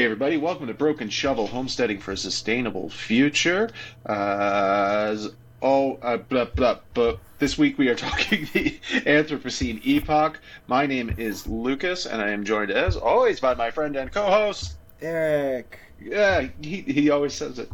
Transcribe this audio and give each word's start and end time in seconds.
Hey, 0.00 0.06
everybody, 0.06 0.38
welcome 0.38 0.66
to 0.68 0.72
Broken 0.72 1.10
Shovel 1.10 1.46
Homesteading 1.46 2.00
for 2.00 2.12
a 2.12 2.16
Sustainable 2.16 2.88
Future. 2.88 3.68
Uh, 4.06 5.14
oh, 5.60 5.98
uh, 6.00 6.16
blah, 6.16 6.46
blah, 6.46 6.78
blah. 6.94 7.16
This 7.38 7.58
week 7.58 7.76
we 7.76 7.90
are 7.90 7.94
talking 8.06 8.48
the 8.54 8.80
Anthropocene 9.04 9.84
epoch. 9.84 10.40
My 10.66 10.86
name 10.86 11.14
is 11.18 11.46
Lucas, 11.46 12.06
and 12.06 12.22
I 12.22 12.30
am 12.30 12.44
joined, 12.44 12.70
as 12.70 12.96
always, 12.96 13.40
by 13.40 13.52
my 13.52 13.70
friend 13.70 13.94
and 13.94 14.10
co 14.10 14.24
host, 14.24 14.78
Eric. 15.02 15.78
Yeah, 16.00 16.48
he, 16.62 16.80
he 16.80 17.10
always 17.10 17.34
says 17.34 17.58
it. 17.58 17.70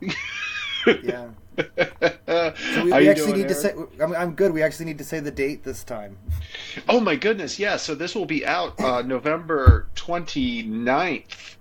yeah. 1.04 1.28
So 2.30 2.84
we, 2.84 2.92
we 2.92 3.08
actually 3.08 3.32
need 3.32 3.46
Eric? 3.46 3.48
to 3.48 3.54
say. 3.54 3.74
I'm, 4.00 4.14
I'm 4.14 4.34
good. 4.34 4.52
We 4.52 4.62
actually 4.62 4.86
need 4.86 4.98
to 4.98 5.04
say 5.04 5.20
the 5.20 5.30
date 5.30 5.64
this 5.64 5.82
time. 5.82 6.16
Oh 6.88 7.00
my 7.00 7.16
goodness! 7.16 7.58
Yeah. 7.58 7.76
So 7.76 7.94
this 7.94 8.14
will 8.14 8.26
be 8.26 8.46
out 8.46 8.80
uh, 8.80 9.02
November 9.06 9.88
29th. 9.96 11.56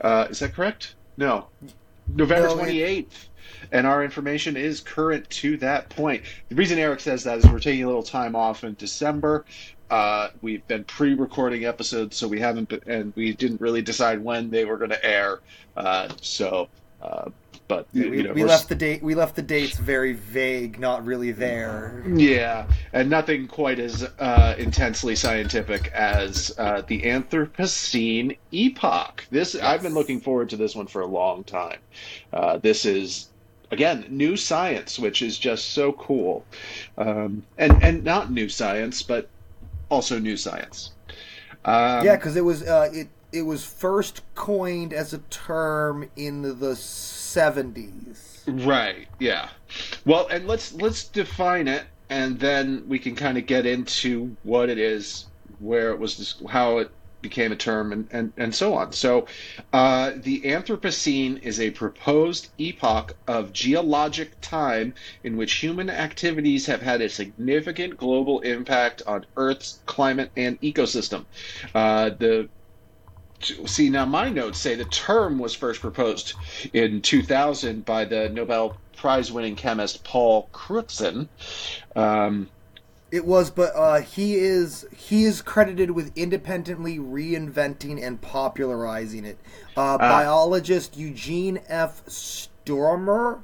Uh, 0.00 0.26
is 0.30 0.38
that 0.40 0.54
correct? 0.54 0.94
No, 1.16 1.48
November 2.08 2.48
no, 2.48 2.56
28th. 2.56 3.28
And 3.72 3.86
our 3.86 4.04
information 4.04 4.56
is 4.56 4.80
current 4.80 5.28
to 5.30 5.56
that 5.58 5.88
point. 5.88 6.22
The 6.48 6.54
reason 6.54 6.78
Eric 6.78 7.00
says 7.00 7.24
that 7.24 7.38
is 7.38 7.46
we're 7.46 7.58
taking 7.58 7.84
a 7.84 7.86
little 7.86 8.02
time 8.02 8.36
off 8.36 8.64
in 8.64 8.74
December. 8.74 9.44
Uh, 9.90 10.30
we've 10.42 10.66
been 10.66 10.84
pre-recording 10.84 11.64
episodes, 11.64 12.16
so 12.16 12.26
we 12.26 12.40
haven't, 12.40 12.68
been, 12.68 12.80
and 12.86 13.12
we 13.16 13.32
didn't 13.32 13.60
really 13.60 13.82
decide 13.82 14.22
when 14.22 14.50
they 14.50 14.64
were 14.64 14.76
going 14.76 14.90
to 14.90 15.04
air. 15.04 15.40
Uh, 15.76 16.08
so 16.20 16.68
uh, 17.02 17.30
but 17.74 17.86
we, 17.92 18.18
you 18.18 18.22
know, 18.22 18.32
we 18.32 18.44
left 18.44 18.68
the 18.68 18.74
date. 18.74 19.02
We 19.02 19.14
left 19.14 19.34
the 19.36 19.42
dates 19.42 19.78
very 19.78 20.12
vague, 20.12 20.78
not 20.78 21.04
really 21.04 21.32
there. 21.32 22.04
Yeah, 22.06 22.66
and 22.92 23.10
nothing 23.10 23.48
quite 23.48 23.78
as 23.78 24.08
uh, 24.18 24.54
intensely 24.58 25.16
scientific 25.16 25.88
as 25.88 26.54
uh, 26.58 26.82
the 26.86 27.02
Anthropocene 27.02 28.36
epoch. 28.52 29.24
This 29.30 29.54
yes. 29.54 29.62
I've 29.62 29.82
been 29.82 29.94
looking 29.94 30.20
forward 30.20 30.50
to 30.50 30.56
this 30.56 30.76
one 30.76 30.86
for 30.86 31.02
a 31.02 31.06
long 31.06 31.44
time. 31.44 31.78
Uh, 32.32 32.58
this 32.58 32.84
is 32.84 33.28
again 33.70 34.06
new 34.08 34.36
science, 34.36 34.98
which 34.98 35.22
is 35.22 35.38
just 35.38 35.72
so 35.72 35.92
cool, 35.92 36.44
um, 36.96 37.44
and 37.58 37.82
and 37.82 38.04
not 38.04 38.30
new 38.30 38.48
science, 38.48 39.02
but 39.02 39.28
also 39.88 40.18
new 40.18 40.36
science. 40.36 40.92
Um, 41.64 42.04
yeah, 42.04 42.16
because 42.16 42.36
it 42.36 42.44
was 42.44 42.62
uh, 42.62 42.90
it 42.92 43.08
it 43.32 43.42
was 43.42 43.64
first 43.64 44.22
coined 44.36 44.92
as 44.92 45.12
a 45.12 45.18
term 45.18 46.08
in 46.14 46.60
the 46.60 46.76
70s. 47.34 48.66
Right. 48.66 49.08
Yeah. 49.18 49.48
Well, 50.04 50.28
and 50.28 50.46
let's 50.46 50.74
let's 50.74 51.04
define 51.04 51.68
it 51.68 51.84
and 52.10 52.38
then 52.38 52.84
we 52.88 52.98
can 52.98 53.14
kind 53.14 53.38
of 53.38 53.46
get 53.46 53.66
into 53.66 54.36
what 54.42 54.68
it 54.68 54.78
is, 54.78 55.26
where 55.58 55.90
it 55.90 55.98
was 55.98 56.42
how 56.48 56.78
it 56.78 56.90
became 57.22 57.52
a 57.52 57.56
term 57.56 57.90
and, 57.90 58.06
and, 58.10 58.32
and 58.36 58.54
so 58.54 58.74
on. 58.74 58.92
So, 58.92 59.26
uh, 59.72 60.12
the 60.14 60.42
Anthropocene 60.42 61.42
is 61.42 61.58
a 61.58 61.70
proposed 61.70 62.50
epoch 62.58 63.16
of 63.26 63.54
geologic 63.54 64.38
time 64.42 64.92
in 65.22 65.38
which 65.38 65.54
human 65.54 65.88
activities 65.88 66.66
have 66.66 66.82
had 66.82 67.00
a 67.00 67.08
significant 67.08 67.96
global 67.96 68.40
impact 68.40 69.00
on 69.06 69.24
Earth's 69.38 69.78
climate 69.86 70.30
and 70.36 70.60
ecosystem. 70.60 71.24
Uh, 71.74 72.10
the 72.10 72.48
see 73.66 73.90
now 73.90 74.04
my 74.04 74.28
notes 74.28 74.58
say 74.58 74.74
the 74.74 74.84
term 74.84 75.38
was 75.38 75.54
first 75.54 75.80
proposed 75.80 76.34
in 76.72 77.02
2000 77.02 77.84
by 77.84 78.04
the 78.04 78.28
Nobel 78.28 78.76
Prize 78.96 79.30
winning 79.30 79.56
chemist 79.56 80.04
Paul 80.04 80.48
Crutzen. 80.52 81.28
Um, 81.94 82.48
it 83.10 83.24
was, 83.24 83.50
but 83.50 83.70
uh, 83.76 84.00
he 84.00 84.34
is 84.34 84.86
he 84.96 85.24
is 85.24 85.40
credited 85.40 85.92
with 85.92 86.10
independently 86.16 86.98
reinventing 86.98 88.04
and 88.04 88.20
popularizing 88.20 89.24
it. 89.24 89.38
Uh, 89.76 89.94
uh, 89.94 89.98
biologist 89.98 90.96
Eugene 90.96 91.60
F. 91.68 92.04
Stoermer 92.06 93.42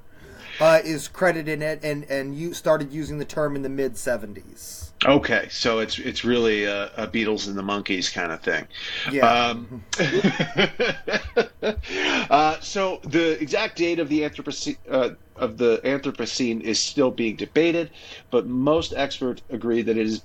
uh, 0.60 0.81
is 0.83 1.06
credited 1.06 1.49
in 1.49 1.62
it, 1.62 1.84
and 1.84 2.05
and 2.05 2.34
you 2.34 2.53
started 2.53 2.93
using 2.93 3.19
the 3.19 3.25
term 3.25 3.55
in 3.55 3.62
the 3.62 3.69
mid 3.69 3.94
'70s. 3.94 4.90
Okay, 5.06 5.49
so 5.50 5.78
it's 5.78 5.99
it's 5.99 6.25
really 6.25 6.65
a, 6.65 6.87
a, 6.97 7.06
Beatles 7.06 7.49
and 7.49 7.56
the 7.56 7.62
Monkees 7.62 8.12
kind 8.12 8.31
of 8.31 8.43
thing. 8.43 8.66
Yeah. 9.11 9.33
Um, 9.33 9.83
uh, 12.31 12.61
so 12.61 13.00
the 13.05 13.41
exact 13.41 13.77
date 13.77 13.99
of 13.99 14.10
the 14.10 14.21
Anthropocene 14.21 14.77
uh, 14.91 15.10
of 15.37 15.56
the 15.56 15.81
Anthropocene 15.84 16.60
is 16.60 16.78
still 16.78 17.10
being 17.10 17.37
debated, 17.37 17.91
but 18.31 18.47
most 18.47 18.93
experts 18.94 19.41
agree 19.49 19.81
that 19.81 19.97
it 19.97 20.06
is 20.06 20.22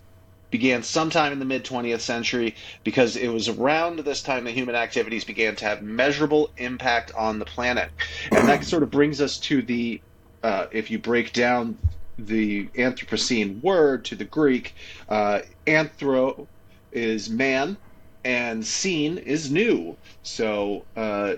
began 0.52 0.84
sometime 0.84 1.32
in 1.32 1.40
the 1.40 1.46
mid 1.46 1.64
20th 1.64 2.02
century 2.02 2.54
because 2.84 3.16
it 3.16 3.30
was 3.30 3.48
around 3.48 4.00
this 4.00 4.22
time 4.22 4.44
that 4.44 4.52
human 4.52 4.76
activities 4.76 5.24
began 5.24 5.56
to 5.56 5.66
have 5.66 5.84
measurable 5.84 6.52
impact 6.58 7.14
on 7.16 7.40
the 7.40 7.46
planet, 7.46 7.92
and 8.32 8.46
that 8.50 8.66
sort 8.66 8.84
of 8.84 8.92
brings 8.92 9.22
us 9.22 9.38
to 9.38 9.62
the 9.62 10.02
uh, 10.44 10.66
if 10.72 10.92
you 10.92 11.00
break 11.00 11.32
down 11.32 11.78
the 12.18 12.68
Anthropocene 12.78 13.62
word 13.62 14.06
to 14.06 14.16
the 14.16 14.26
Greek, 14.26 14.76
uh, 15.10 15.40
anthro 15.68 16.48
is 16.92 17.30
man 17.30 17.78
and 18.24 18.66
scene 18.66 19.18
is 19.18 19.52
new. 19.52 19.96
So, 20.24 20.86
uh, 20.96 21.36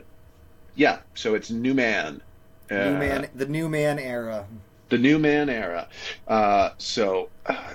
yeah, 0.75 0.99
so 1.15 1.35
it's 1.35 1.49
new 1.49 1.73
man. 1.73 2.21
Uh, 2.71 2.75
new 2.75 2.97
man, 2.97 3.29
the 3.35 3.45
new 3.45 3.69
man 3.69 3.99
era. 3.99 4.45
The 4.89 4.97
new 4.97 5.19
man 5.19 5.49
era. 5.49 5.87
Uh, 6.27 6.69
so, 6.77 7.29
uh, 7.45 7.73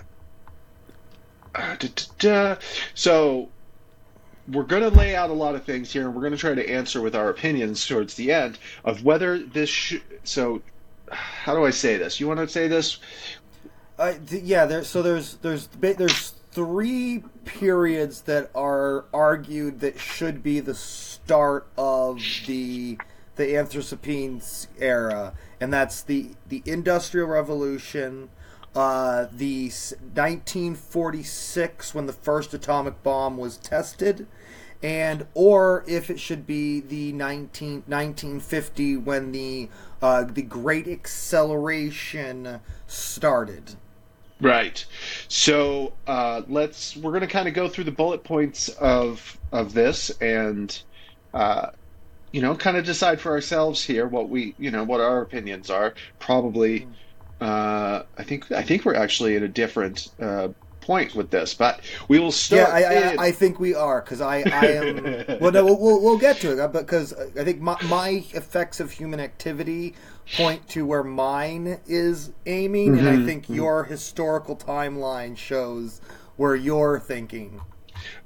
uh, 1.55 2.57
so 2.95 3.49
we're 4.51 4.63
going 4.63 4.83
to 4.83 4.89
lay 4.89 5.15
out 5.15 5.31
a 5.31 5.35
lot 5.35 5.55
of 5.55 5.65
things 5.65 5.93
here, 5.93 6.07
and 6.07 6.15
we're 6.15 6.23
going 6.23 6.33
to 6.33 6.39
try 6.39 6.55
to 6.55 6.71
answer 6.71 7.03
with 7.03 7.15
our 7.15 7.29
opinions 7.29 7.87
towards 7.87 8.15
the 8.15 8.33
end 8.33 8.59
of 8.85 9.05
whether 9.05 9.39
this. 9.39 9.69
Sh- 9.69 9.99
so 10.25 10.63
how 11.11 11.55
do 11.55 11.65
I 11.65 11.71
say 11.71 11.97
this? 11.97 12.21
You 12.21 12.29
want 12.29 12.41
to 12.41 12.49
say 12.49 12.69
this? 12.69 12.99
Th- 13.99 14.43
yeah. 14.43 14.67
There. 14.67 14.85
So 14.85 15.03
there's 15.03 15.37
there's 15.37 15.69
there's 15.69 16.35
three 16.53 17.25
periods 17.45 18.23
that 18.23 18.51
are 18.55 19.05
argued 19.13 19.81
that 19.81 19.99
should 19.99 20.43
be 20.43 20.61
the 20.61 20.75
start 20.75 21.67
of 21.77 22.23
the 22.47 22.97
the 23.37 23.55
Anthropocene 23.55 24.67
era, 24.79 25.35
and 25.61 25.73
that's 25.73 26.03
the 26.03 26.31
the 26.49 26.63
Industrial 26.67 27.27
Revolution, 27.27 28.29
uh, 28.75 29.27
the 29.33 29.65
1946 29.65 31.95
when 31.95 32.07
the 32.07 32.13
first 32.13 32.55
atomic 32.55 33.03
bomb 33.03 33.37
was 33.37 33.57
tested, 33.57 34.29
and 34.83 35.27
or 35.35 35.85
if 35.87 36.11
it 36.11 36.19
should 36.19 36.47
be 36.47 36.81
the 36.81 37.13
19, 37.13 37.85
1950 37.87 38.97
when 38.97 39.33
the 39.33 39.69
uh, 40.01 40.25
the 40.25 40.43
Great 40.43 40.89
Acceleration 40.89 42.61
started. 42.87 43.77
Right. 44.41 44.85
So 45.29 45.93
uh, 46.09 46.43
let's 46.49 46.97
we're 46.97 47.13
going 47.13 47.21
to 47.21 47.29
kind 47.29 47.47
of 47.47 47.55
go 47.55 47.69
through 47.69 47.85
the 47.85 47.93
bullet 47.93 48.25
points 48.25 48.69
of 48.69 49.39
of 49.53 49.73
this 49.73 50.11
and 50.21 50.83
uh, 51.33 51.71
you 52.33 52.43
know 52.43 52.57
kind 52.57 52.77
of 52.77 52.85
decide 52.85 53.21
for 53.21 53.31
ourselves 53.31 53.85
here 53.85 54.09
what 54.09 54.29
we 54.29 54.57
you 54.59 54.73
know 54.73 54.83
what 54.83 55.01
our 55.01 55.23
opinions 55.23 55.71
are. 55.71 55.95
Probably. 56.19 56.81
Hmm. 56.81 56.93
Uh, 57.41 58.03
I 58.19 58.23
think 58.23 58.51
I 58.53 58.63
think 58.63 58.85
we're 58.85 58.95
actually 58.95 59.37
at 59.37 59.43
a 59.43 59.49
different 59.49 60.11
uh, 60.21 60.49
point 60.83 61.15
with 61.15 61.31
this, 61.31 61.55
but 61.55 61.81
we 62.09 62.19
will 62.19 62.33
start. 62.33 62.69
Yeah, 62.69 63.15
I, 63.17 63.25
I, 63.25 63.27
I 63.29 63.33
think 63.33 63.59
we 63.59 63.75
are 63.75 64.03
because 64.03 64.21
I, 64.21 64.39
I 64.41 64.67
am. 64.67 65.39
well, 65.41 65.53
no, 65.53 65.65
we'll, 65.65 66.03
we'll 66.03 66.19
get 66.19 66.37
to 66.41 66.63
it 66.63 66.73
because 66.73 67.15
I 67.15 67.45
think 67.45 67.61
my, 67.61 67.81
my 67.85 68.25
effects 68.35 68.81
of 68.81 68.91
human 68.91 69.21
activity 69.21 69.95
point 70.37 70.69
to 70.71 70.85
where 70.85 71.03
mine 71.03 71.81
is 71.87 72.33
aiming, 72.47 72.91
mm-hmm. 72.91 72.99
and 72.99 73.09
I 73.09 73.13
mm-hmm. 73.13 73.27
think 73.27 73.45
mm-hmm. 73.45 73.55
your 73.55 73.85
historical 73.85 74.57
timeline 74.57 75.37
shows 75.37 76.01
where 76.37 76.55
you're 76.55 77.01
thinking. 77.01 77.61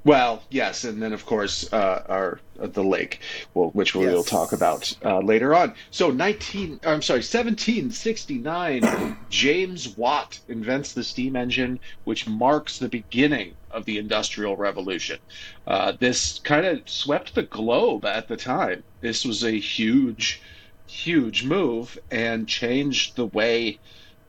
Well, 0.03 0.43
yes, 0.49 0.83
and 0.83 1.01
then 1.01 1.13
of 1.13 1.25
course 1.25 1.71
uh, 1.71 2.03
our 2.07 2.39
uh, 2.59 2.67
the 2.67 2.83
lake, 2.83 3.19
well, 3.53 3.69
which 3.69 3.93
we 3.95 4.05
yes. 4.05 4.13
will 4.13 4.23
talk 4.23 4.51
about 4.51 4.95
uh, 5.03 5.19
later 5.19 5.53
on. 5.53 5.73
So, 5.91 6.11
nineteen, 6.11 6.79
I'm 6.85 7.01
sorry, 7.01 7.23
seventeen 7.23 7.91
sixty 7.91 8.37
nine, 8.37 9.17
James 9.29 9.97
Watt 9.97 10.39
invents 10.47 10.93
the 10.93 11.03
steam 11.03 11.35
engine, 11.35 11.79
which 12.03 12.27
marks 12.27 12.79
the 12.79 12.89
beginning 12.89 13.53
of 13.71 13.85
the 13.85 13.97
Industrial 13.97 14.55
Revolution. 14.55 15.19
Uh, 15.65 15.93
this 15.99 16.39
kind 16.39 16.65
of 16.65 16.89
swept 16.89 17.35
the 17.35 17.43
globe 17.43 18.05
at 18.05 18.27
the 18.27 18.37
time. 18.37 18.83
This 19.01 19.25
was 19.25 19.43
a 19.43 19.51
huge, 19.51 20.41
huge 20.87 21.43
move 21.43 21.99
and 22.09 22.47
changed 22.47 23.15
the 23.15 23.25
way 23.27 23.79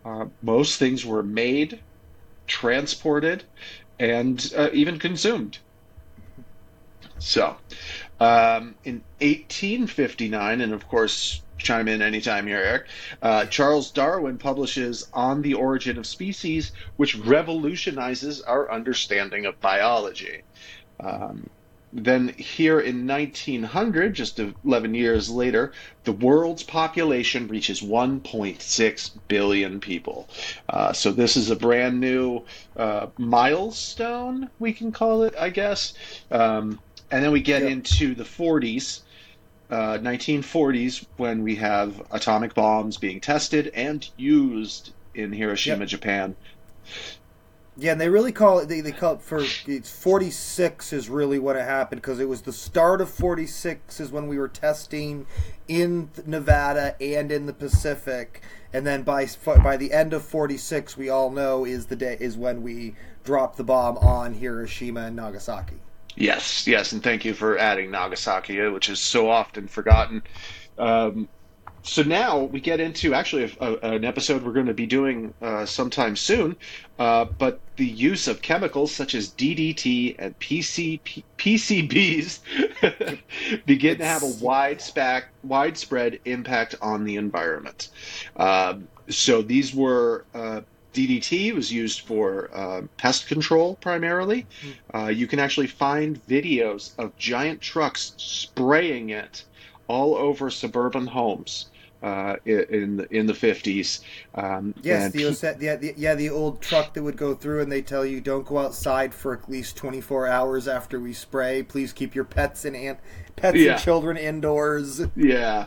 uh, 0.05 0.27
most 0.43 0.79
things 0.79 1.07
were 1.07 1.23
made, 1.23 1.81
transported, 2.47 3.45
and 3.99 4.53
uh, 4.57 4.71
even 4.73 4.99
consumed. 4.99 5.59
So, 7.19 7.57
um, 8.21 8.77
in 8.85 9.03
1859, 9.21 10.61
and 10.61 10.73
of 10.73 10.89
course, 10.89 11.43
chime 11.59 11.89
in 11.89 12.01
anytime 12.01 12.47
here, 12.47 12.59
Eric, 12.59 12.87
uh, 13.21 13.47
Charles 13.47 13.91
Darwin 13.91 14.39
publishes 14.39 15.09
On 15.13 15.43
the 15.43 15.55
Origin 15.55 15.99
of 15.99 16.07
Species, 16.07 16.73
which 16.97 17.17
revolutionizes 17.17 18.41
our 18.43 18.71
understanding 18.71 19.47
of 19.47 19.61
biology. 19.61 20.43
Um, 21.01 21.51
then 21.93 22.29
here 22.29 22.81
in 22.81 23.07
1900, 23.07 24.15
just 24.15 24.39
11 24.39 24.95
years 24.95 25.31
later, 25.31 25.73
the 26.05 26.13
world's 26.13 26.63
population 26.63 27.49
reaches 27.49 27.81
1.6 27.81 29.11
billion 29.29 29.81
people. 29.81 30.29
Uh, 30.69 30.93
so 30.93 31.13
this 31.13 31.37
is 31.37 31.51
a 31.51 31.57
brand 31.57 32.01
new 32.01 32.43
uh, 32.77 33.07
milestone, 33.17 34.51
we 34.59 34.73
can 34.73 34.93
call 34.93 35.23
it, 35.23 35.35
I 35.39 35.51
guess. 35.51 35.95
Um, 36.31 36.79
and 37.11 37.25
then 37.25 37.33
we 37.33 37.41
get 37.41 37.63
yep. 37.63 37.71
into 37.71 38.15
the 38.15 38.25
40s. 38.25 39.01
Uh, 39.71 39.99
1940s 39.99 41.05
when 41.19 41.43
we 41.43 41.57
have 41.57 42.01
atomic 42.11 42.55
bombs 42.55 42.97
being 42.97 43.21
tested 43.21 43.71
and 43.75 44.09
used 44.17 44.93
in 45.15 45.31
Hiroshima, 45.31 45.81
yep. 45.81 45.89
Japan. 45.89 46.37
Yeah, 47.81 47.93
and 47.93 48.01
they 48.01 48.09
really 48.09 48.33
call 48.33 48.59
it. 48.59 48.69
They, 48.69 48.81
they 48.81 48.91
call 48.91 49.15
it 49.15 49.23
for 49.23 49.45
forty 49.45 50.33
six 50.33 50.93
is 50.93 51.09
really 51.09 51.39
what 51.39 51.55
it 51.55 51.63
happened 51.63 52.03
because 52.03 52.19
it 52.19 52.29
was 52.29 52.43
the 52.43 52.53
start 52.53 53.01
of 53.01 53.09
forty 53.09 53.47
six 53.47 54.01
is 54.01 54.11
when 54.11 54.27
we 54.27 54.37
were 54.37 54.49
testing 54.49 55.27
in 55.69 56.11
Nevada 56.27 56.97
and 57.01 57.31
in 57.31 57.47
the 57.47 57.53
Pacific, 57.53 58.43
and 58.73 58.85
then 58.85 59.05
by 59.05 59.29
by 59.63 59.77
the 59.77 59.93
end 59.93 60.13
of 60.13 60.25
forty 60.25 60.57
six, 60.57 60.97
we 60.97 61.09
all 61.09 61.31
know 61.31 61.65
is 61.65 61.87
the 61.87 61.95
day 61.95 62.17
is 62.19 62.37
when 62.37 62.65
we 62.65 62.97
dropped 63.23 63.57
the 63.57 63.65
bomb 63.65 63.97
on 63.99 64.35
Hiroshima 64.35 65.03
and 65.03 65.15
Nagasaki. 65.15 65.77
Yes, 66.17 66.67
yes, 66.67 66.91
and 66.91 67.01
thank 67.01 67.25
you 67.25 67.33
for 67.33 67.57
adding 67.59 67.93
Nagasaki, 67.93 68.61
which 68.71 68.89
is 68.89 68.99
so 68.99 69.31
often 69.31 69.69
forgotten. 69.69 70.25
Um, 70.79 71.29
so 71.83 72.03
now 72.03 72.39
we 72.39 72.61
get 72.61 72.81
into 72.81 73.15
actually 73.15 73.45
a, 73.61 73.67
a, 73.67 73.95
an 73.95 74.05
episode 74.05 74.43
we're 74.43 74.53
going 74.53 74.67
to 74.67 74.75
be 74.75 74.87
doing 74.87 75.33
uh, 75.41 75.65
sometime 75.65 76.17
soon, 76.17 76.57
uh, 76.99 77.25
but 77.25 77.61
the 77.77 77.87
use 77.87 78.29
of 78.29 78.43
chemicals 78.43 78.95
such 78.95 79.15
as 79.15 79.31
DDT 79.31 80.17
and 80.19 80.39
PC, 80.39 81.01
P, 81.05 81.25
PCBs 81.39 82.41
begin 83.67 83.99
to 83.99 84.05
have 84.05 84.23
a 84.23 84.33
wide 84.41 84.79
spac, 84.79 85.25
widespread 85.43 86.19
impact 86.25 86.75
on 86.83 87.05
the 87.05 87.17
environment. 87.17 87.89
Um, 88.37 88.89
so 89.09 89.43
these 89.43 89.75
were. 89.75 90.25
Uh, 90.35 90.63
DDT 90.95 91.55
was 91.55 91.71
used 91.71 92.01
for 92.01 92.51
uh, 92.53 92.83
pest 92.97 93.29
control 93.29 93.77
primarily. 93.77 94.47
Hmm. 94.61 94.97
Uh, 94.97 95.09
you 95.09 95.29
can 95.29 95.39
actually 95.39 95.69
find 95.69 96.21
videos 96.27 96.99
of 96.99 97.17
giant 97.19 97.61
trucks 97.61 98.15
spraying 98.17 99.11
it 99.11 99.45
all 99.89 100.15
over 100.15 100.51
suburban 100.51 101.07
homes 101.07 101.67
uh, 102.03 102.37
in 102.45 102.97
the 102.97 103.15
in 103.15 103.27
the 103.27 103.35
fifties. 103.35 104.01
Um, 104.35 104.75
yes, 104.83 105.13
the, 105.13 105.57
yeah, 105.61 105.77
the, 105.77 105.95
yeah, 105.97 106.15
the 106.15 106.31
old 106.31 106.61
truck 106.61 106.95
that 106.95 107.03
would 107.03 107.17
go 107.17 107.35
through 107.35 107.63
and 107.63 107.73
they 107.73 107.83
tell 107.83 108.05
you 108.05 108.21
don't 108.21 108.47
go 108.47 108.59
outside 108.59 109.13
for 109.13 109.35
at 109.35 109.49
least 109.49 109.77
twenty 109.77 110.01
four 110.01 110.27
hours 110.27 110.69
after 110.69 111.01
we 111.01 111.13
spray. 111.13 111.63
Please 111.63 111.93
keep 111.93 112.15
your 112.15 112.25
pets 112.25 112.65
and 112.65 112.77
an- 112.77 112.99
pets 113.37 113.59
yeah. 113.59 113.73
and 113.73 113.81
children 113.81 114.17
indoors. 114.17 115.03
Yeah, 115.17 115.67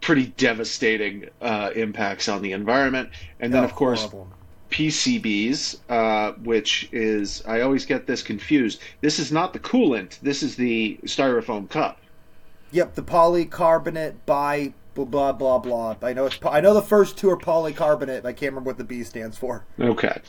pretty 0.00 0.26
devastating 0.26 1.28
uh, 1.40 1.70
impacts 1.74 2.28
on 2.28 2.42
the 2.42 2.52
environment, 2.52 3.10
and 3.40 3.52
then 3.52 3.62
oh, 3.62 3.66
of 3.66 3.74
course. 3.74 4.02
Horrible. 4.02 4.28
PCBs, 4.70 5.78
uh, 5.88 6.32
which 6.42 6.88
is 6.90 7.44
I 7.46 7.60
always 7.60 7.86
get 7.86 8.08
this 8.08 8.24
confused. 8.24 8.80
This 9.02 9.20
is 9.20 9.30
not 9.30 9.52
the 9.52 9.60
coolant. 9.60 10.18
This 10.18 10.42
is 10.42 10.56
the 10.56 10.98
styrofoam 11.04 11.70
cup. 11.70 12.00
Yep, 12.74 12.96
the 12.96 13.02
polycarbonate 13.02 14.14
by 14.26 14.74
blah 14.94 15.04
blah 15.04 15.32
blah 15.32 15.58
blah. 15.58 15.96
I 16.02 16.12
know 16.12 16.26
it's 16.26 16.40
I 16.44 16.60
know 16.60 16.74
the 16.74 16.82
first 16.82 17.16
two 17.16 17.30
are 17.30 17.36
polycarbonate. 17.36 18.24
I 18.24 18.32
can't 18.32 18.50
remember 18.50 18.70
what 18.70 18.78
the 18.78 18.84
B 18.84 19.04
stands 19.04 19.38
for. 19.38 19.64
Okay. 19.78 20.20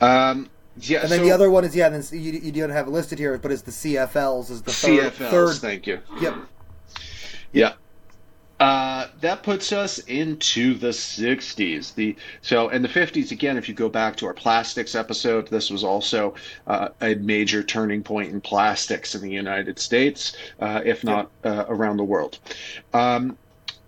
Um, 0.00 0.48
yeah, 0.78 1.02
and 1.02 1.10
then 1.10 1.18
so, 1.18 1.24
the 1.26 1.30
other 1.30 1.50
one 1.50 1.62
is 1.62 1.76
yeah. 1.76 1.90
Then 1.90 2.02
you, 2.10 2.32
you 2.32 2.52
don't 2.52 2.70
have 2.70 2.86
it 2.86 2.90
listed 2.90 3.18
here, 3.18 3.36
but 3.36 3.52
it's 3.52 3.60
the 3.60 3.70
CFLs 3.70 4.50
is 4.50 4.62
the 4.62 4.72
third. 4.72 5.12
CFLs. 5.12 5.30
Third, 5.30 5.56
thank 5.56 5.86
you. 5.86 6.00
Yep. 6.22 6.36
Yeah. 7.52 7.74
Uh, 8.60 9.06
that 9.22 9.42
puts 9.42 9.72
us 9.72 10.00
into 10.00 10.74
the 10.74 10.90
60s. 10.90 11.94
The 11.94 12.14
so 12.42 12.68
in 12.68 12.82
the 12.82 12.88
50s 12.88 13.30
again. 13.30 13.56
If 13.56 13.70
you 13.70 13.74
go 13.74 13.88
back 13.88 14.16
to 14.16 14.26
our 14.26 14.34
plastics 14.34 14.94
episode, 14.94 15.48
this 15.48 15.70
was 15.70 15.82
also 15.82 16.34
uh, 16.66 16.90
a 17.00 17.14
major 17.14 17.62
turning 17.62 18.02
point 18.02 18.30
in 18.30 18.40
plastics 18.42 19.14
in 19.14 19.22
the 19.22 19.30
United 19.30 19.78
States, 19.78 20.36
uh, 20.60 20.82
if 20.84 21.02
not 21.02 21.30
uh, 21.42 21.64
around 21.68 21.96
the 21.96 22.04
world. 22.04 22.38
Um, 22.92 23.38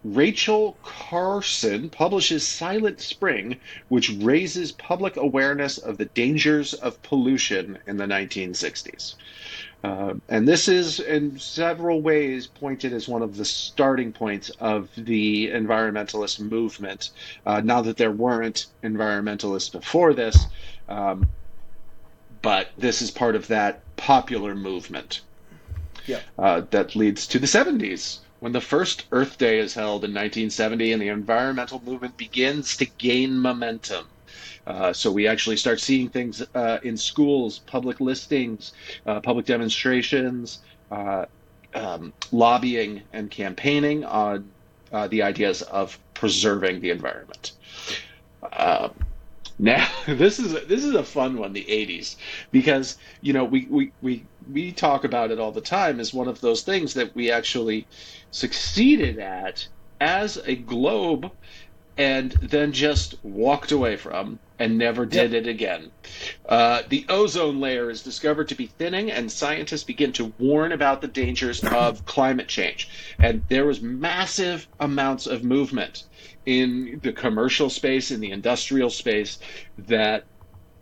Rachel 0.04 0.78
Carson 0.82 1.90
publishes 1.90 2.48
Silent 2.48 3.00
Spring, 3.00 3.58
which 3.88 4.10
raises 4.10 4.72
public 4.72 5.16
awareness 5.16 5.76
of 5.76 5.98
the 5.98 6.06
dangers 6.06 6.72
of 6.74 7.00
pollution 7.02 7.78
in 7.86 7.98
the 7.98 8.06
1960s. 8.06 9.14
Uh, 9.84 10.14
and 10.28 10.46
this 10.46 10.68
is, 10.68 11.00
in 11.00 11.38
several 11.38 12.00
ways, 12.00 12.46
pointed 12.46 12.92
as 12.92 13.08
one 13.08 13.22
of 13.22 13.36
the 13.36 13.44
starting 13.44 14.12
points 14.12 14.50
of 14.60 14.88
the 14.96 15.48
environmentalist 15.48 16.38
movement. 16.38 17.10
Uh, 17.44 17.60
now 17.60 17.82
that 17.82 17.96
there 17.96 18.12
weren't 18.12 18.66
environmentalists 18.84 19.72
before 19.72 20.14
this, 20.14 20.46
um, 20.88 21.28
but 22.42 22.70
this 22.78 23.02
is 23.02 23.10
part 23.10 23.34
of 23.34 23.48
that 23.48 23.80
popular 23.96 24.54
movement 24.54 25.20
yeah. 26.06 26.20
uh, 26.38 26.62
that 26.70 26.94
leads 26.94 27.26
to 27.26 27.38
the 27.38 27.46
70s 27.46 28.18
when 28.40 28.52
the 28.52 28.60
first 28.60 29.04
Earth 29.12 29.38
Day 29.38 29.58
is 29.60 29.74
held 29.74 30.04
in 30.04 30.10
1970 30.10 30.92
and 30.92 31.00
the 31.00 31.08
environmental 31.08 31.80
movement 31.84 32.16
begins 32.16 32.76
to 32.76 32.86
gain 32.86 33.38
momentum. 33.38 34.06
Uh, 34.66 34.92
so 34.92 35.10
we 35.10 35.26
actually 35.26 35.56
start 35.56 35.80
seeing 35.80 36.08
things 36.08 36.42
uh, 36.54 36.78
in 36.82 36.96
schools, 36.96 37.58
public 37.60 38.00
listings, 38.00 38.72
uh, 39.06 39.20
public 39.20 39.46
demonstrations, 39.46 40.60
uh, 40.90 41.24
um, 41.74 42.14
lobbying 42.30 43.02
and 43.12 43.30
campaigning 43.30 44.04
on 44.04 44.52
the 45.08 45.22
ideas 45.22 45.62
of 45.62 45.98
preserving 46.14 46.80
the 46.80 46.90
environment. 46.90 47.52
Um, 48.52 48.94
now 49.58 49.88
this 50.06 50.38
is 50.38 50.54
a, 50.54 50.60
this 50.60 50.84
is 50.84 50.94
a 50.94 51.04
fun 51.04 51.38
one, 51.38 51.52
the 51.52 51.64
'80s, 51.64 52.16
because 52.50 52.96
you 53.20 53.32
know 53.32 53.44
we, 53.44 53.66
we 53.70 53.92
we 54.00 54.28
we 54.46 54.72
talk 54.72 55.04
about 55.04 55.30
it 55.30 55.38
all 55.38 55.52
the 55.52 55.60
time 55.60 56.00
as 56.00 56.12
one 56.12 56.28
of 56.28 56.40
those 56.40 56.62
things 56.62 56.94
that 56.94 57.14
we 57.14 57.30
actually 57.30 57.88
succeeded 58.30 59.18
at 59.18 59.66
as 60.00 60.36
a 60.46 60.56
globe 60.56 61.30
and 61.96 62.32
then 62.32 62.72
just 62.72 63.14
walked 63.22 63.72
away 63.72 63.96
from 63.96 64.38
and 64.58 64.78
never 64.78 65.04
did 65.04 65.32
yep. 65.32 65.42
it 65.42 65.48
again. 65.48 65.90
Uh, 66.48 66.82
the 66.88 67.04
ozone 67.08 67.60
layer 67.60 67.90
is 67.90 68.02
discovered 68.02 68.48
to 68.48 68.54
be 68.54 68.66
thinning, 68.66 69.10
and 69.10 69.30
scientists 69.30 69.84
begin 69.84 70.12
to 70.12 70.32
warn 70.38 70.72
about 70.72 71.00
the 71.00 71.08
dangers 71.08 71.62
of 71.64 72.04
climate 72.06 72.48
change. 72.48 72.88
And 73.18 73.42
there 73.48 73.66
was 73.66 73.80
massive 73.80 74.68
amounts 74.78 75.26
of 75.26 75.42
movement 75.42 76.04
in 76.46 77.00
the 77.02 77.12
commercial 77.12 77.70
space, 77.70 78.10
in 78.10 78.20
the 78.20 78.30
industrial 78.30 78.90
space, 78.90 79.38
that 79.78 80.24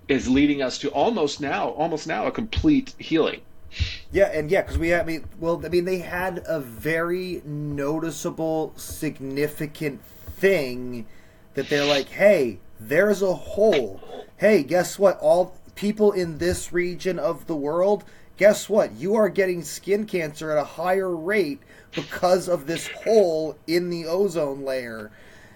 is 0.09 0.29
leading 0.29 0.61
us 0.61 0.79
to 0.79 0.91
almost 0.91 1.41
now, 1.41 1.71
almost 1.71 2.07
now, 2.07 2.27
a 2.27 2.31
complete 2.31 2.95
healing. 2.99 3.41
Yeah, 4.13 4.27
and 4.27 4.51
yeah, 4.51 4.63
because 4.63 4.79
we 4.79 4.89
had, 4.89 5.03
I 5.03 5.05
mean, 5.05 5.25
well, 5.39 5.65
I 5.65 5.69
mean, 5.69 5.85
they 5.85 5.99
had 5.99 6.43
a 6.47 6.61
very 6.61 7.41
noticeable, 7.45 8.73
significant 8.77 10.01
thing 10.41 11.07
that 11.55 11.69
they're 11.69 11.85
like, 11.85 12.09
hey, 12.09 12.59
there's 12.81 13.23
a 13.23 13.35
hole. 13.35 14.01
Hey, 14.39 14.63
guess 14.63 14.99
what? 14.99 15.19
All 15.21 15.55
people 15.75 16.13
in 16.13 16.39
this 16.39 16.73
region 16.73 17.19
of 17.19 17.47
the 17.47 17.57
world, 17.57 18.05
guess 18.37 18.69
what? 18.69 18.93
You 18.93 19.15
are 19.15 19.29
getting 19.29 19.63
skin 19.63 20.07
cancer 20.07 20.51
at 20.51 20.59
a 20.59 20.65
higher 20.65 21.15
rate 21.15 21.61
because 21.93 22.49
of 22.49 22.67
this 22.67 22.89
hole 22.89 23.57
in 23.67 23.91
the 23.91 24.07
ozone 24.07 24.65
layer. 24.65 25.11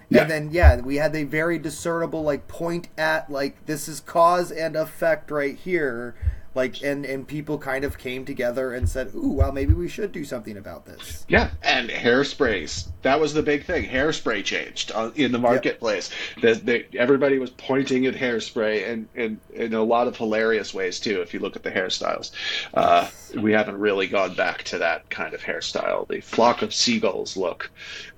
Yeah. 0.09 0.21
And 0.21 0.31
then 0.31 0.49
yeah, 0.51 0.81
we 0.81 0.97
had 0.97 1.15
a 1.15 1.23
very 1.23 1.57
discernible 1.57 2.21
like 2.21 2.47
point 2.47 2.89
at 2.97 3.31
like 3.31 3.65
this 3.65 3.87
is 3.87 3.99
cause 3.99 4.51
and 4.51 4.75
effect 4.75 5.31
right 5.31 5.57
here 5.57 6.15
like 6.55 6.81
and 6.81 7.05
and 7.05 7.27
people 7.27 7.57
kind 7.57 7.83
of 7.83 7.97
came 7.97 8.25
together 8.25 8.73
and 8.73 8.89
said 8.89 9.11
ooh 9.13 9.33
well 9.33 9.51
maybe 9.51 9.73
we 9.73 9.87
should 9.87 10.11
do 10.11 10.25
something 10.25 10.57
about 10.57 10.85
this. 10.85 11.25
Yeah 11.27 11.51
and 11.63 11.89
hairsprays 11.89 12.87
that 13.05 13.19
was 13.19 13.35
the 13.35 13.43
big 13.43 13.65
thing. 13.65 13.87
Hairspray 13.87 14.43
changed 14.43 14.91
uh, 14.91 15.11
in 15.13 15.31
the 15.31 15.37
marketplace. 15.37 16.09
Yep. 16.41 16.63
that 16.63 16.95
everybody 16.95 17.37
was 17.37 17.51
pointing 17.51 18.07
at 18.07 18.15
hairspray 18.15 18.89
and, 18.89 19.07
and 19.13 19.39
in 19.53 19.75
a 19.75 19.83
lot 19.83 20.07
of 20.07 20.17
hilarious 20.17 20.73
ways 20.73 20.99
too 20.99 21.21
if 21.21 21.31
you 21.31 21.39
look 21.39 21.55
at 21.55 21.61
the 21.61 21.69
hairstyles. 21.69 22.31
Uh, 22.73 23.07
we 23.39 23.51
haven't 23.51 23.77
really 23.77 24.07
gone 24.07 24.33
back 24.33 24.63
to 24.63 24.79
that 24.79 25.07
kind 25.11 25.35
of 25.35 25.41
hairstyle. 25.41 26.07
The 26.07 26.19
flock 26.19 26.63
of 26.63 26.73
seagulls 26.73 27.37
look. 27.37 27.69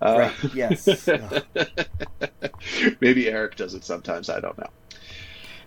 Uh, 0.01 0.32
right 0.32 0.56
yes. 0.56 0.88
Maybe 3.01 3.29
eric 3.29 3.58
does 3.58 3.74
it 3.74 3.84
sometimes 3.84 4.29
i 4.29 4.39
don't 4.39 4.58
know 4.58 4.70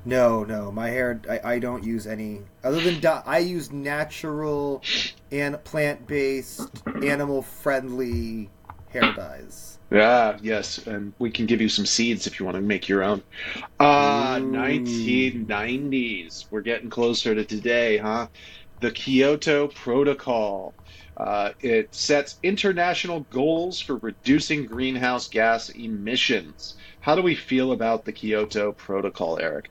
no, 0.04 0.44
no, 0.44 0.70
my 0.72 0.88
hair. 0.88 1.20
I, 1.28 1.54
I 1.54 1.58
don't 1.58 1.84
use 1.84 2.06
any 2.06 2.42
other 2.64 2.80
than 2.80 3.00
dye. 3.00 3.22
I 3.26 3.38
use 3.38 3.72
natural 3.72 4.82
and 5.30 5.62
plant 5.64 6.06
based, 6.06 6.70
animal 7.02 7.42
friendly 7.42 8.48
hair 8.90 9.12
dyes. 9.14 9.78
Yeah, 9.90 10.38
yes, 10.40 10.86
and 10.86 11.12
we 11.18 11.30
can 11.30 11.44
give 11.46 11.60
you 11.60 11.68
some 11.68 11.84
seeds 11.84 12.28
if 12.28 12.38
you 12.38 12.46
want 12.46 12.54
to 12.54 12.62
make 12.62 12.88
your 12.88 13.02
own. 13.02 13.24
Uh, 13.80 14.36
1990s. 14.36 16.44
We're 16.50 16.60
getting 16.60 16.90
closer 16.90 17.34
to 17.34 17.44
today, 17.44 17.98
huh? 17.98 18.28
the 18.80 18.90
Kyoto 18.90 19.68
Protocol. 19.68 20.74
Uh, 21.16 21.50
it 21.60 21.94
sets 21.94 22.38
international 22.42 23.26
goals 23.30 23.78
for 23.78 23.96
reducing 23.96 24.64
greenhouse 24.64 25.28
gas 25.28 25.68
emissions. 25.68 26.76
How 27.00 27.14
do 27.14 27.22
we 27.22 27.34
feel 27.34 27.72
about 27.72 28.04
the 28.04 28.12
Kyoto 28.12 28.72
Protocol, 28.72 29.38
Eric? 29.38 29.70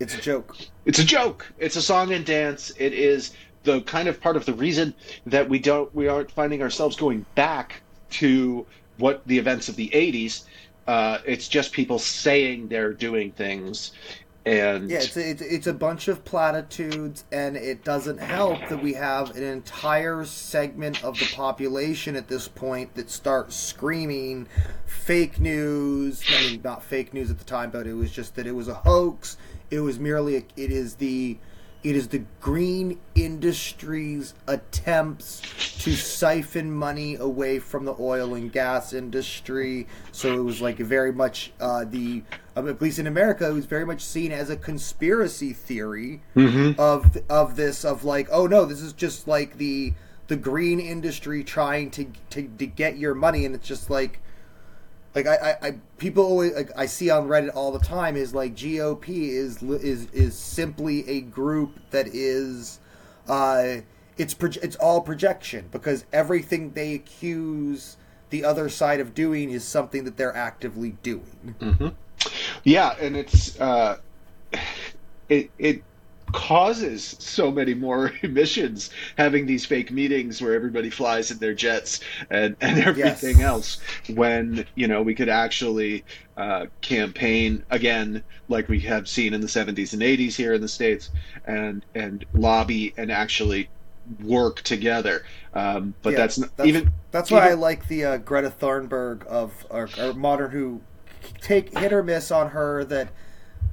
It's 0.00 0.14
a 0.14 0.20
joke. 0.20 0.56
It's 0.86 0.98
a 0.98 1.04
joke. 1.04 1.46
It's 1.58 1.76
a 1.76 1.82
song 1.82 2.12
and 2.12 2.24
dance. 2.24 2.72
It 2.78 2.92
is 2.94 3.34
the 3.64 3.82
kind 3.82 4.08
of 4.08 4.20
part 4.20 4.36
of 4.36 4.46
the 4.46 4.54
reason 4.54 4.94
that 5.26 5.48
we 5.48 5.58
don't 5.58 5.94
we 5.94 6.08
aren't 6.08 6.30
finding 6.30 6.62
ourselves 6.62 6.96
going 6.96 7.26
back 7.34 7.82
to 8.10 8.66
what 8.98 9.26
the 9.26 9.38
events 9.38 9.68
of 9.68 9.76
the 9.76 9.88
80s. 9.88 10.44
Uh, 10.86 11.18
it's 11.26 11.48
just 11.48 11.72
people 11.72 11.98
saying 11.98 12.68
they're 12.68 12.92
doing 12.92 13.32
things 13.32 13.92
and 14.46 14.90
yeah, 14.90 14.98
it's 14.98 15.16
a, 15.16 15.30
it's, 15.30 15.42
it's 15.42 15.66
a 15.66 15.72
bunch 15.72 16.08
of 16.08 16.24
platitudes, 16.24 17.24
and 17.32 17.56
it 17.56 17.82
doesn't 17.84 18.18
help 18.18 18.58
that 18.68 18.82
we 18.82 18.92
have 18.94 19.34
an 19.36 19.42
entire 19.42 20.24
segment 20.24 21.02
of 21.02 21.18
the 21.18 21.26
population 21.34 22.14
at 22.14 22.28
this 22.28 22.46
point 22.46 22.94
that 22.94 23.10
starts 23.10 23.56
screaming 23.56 24.46
fake 24.86 25.40
news. 25.40 26.22
I 26.28 26.40
mean, 26.42 26.60
not 26.62 26.82
fake 26.82 27.14
news 27.14 27.30
at 27.30 27.38
the 27.38 27.44
time, 27.44 27.70
but 27.70 27.86
it 27.86 27.94
was 27.94 28.10
just 28.10 28.34
that 28.36 28.46
it 28.46 28.54
was 28.54 28.68
a 28.68 28.74
hoax. 28.74 29.36
It 29.70 29.80
was 29.80 29.98
merely 29.98 30.36
a, 30.36 30.44
it 30.56 30.70
is 30.70 30.96
the 30.96 31.38
it 31.84 31.96
is 31.96 32.08
the 32.08 32.22
green 32.40 32.98
industry's 33.14 34.32
attempts 34.46 35.42
to 35.82 35.92
siphon 35.92 36.72
money 36.72 37.16
away 37.16 37.58
from 37.58 37.84
the 37.84 37.94
oil 38.00 38.34
and 38.34 38.50
gas 38.50 38.94
industry. 38.94 39.86
So 40.10 40.32
it 40.32 40.42
was 40.42 40.62
like 40.62 40.78
very 40.78 41.12
much 41.12 41.52
uh, 41.60 41.84
the, 41.84 42.22
at 42.56 42.80
least 42.80 42.98
in 42.98 43.06
America, 43.06 43.48
it 43.48 43.52
was 43.52 43.66
very 43.66 43.84
much 43.84 44.00
seen 44.02 44.30
as 44.32 44.48
a 44.48 44.56
conspiracy 44.56 45.52
theory 45.52 46.22
mm-hmm. 46.36 46.80
of 46.80 47.18
of 47.28 47.56
this 47.56 47.84
of 47.84 48.04
like, 48.04 48.28
oh 48.30 48.46
no, 48.46 48.64
this 48.64 48.80
is 48.80 48.92
just 48.92 49.26
like 49.26 49.58
the 49.58 49.92
the 50.28 50.36
green 50.36 50.80
industry 50.80 51.44
trying 51.44 51.90
to 51.92 52.06
to, 52.30 52.42
to 52.58 52.66
get 52.66 52.96
your 52.96 53.14
money, 53.14 53.44
and 53.44 53.54
it's 53.54 53.66
just 53.66 53.90
like 53.90 54.20
like 55.14 55.26
I, 55.26 55.34
I, 55.34 55.66
I 55.68 55.74
people 55.98 56.24
always 56.24 56.54
like 56.54 56.70
I 56.76 56.86
see 56.86 57.10
on 57.10 57.26
Reddit 57.28 57.54
all 57.54 57.72
the 57.72 57.84
time 57.84 58.16
is 58.16 58.34
like 58.34 58.54
GOP 58.54 59.08
is 59.08 59.62
is 59.62 60.10
is 60.10 60.36
simply 60.36 61.08
a 61.08 61.20
group 61.20 61.78
that 61.90 62.08
is 62.08 62.80
uh 63.28 63.76
it's 64.16 64.34
it's 64.40 64.76
all 64.76 65.00
projection 65.00 65.68
because 65.70 66.04
everything 66.12 66.72
they 66.72 66.94
accuse 66.94 67.96
the 68.30 68.44
other 68.44 68.68
side 68.68 69.00
of 69.00 69.14
doing 69.14 69.50
is 69.50 69.64
something 69.64 70.04
that 70.04 70.16
they're 70.16 70.36
actively 70.36 70.96
doing. 71.02 71.54
Mm-hmm. 71.60 71.88
Yeah, 72.64 72.94
and 73.00 73.16
it's 73.16 73.60
uh 73.60 73.98
it 75.28 75.50
it 75.58 75.82
causes 76.34 77.14
so 77.20 77.50
many 77.50 77.74
more 77.74 78.12
emissions 78.22 78.90
having 79.16 79.46
these 79.46 79.64
fake 79.64 79.92
meetings 79.92 80.42
where 80.42 80.52
everybody 80.52 80.90
flies 80.90 81.30
in 81.30 81.38
their 81.38 81.54
jets 81.54 82.00
and, 82.28 82.56
and 82.60 82.78
everything 82.84 83.38
yes. 83.38 83.46
else 83.46 83.80
when 84.14 84.66
you 84.74 84.88
know 84.88 85.00
we 85.00 85.14
could 85.14 85.28
actually 85.28 86.04
uh, 86.36 86.66
campaign 86.80 87.62
again 87.70 88.22
like 88.48 88.68
we 88.68 88.80
have 88.80 89.08
seen 89.08 89.32
in 89.32 89.40
the 89.40 89.46
70s 89.46 89.92
and 89.92 90.02
80s 90.02 90.34
here 90.34 90.54
in 90.54 90.60
the 90.60 90.68
states 90.68 91.10
and 91.46 91.84
and 91.94 92.24
lobby 92.34 92.92
and 92.96 93.12
actually 93.12 93.68
work 94.22 94.60
together 94.62 95.24
um, 95.54 95.94
but 96.02 96.10
yeah, 96.10 96.18
that's, 96.18 96.36
that's, 96.36 96.68
even 96.68 96.92
that's 97.12 97.30
why 97.30 97.46
even, 97.46 97.50
I 97.50 97.54
like 97.54 97.86
the 97.86 98.04
uh, 98.04 98.16
Greta 98.18 98.50
Thunberg 98.50 99.24
of 99.26 99.64
or, 99.70 99.88
or 99.98 100.12
modern 100.14 100.50
who 100.50 100.80
take 101.40 101.76
hit 101.78 101.92
or 101.92 102.02
miss 102.02 102.30
on 102.30 102.50
her 102.50 102.84
that 102.84 103.08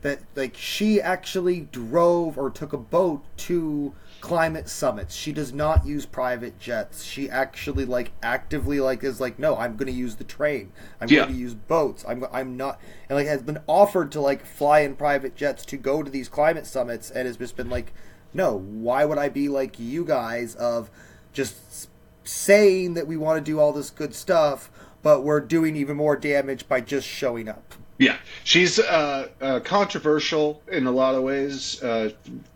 that 0.01 0.19
like 0.35 0.55
she 0.57 0.99
actually 0.99 1.61
drove 1.71 2.37
or 2.37 2.49
took 2.49 2.73
a 2.73 2.77
boat 2.77 3.23
to 3.37 3.93
climate 4.19 4.69
summits. 4.69 5.15
She 5.15 5.31
does 5.31 5.53
not 5.53 5.85
use 5.85 6.05
private 6.05 6.59
jets. 6.59 7.03
She 7.03 7.29
actually 7.29 7.85
like 7.85 8.11
actively 8.21 8.79
like 8.79 9.03
is 9.03 9.21
like 9.21 9.37
no, 9.37 9.57
I'm 9.57 9.75
going 9.77 9.87
to 9.87 9.97
use 9.97 10.15
the 10.15 10.23
train. 10.23 10.71
I'm 10.99 11.09
yeah. 11.09 11.21
going 11.21 11.33
to 11.33 11.39
use 11.39 11.53
boats. 11.53 12.03
I'm 12.07 12.25
I'm 12.31 12.57
not 12.57 12.79
and 13.09 13.17
like 13.17 13.27
has 13.27 13.41
been 13.41 13.59
offered 13.67 14.11
to 14.13 14.21
like 14.21 14.45
fly 14.45 14.79
in 14.79 14.95
private 14.95 15.35
jets 15.35 15.65
to 15.65 15.77
go 15.77 16.01
to 16.03 16.09
these 16.09 16.29
climate 16.29 16.65
summits 16.65 17.11
and 17.11 17.27
has 17.27 17.37
just 17.37 17.55
been 17.55 17.69
like 17.69 17.93
no, 18.33 18.57
why 18.57 19.03
would 19.03 19.17
I 19.17 19.29
be 19.29 19.49
like 19.49 19.77
you 19.77 20.05
guys 20.05 20.55
of 20.55 20.89
just 21.33 21.89
saying 22.23 22.93
that 22.93 23.07
we 23.07 23.17
want 23.17 23.43
to 23.43 23.51
do 23.51 23.59
all 23.59 23.73
this 23.73 23.89
good 23.89 24.15
stuff 24.15 24.69
but 25.01 25.23
we're 25.23 25.39
doing 25.39 25.75
even 25.75 25.97
more 25.97 26.15
damage 26.15 26.67
by 26.67 26.81
just 26.81 27.07
showing 27.07 27.47
up. 27.49 27.73
Yeah, 28.01 28.17
she's 28.43 28.79
uh, 28.79 29.27
uh, 29.39 29.59
controversial 29.59 30.63
in 30.67 30.87
a 30.87 30.91
lot 30.91 31.13
of 31.13 31.21
ways, 31.21 31.81
uh, 31.83 32.09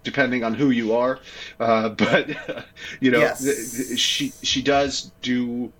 depending 0.03 0.43
on 0.43 0.55
who 0.55 0.71
you 0.71 0.93
are. 0.93 1.19
Uh, 1.59 1.89
but 1.89 2.29
you 2.99 3.11
know, 3.11 3.19
yes. 3.19 3.95
she 3.97 4.33
she 4.41 4.61
does 4.63 5.11
do. 5.21 5.71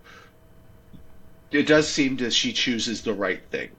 It 1.52 1.68
does 1.68 1.88
seem 1.88 2.18
that 2.18 2.32
she 2.32 2.54
chooses 2.54 3.02
the 3.02 3.14
right 3.14 3.42
thing. 3.50 3.72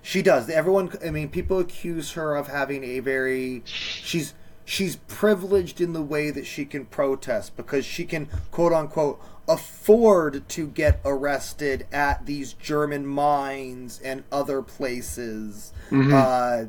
She 0.00 0.22
does. 0.22 0.48
Everyone, 0.48 0.90
I 1.04 1.10
mean, 1.10 1.28
people 1.28 1.58
accuse 1.58 2.12
her 2.12 2.34
of 2.34 2.46
having 2.46 2.82
a 2.82 3.00
very. 3.00 3.62
She's 3.66 4.32
she's 4.68 4.96
privileged 4.96 5.80
in 5.80 5.94
the 5.94 6.02
way 6.02 6.30
that 6.30 6.46
she 6.46 6.66
can 6.66 6.84
protest 6.84 7.56
because 7.56 7.86
she 7.86 8.04
can 8.04 8.28
quote 8.50 8.70
unquote 8.70 9.18
afford 9.48 10.46
to 10.46 10.66
get 10.66 11.00
arrested 11.06 11.86
at 11.90 12.26
these 12.26 12.52
German 12.52 13.06
mines 13.06 13.98
and 14.04 14.22
other 14.30 14.60
places. 14.60 15.72
Mm-hmm. 15.90 16.12
Uh, 16.12 16.64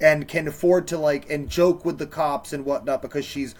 and 0.00 0.28
can 0.28 0.46
afford 0.46 0.86
to 0.86 0.98
like 0.98 1.28
and 1.28 1.48
joke 1.48 1.84
with 1.84 1.98
the 1.98 2.06
cops 2.06 2.52
and 2.52 2.64
whatnot 2.64 3.02
because 3.02 3.24
she's 3.24 3.54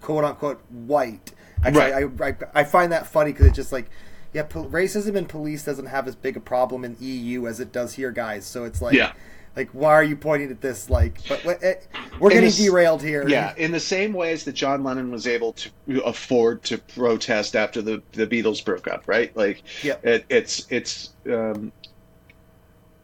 quote 0.00 0.24
unquote 0.24 0.60
white. 0.70 1.32
Actually, 1.62 2.04
right. 2.04 2.42
I, 2.42 2.56
I, 2.56 2.62
I 2.62 2.64
find 2.64 2.90
that 2.92 3.06
funny 3.06 3.30
because 3.32 3.46
it's 3.46 3.56
just 3.56 3.72
like, 3.72 3.90
yeah, 4.32 4.44
po- 4.44 4.64
racism 4.64 5.16
in 5.16 5.26
police 5.26 5.64
doesn't 5.64 5.86
have 5.86 6.08
as 6.08 6.16
big 6.16 6.36
a 6.38 6.40
problem 6.40 6.82
in 6.82 6.96
the 6.96 7.04
EU 7.04 7.46
as 7.46 7.60
it 7.60 7.72
does 7.72 7.92
here, 7.92 8.10
guys. 8.10 8.46
So 8.46 8.64
it's 8.64 8.80
like, 8.80 8.94
yeah 8.94 9.12
like 9.56 9.70
why 9.70 9.92
are 9.92 10.02
you 10.02 10.16
pointing 10.16 10.50
at 10.50 10.60
this? 10.60 10.90
Like 10.90 11.18
but 11.28 11.44
eh, 11.62 11.74
we're 12.18 12.30
getting 12.30 12.50
the, 12.50 12.56
derailed 12.56 13.02
here. 13.02 13.28
Yeah 13.28 13.54
in 13.56 13.72
the 13.72 13.80
same 13.80 14.12
ways 14.12 14.44
that 14.44 14.52
john 14.52 14.82
lennon 14.82 15.10
was 15.10 15.26
able 15.26 15.52
to 15.52 15.70
afford 16.04 16.62
to 16.64 16.78
protest 16.78 17.56
after 17.56 17.82
the, 17.82 18.02
the 18.12 18.26
beatles 18.26 18.64
broke 18.64 18.88
up 18.88 19.04
right? 19.06 19.34
Like 19.36 19.62
yeah 19.82 19.96
it, 20.02 20.24
it's 20.28 20.66
it's 20.70 21.10
um 21.30 21.72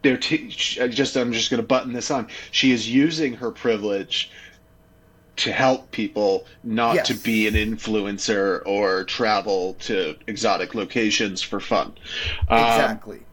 they're 0.01 0.17
t- 0.17 0.47
just 0.47 1.15
i'm 1.15 1.31
just 1.31 1.49
going 1.51 1.61
to 1.61 1.67
button 1.67 1.93
this 1.93 2.11
on. 2.11 2.27
She 2.51 2.71
is 2.71 2.89
using 2.89 3.33
her 3.33 3.51
privilege 3.51 4.31
to 5.37 5.51
help 5.51 5.91
people 5.91 6.45
not 6.63 6.95
yes. 6.95 7.07
to 7.07 7.13
be 7.15 7.47
an 7.47 7.55
influencer 7.55 8.61
or 8.65 9.03
travel 9.05 9.75
to 9.75 10.15
exotic 10.27 10.75
locations 10.75 11.41
for 11.41 11.59
fun. 11.59 11.93
Exactly. 12.43 13.17
um, 13.17 13.25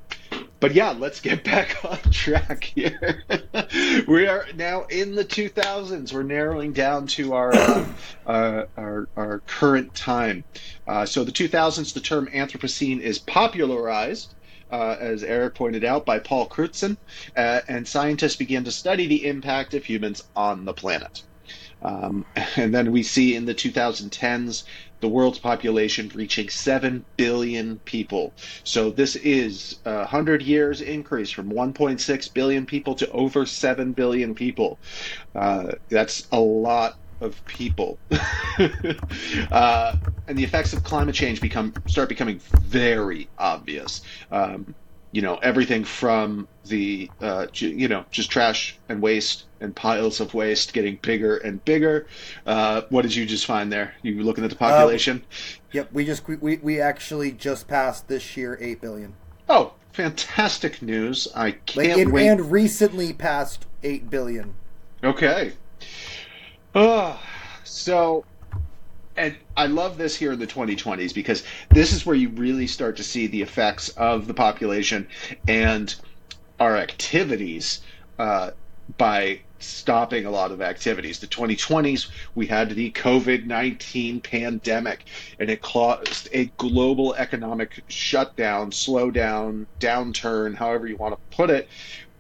but 0.61 0.75
yeah, 0.75 0.91
let's 0.91 1.21
get 1.21 1.45
back 1.53 1.85
on 1.85 1.99
track 2.11 2.65
here. 2.65 3.25
we 4.09 4.27
are 4.27 4.47
now 4.55 4.85
in 4.85 5.15
the 5.15 5.25
2000s. 5.25 6.13
We're 6.13 6.23
narrowing 6.23 6.73
down 6.73 7.07
to 7.09 7.35
our 7.35 7.55
uh, 7.55 7.87
uh, 8.27 8.65
our, 8.77 9.09
our 9.17 9.39
current 9.47 9.95
time. 9.95 10.45
Uh, 10.87 11.07
so 11.07 11.25
the 11.25 11.33
2000s, 11.33 11.93
the 11.95 12.01
term 12.01 12.29
Anthropocene 12.29 13.01
is 13.01 13.19
popularized. 13.19 14.35
Uh, 14.71 14.97
as 15.01 15.25
Eric 15.25 15.55
pointed 15.55 15.83
out, 15.83 16.05
by 16.05 16.19
Paul 16.19 16.47
Crutzen, 16.47 16.99
uh, 17.35 17.61
and 17.69 17.89
scientists 17.89 18.37
began 18.37 18.65
to 18.65 18.71
study 18.71 19.07
the 19.07 19.27
impact 19.27 19.73
of 19.73 19.83
humans 19.83 20.25
on 20.37 20.67
the 20.67 20.75
planet. 20.75 21.23
Um, 21.83 22.27
and 22.57 22.75
then 22.75 22.93
we 22.93 23.03
see 23.03 23.35
in 23.35 23.47
the 23.47 23.55
2010s 23.55 24.65
the 25.01 25.09
world's 25.09 25.39
population 25.39 26.11
reaching 26.15 26.49
7 26.49 27.05
billion 27.17 27.79
people. 27.81 28.33
So 28.65 28.91
this 28.91 29.17
is 29.17 29.79
a 29.85 29.99
100 29.99 30.43
years 30.43 30.81
increase 30.81 31.31
from 31.31 31.51
1.6 31.51 32.35
billion 32.35 32.67
people 32.67 32.95
to 32.97 33.11
over 33.11 33.47
7 33.47 33.93
billion 33.93 34.35
people. 34.35 34.79
Uh, 35.35 35.73
that's 35.89 36.27
a 36.33 36.41
lot 36.41 36.99
of 37.21 37.45
people. 37.47 37.99
uh, 39.51 39.97
and 40.27 40.39
the 40.39 40.45
effects 40.45 40.73
of 40.73 40.85
climate 40.85 41.15
change 41.15 41.41
become 41.41 41.73
start 41.87 42.09
becoming 42.09 42.39
very 42.61 43.29
obvious. 43.39 44.03
Um, 44.31 44.75
you 45.13 45.23
know 45.23 45.37
everything 45.37 45.85
from 45.85 46.47
the 46.67 47.11
uh, 47.21 47.47
you 47.55 47.89
know 47.89 48.05
just 48.11 48.31
trash 48.31 48.79
and 48.89 49.01
waste 49.01 49.45
and 49.61 49.75
piles 49.75 50.21
of 50.21 50.35
waste 50.35 50.73
getting 50.73 50.99
bigger 51.03 51.39
and 51.39 51.65
bigger. 51.65 52.07
Uh, 52.47 52.83
what 52.91 53.03
did 53.03 53.15
you 53.15 53.27
just 53.27 53.47
find 53.47 53.73
there? 53.73 53.95
You 54.03 54.17
were 54.17 54.23
looking 54.23 54.45
at 54.45 54.51
the 54.51 54.57
population. 54.57 55.23
Uh, 55.31 55.35
yep, 55.73 55.93
we 55.93 56.05
just 56.05 56.27
we, 56.29 56.59
we 56.59 56.81
actually 56.81 57.33
just 57.33 57.69
passed 57.69 58.09
this 58.09 58.37
year 58.37 58.59
eight 58.61 58.81
billion. 58.81 59.15
Oh, 59.49 59.73
fantastic 59.93 60.83
news! 60.83 61.29
I 61.35 61.53
can't 61.53 61.77
like, 61.89 61.99
and, 61.99 62.13
wait. 62.13 62.29
And 62.29 62.51
recently 62.53 63.13
passed 63.13 63.67
eight 63.83 64.11
billion. 64.11 64.55
Okay. 65.03 65.53
Uh, 66.75 67.17
so 67.65 68.25
and 69.19 69.37
I 69.57 69.67
love 69.67 69.99
this 69.99 70.17
here 70.17 70.33
in 70.33 70.39
the 70.39 70.47
2020s 70.47 71.13
because 71.13 71.43
this 71.71 71.93
is 71.93 72.07
where 72.07 72.15
you 72.15 72.29
really 72.31 72.69
start 72.69 72.97
to 72.99 73.05
see 73.05 73.27
the 73.27 73.43
effects 73.43 73.89
of 73.91 74.29
the 74.29 74.35
population 74.35 75.09
and 75.49 75.95
our 76.61 76.77
activities 76.77 77.81
uh, 78.19 78.53
by 78.97 79.41
stopping 79.59 80.25
a 80.25 80.31
lot 80.31 80.53
of 80.53 80.63
activities. 80.63 81.19
The 81.19 81.27
2020s, 81.27 82.09
we 82.37 82.47
had 82.47 82.71
the 82.71 82.93
COVID 82.93 83.45
19 83.45 84.21
pandemic, 84.21 85.05
and 85.41 85.51
it 85.51 85.63
caused 85.63 86.29
a 86.33 86.47
global 86.57 87.15
economic 87.15 87.83
shutdown, 87.89 88.71
slowdown, 88.71 89.67
downturn, 89.81 90.55
however 90.55 90.87
you 90.87 90.97
want 90.97 91.15
to 91.15 91.37
put 91.37 91.51
it. 91.51 91.69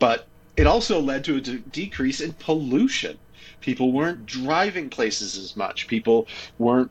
But 0.00 0.26
it 0.56 0.66
also 0.66 1.00
led 1.00 1.24
to 1.24 1.36
a 1.36 1.40
de- 1.40 1.58
decrease 1.58 2.20
in 2.20 2.32
pollution. 2.32 3.18
People 3.60 3.92
weren't 3.92 4.26
driving 4.26 4.90
places 4.90 5.36
as 5.36 5.56
much. 5.56 5.86
People 5.86 6.26
weren't 6.58 6.90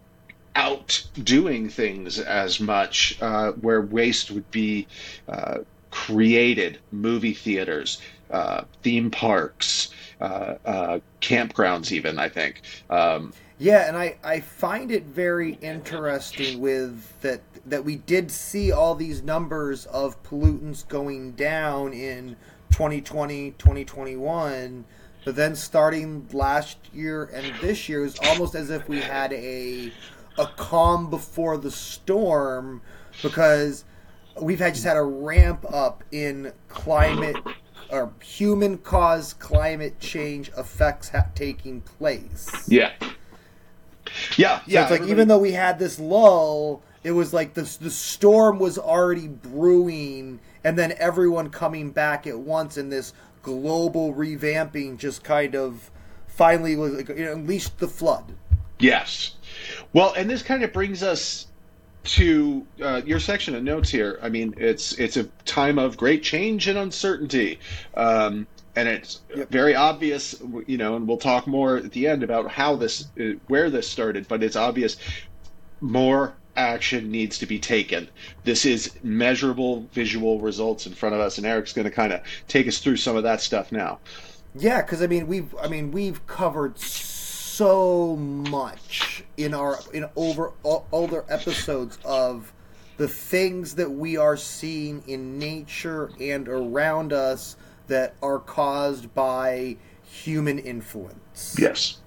out 0.57 1.07
doing 1.23 1.69
things 1.69 2.19
as 2.19 2.59
much 2.59 3.17
uh, 3.21 3.51
where 3.53 3.81
waste 3.81 4.31
would 4.31 4.49
be 4.49 4.87
uh, 5.29 5.59
created 5.91 6.79
movie 6.91 7.33
theaters 7.33 8.01
uh, 8.31 8.63
theme 8.81 9.11
parks 9.11 9.89
uh, 10.19 10.55
uh, 10.65 10.99
campgrounds 11.21 11.91
even 11.91 12.17
i 12.17 12.27
think 12.27 12.61
um, 12.89 13.31
yeah 13.59 13.87
and 13.87 13.95
I, 13.95 14.17
I 14.23 14.39
find 14.39 14.91
it 14.91 15.03
very 15.03 15.53
interesting 15.61 16.59
with 16.59 17.21
that 17.21 17.41
that 17.65 17.85
we 17.85 17.97
did 17.97 18.31
see 18.31 18.71
all 18.71 18.95
these 18.95 19.21
numbers 19.21 19.85
of 19.87 20.21
pollutants 20.23 20.87
going 20.87 21.33
down 21.33 21.93
in 21.93 22.35
2020 22.71 23.51
2021 23.51 24.85
but 25.27 25.35
then 25.35 25.57
starting 25.57 26.25
last 26.31 26.77
year 26.93 27.25
and 27.33 27.53
this 27.59 27.89
year 27.89 28.05
is 28.05 28.17
almost 28.27 28.55
as 28.55 28.69
if 28.69 28.87
we 28.87 29.01
had 29.01 29.33
a 29.33 29.91
a 30.37 30.45
calm 30.55 31.09
before 31.09 31.57
the 31.57 31.69
storm 31.69 32.81
because 33.21 33.83
we've 34.39 34.59
had 34.59 34.73
just 34.73 34.85
had 34.85 34.95
a 34.95 35.03
ramp 35.03 35.65
up 35.69 36.01
in 36.13 36.53
climate 36.69 37.35
or 37.89 38.13
human 38.23 38.77
caused 38.77 39.37
climate 39.39 39.99
change 39.99 40.49
effects 40.57 41.09
ha- 41.09 41.25
taking 41.35 41.81
place. 41.81 42.63
Yeah. 42.69 42.93
Yeah, 44.37 44.59
so 44.59 44.63
yeah. 44.67 44.81
It's 44.83 44.91
like 44.91 45.09
even 45.09 45.27
though 45.27 45.39
we 45.39 45.51
had 45.51 45.77
this 45.77 45.99
lull, 45.99 46.81
it 47.03 47.11
was 47.11 47.33
like 47.33 47.53
the 47.53 47.63
the 47.81 47.91
storm 47.91 48.59
was 48.59 48.77
already 48.77 49.27
brewing, 49.27 50.39
and 50.63 50.79
then 50.79 50.93
everyone 50.97 51.49
coming 51.49 51.91
back 51.91 52.25
at 52.25 52.39
once, 52.39 52.77
in 52.77 52.89
this 52.89 53.11
global 53.47 54.13
revamping 54.13 54.97
just 54.97 55.23
kind 55.23 55.55
of 55.55 55.89
finally 56.27 56.75
was 56.75 56.91
like, 56.91 57.07
you 57.07 57.23
know, 57.23 57.31
unleashed 57.31 57.77
the 57.79 57.87
flood. 57.87 58.33
Yes. 58.77 59.35
Well, 59.93 60.11
and 60.17 60.29
this 60.29 60.43
kind 60.43 60.65
of 60.65 60.73
brings 60.73 61.01
us 61.01 61.47
to 62.03 62.67
uh, 62.83 63.01
your 63.05 63.21
section 63.21 63.55
of 63.55 63.63
notes 63.63 63.89
here. 63.89 64.19
I 64.21 64.27
mean, 64.27 64.53
it's 64.57 64.99
it's 64.99 65.15
a 65.15 65.23
time 65.45 65.79
of 65.79 65.95
great 65.95 66.23
change 66.23 66.67
and 66.67 66.77
uncertainty, 66.77 67.59
um, 67.95 68.47
and 68.75 68.89
it's 68.89 69.21
yep. 69.33 69.49
very 69.49 69.75
obvious. 69.75 70.35
You 70.67 70.77
know, 70.77 70.97
and 70.97 71.07
we'll 71.07 71.17
talk 71.17 71.47
more 71.47 71.77
at 71.77 71.91
the 71.93 72.05
end 72.05 72.21
about 72.21 72.51
how 72.51 72.75
this, 72.75 73.07
uh, 73.17 73.39
where 73.47 73.69
this 73.69 73.87
started. 73.87 74.27
But 74.27 74.43
it's 74.43 74.57
obvious 74.57 74.97
more 75.79 76.35
action 76.57 77.09
needs 77.11 77.37
to 77.37 77.45
be 77.45 77.59
taken. 77.59 78.09
This 78.43 78.65
is 78.65 78.91
measurable 79.03 79.87
visual 79.93 80.41
results 80.41 80.85
in 80.87 80.93
front 80.93 81.15
of 81.15 81.21
us, 81.21 81.37
and 81.37 81.47
Eric's 81.47 81.73
going 81.73 81.85
to 81.85 81.91
kind 81.91 82.11
of 82.11 82.21
take 82.47 82.67
us 82.67 82.79
through 82.79 82.97
some 82.97 83.15
of 83.15 83.23
that 83.23 83.39
stuff 83.41 83.71
now. 83.71 83.99
Yeah, 84.55 84.81
because 84.81 85.01
I 85.01 85.07
mean 85.07 85.27
we've 85.27 85.55
I 85.61 85.67
mean 85.67 85.91
we've 85.91 86.25
covered 86.27 86.79
so 86.79 88.15
much 88.15 89.23
in 89.37 89.53
our 89.53 89.79
in 89.93 90.05
over 90.15 90.53
older 90.63 91.25
episodes 91.29 91.99
of 92.03 92.51
the 92.97 93.07
things 93.07 93.75
that 93.75 93.91
we 93.91 94.17
are 94.17 94.35
seeing 94.35 95.03
in 95.07 95.37
nature 95.37 96.11
and 96.19 96.47
around 96.49 97.13
us 97.13 97.55
that 97.87 98.15
are 98.21 98.39
caused 98.39 99.13
by 99.13 99.77
human 100.03 100.57
influence. 100.57 101.55
Yes. 101.59 101.99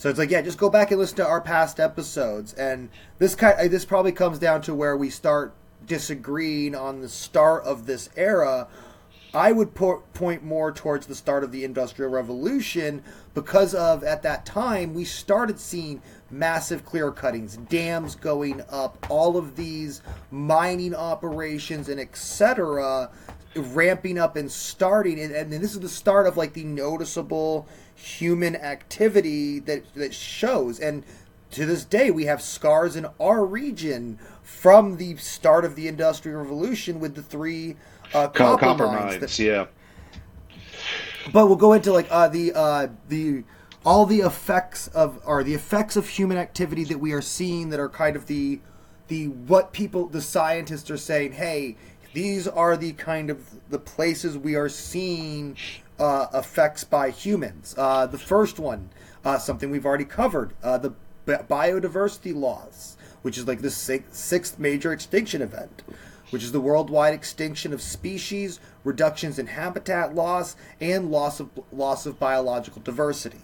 So 0.00 0.08
it's 0.08 0.18
like, 0.18 0.30
yeah, 0.30 0.40
just 0.40 0.56
go 0.56 0.70
back 0.70 0.90
and 0.90 0.98
listen 0.98 1.18
to 1.18 1.26
our 1.26 1.42
past 1.42 1.78
episodes, 1.78 2.54
and 2.54 2.88
this 3.18 3.34
kind, 3.34 3.54
uh, 3.60 3.68
this 3.68 3.84
probably 3.84 4.12
comes 4.12 4.38
down 4.38 4.62
to 4.62 4.74
where 4.74 4.96
we 4.96 5.10
start 5.10 5.52
disagreeing 5.86 6.74
on 6.74 7.02
the 7.02 7.08
start 7.10 7.64
of 7.64 7.84
this 7.84 8.08
era 8.16 8.66
I 9.32 9.52
would 9.52 9.74
po- 9.74 10.02
point 10.14 10.42
more 10.42 10.72
towards 10.72 11.06
the 11.06 11.14
start 11.14 11.44
of 11.44 11.52
the 11.52 11.64
Industrial 11.64 12.10
Revolution 12.10 13.02
because 13.34 13.74
of 13.74 14.02
at 14.02 14.22
that 14.22 14.44
time 14.44 14.92
we 14.94 15.04
started 15.04 15.60
seeing 15.60 16.02
massive 16.30 16.84
clear 16.84 17.12
cuttings, 17.12 17.56
dams 17.56 18.14
going 18.14 18.62
up, 18.70 19.06
all 19.08 19.36
of 19.36 19.54
these 19.54 20.02
mining 20.30 20.94
operations 20.94 21.88
and 21.88 22.00
etc. 22.00 23.10
ramping 23.54 24.18
up 24.18 24.36
and 24.36 24.50
starting, 24.50 25.20
and, 25.20 25.32
and 25.32 25.52
this 25.52 25.74
is 25.74 25.80
the 25.80 25.88
start 25.88 26.26
of 26.26 26.36
like 26.36 26.52
the 26.52 26.64
noticeable 26.64 27.68
human 28.00 28.56
activity 28.56 29.58
that 29.58 29.82
that 29.94 30.14
shows 30.14 30.80
and 30.80 31.04
to 31.50 31.66
this 31.66 31.84
day 31.84 32.10
we 32.10 32.24
have 32.24 32.40
scars 32.40 32.96
in 32.96 33.06
our 33.20 33.44
region 33.44 34.18
from 34.42 34.96
the 34.96 35.16
start 35.16 35.64
of 35.64 35.76
the 35.76 35.86
industrial 35.86 36.40
revolution 36.40 36.98
with 36.98 37.14
the 37.14 37.22
three 37.22 37.76
uh, 38.14 38.28
copper, 38.28 38.58
copper 38.58 38.86
mines. 38.86 39.20
mines 39.20 39.36
that, 39.36 39.38
yeah. 39.38 39.66
But 41.32 41.46
we'll 41.46 41.56
go 41.56 41.72
into 41.72 41.92
like 41.92 42.08
uh, 42.10 42.28
the 42.28 42.52
uh, 42.54 42.88
the 43.08 43.44
all 43.84 44.06
the 44.06 44.20
effects 44.20 44.88
of 44.88 45.20
or 45.24 45.44
the 45.44 45.54
effects 45.54 45.96
of 45.96 46.08
human 46.08 46.36
activity 46.36 46.84
that 46.84 46.98
we 46.98 47.12
are 47.12 47.22
seeing 47.22 47.70
that 47.70 47.80
are 47.80 47.88
kind 47.88 48.16
of 48.16 48.26
the 48.26 48.60
the 49.08 49.28
what 49.28 49.72
people 49.72 50.06
the 50.06 50.22
scientists 50.22 50.90
are 50.90 50.96
saying. 50.96 51.32
Hey, 51.32 51.76
these 52.12 52.48
are 52.48 52.76
the 52.76 52.92
kind 52.92 53.30
of 53.30 53.68
the 53.70 53.78
places 53.78 54.36
we 54.36 54.56
are 54.56 54.68
seeing 54.68 55.56
uh, 56.00 56.26
effects 56.34 56.82
by 56.82 57.10
humans. 57.10 57.74
Uh, 57.78 58.06
the 58.06 58.18
first 58.18 58.58
one, 58.58 58.90
uh, 59.24 59.38
something 59.38 59.70
we've 59.70 59.86
already 59.86 60.04
covered, 60.04 60.54
uh, 60.62 60.78
the 60.78 60.92
biodiversity 61.26 62.34
loss, 62.34 62.96
which 63.22 63.38
is 63.38 63.46
like 63.46 63.60
the 63.60 63.70
sixth 63.70 64.58
major 64.58 64.92
extinction 64.92 65.42
event 65.42 65.82
which 66.30 66.42
is 66.42 66.52
the 66.52 66.60
worldwide 66.60 67.14
extinction 67.14 67.72
of 67.72 67.82
species, 67.82 68.60
reductions 68.84 69.38
in 69.38 69.46
habitat 69.48 70.14
loss, 70.14 70.56
and 70.80 71.10
loss 71.10 71.40
of 71.40 71.50
loss 71.72 72.06
of 72.06 72.18
biological 72.18 72.80
diversity. 72.82 73.40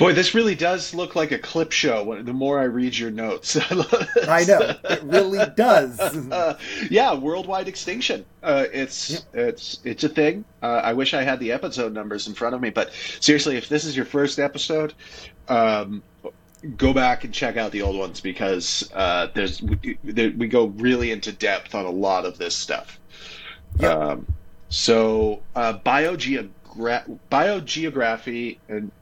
Boy, 0.00 0.14
this 0.14 0.34
really 0.34 0.54
does 0.54 0.94
look 0.94 1.14
like 1.14 1.30
a 1.30 1.38
clip 1.38 1.72
show. 1.72 2.22
The 2.22 2.32
more 2.32 2.58
I 2.58 2.64
read 2.64 2.96
your 2.96 3.10
notes, 3.10 3.54
I 3.70 4.44
know 4.44 4.74
it 4.84 5.02
really 5.02 5.44
does. 5.54 6.00
Uh, 6.30 6.56
yeah, 6.90 7.12
worldwide 7.14 7.66
extinction. 7.66 8.24
Uh, 8.42 8.64
it's 8.72 9.10
yep. 9.10 9.22
it's 9.34 9.80
it's 9.84 10.04
a 10.04 10.08
thing. 10.08 10.44
Uh, 10.62 10.80
I 10.84 10.92
wish 10.92 11.12
I 11.12 11.22
had 11.22 11.40
the 11.40 11.52
episode 11.52 11.92
numbers 11.92 12.28
in 12.28 12.34
front 12.34 12.54
of 12.54 12.60
me, 12.60 12.70
but 12.70 12.92
seriously, 13.20 13.56
if 13.56 13.68
this 13.68 13.84
is 13.84 13.96
your 13.96 14.04
first 14.04 14.38
episode, 14.38 14.94
um, 15.48 16.02
go 16.76 16.92
back 16.92 17.24
and 17.24 17.34
check 17.34 17.56
out 17.56 17.72
the 17.72 17.82
old 17.82 17.96
ones 17.98 18.20
because 18.20 18.90
uh, 18.94 19.28
there's 19.34 19.60
we, 19.60 19.98
there, 20.04 20.30
we, 20.30 20.46
go 20.46 20.66
really 20.66 21.10
into 21.10 21.32
depth 21.32 21.74
on 21.74 21.84
a 21.84 21.90
lot 21.90 22.24
of 22.24 22.38
this 22.38 22.54
stuff. 22.54 22.98
Yep. 23.78 23.96
Um, 23.96 24.26
so 24.68 25.42
uh, 25.56 25.78
biogeogra- 25.78 27.18
biogeography 27.30 28.58
and 28.68 28.92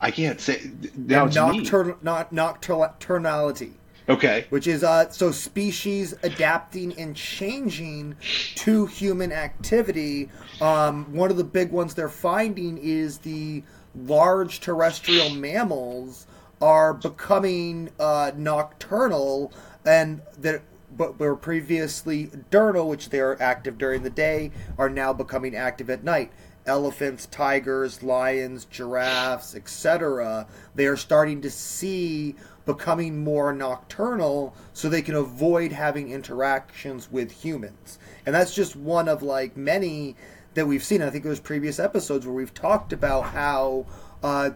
I 0.00 0.10
can't 0.10 0.40
say 0.40 0.70
now 0.96 1.24
and 1.24 1.32
noctur- 1.32 2.02
not 2.02 2.32
nocturnality. 2.32 3.72
Okay. 4.08 4.46
Which 4.50 4.66
is 4.68 4.84
uh, 4.84 5.10
so 5.10 5.32
species 5.32 6.14
adapting 6.22 6.96
and 6.98 7.16
changing 7.16 8.16
to 8.56 8.86
human 8.86 9.32
activity. 9.32 10.30
Um, 10.60 11.12
one 11.12 11.30
of 11.30 11.36
the 11.36 11.44
big 11.44 11.72
ones 11.72 11.94
they're 11.94 12.08
finding 12.08 12.78
is 12.78 13.18
the 13.18 13.64
large 13.96 14.60
terrestrial 14.60 15.30
mammals 15.30 16.26
are 16.60 16.94
becoming 16.94 17.90
uh, 17.98 18.30
nocturnal 18.36 19.52
and 19.84 20.20
that 20.38 20.62
but 20.96 21.18
were 21.18 21.36
previously 21.36 22.30
diurnal, 22.50 22.88
which 22.88 23.10
they 23.10 23.20
are 23.20 23.36
active 23.40 23.76
during 23.76 24.02
the 24.02 24.10
day, 24.10 24.50
are 24.78 24.88
now 24.88 25.12
becoming 25.12 25.54
active 25.54 25.90
at 25.90 26.02
night. 26.02 26.32
Elephants, 26.66 27.26
tigers, 27.26 28.02
lions, 28.02 28.64
giraffes, 28.66 29.54
etc. 29.54 30.46
They 30.74 30.86
are 30.86 30.96
starting 30.96 31.40
to 31.42 31.50
see 31.50 32.34
becoming 32.64 33.22
more 33.22 33.52
nocturnal 33.52 34.54
so 34.72 34.88
they 34.88 35.02
can 35.02 35.14
avoid 35.14 35.72
having 35.72 36.10
interactions 36.10 37.10
with 37.10 37.30
humans. 37.30 37.98
And 38.26 38.34
that's 38.34 38.54
just 38.54 38.74
one 38.74 39.08
of 39.08 39.22
like 39.22 39.56
many 39.56 40.16
that 40.54 40.66
we've 40.66 40.82
seen. 40.82 41.02
I 41.02 41.10
think 41.10 41.24
there's 41.24 41.40
previous 41.40 41.78
episodes 41.78 42.26
where 42.26 42.34
we've 42.34 42.54
talked 42.54 42.92
about 42.92 43.22
how 43.26 43.86
uh, 44.22 44.50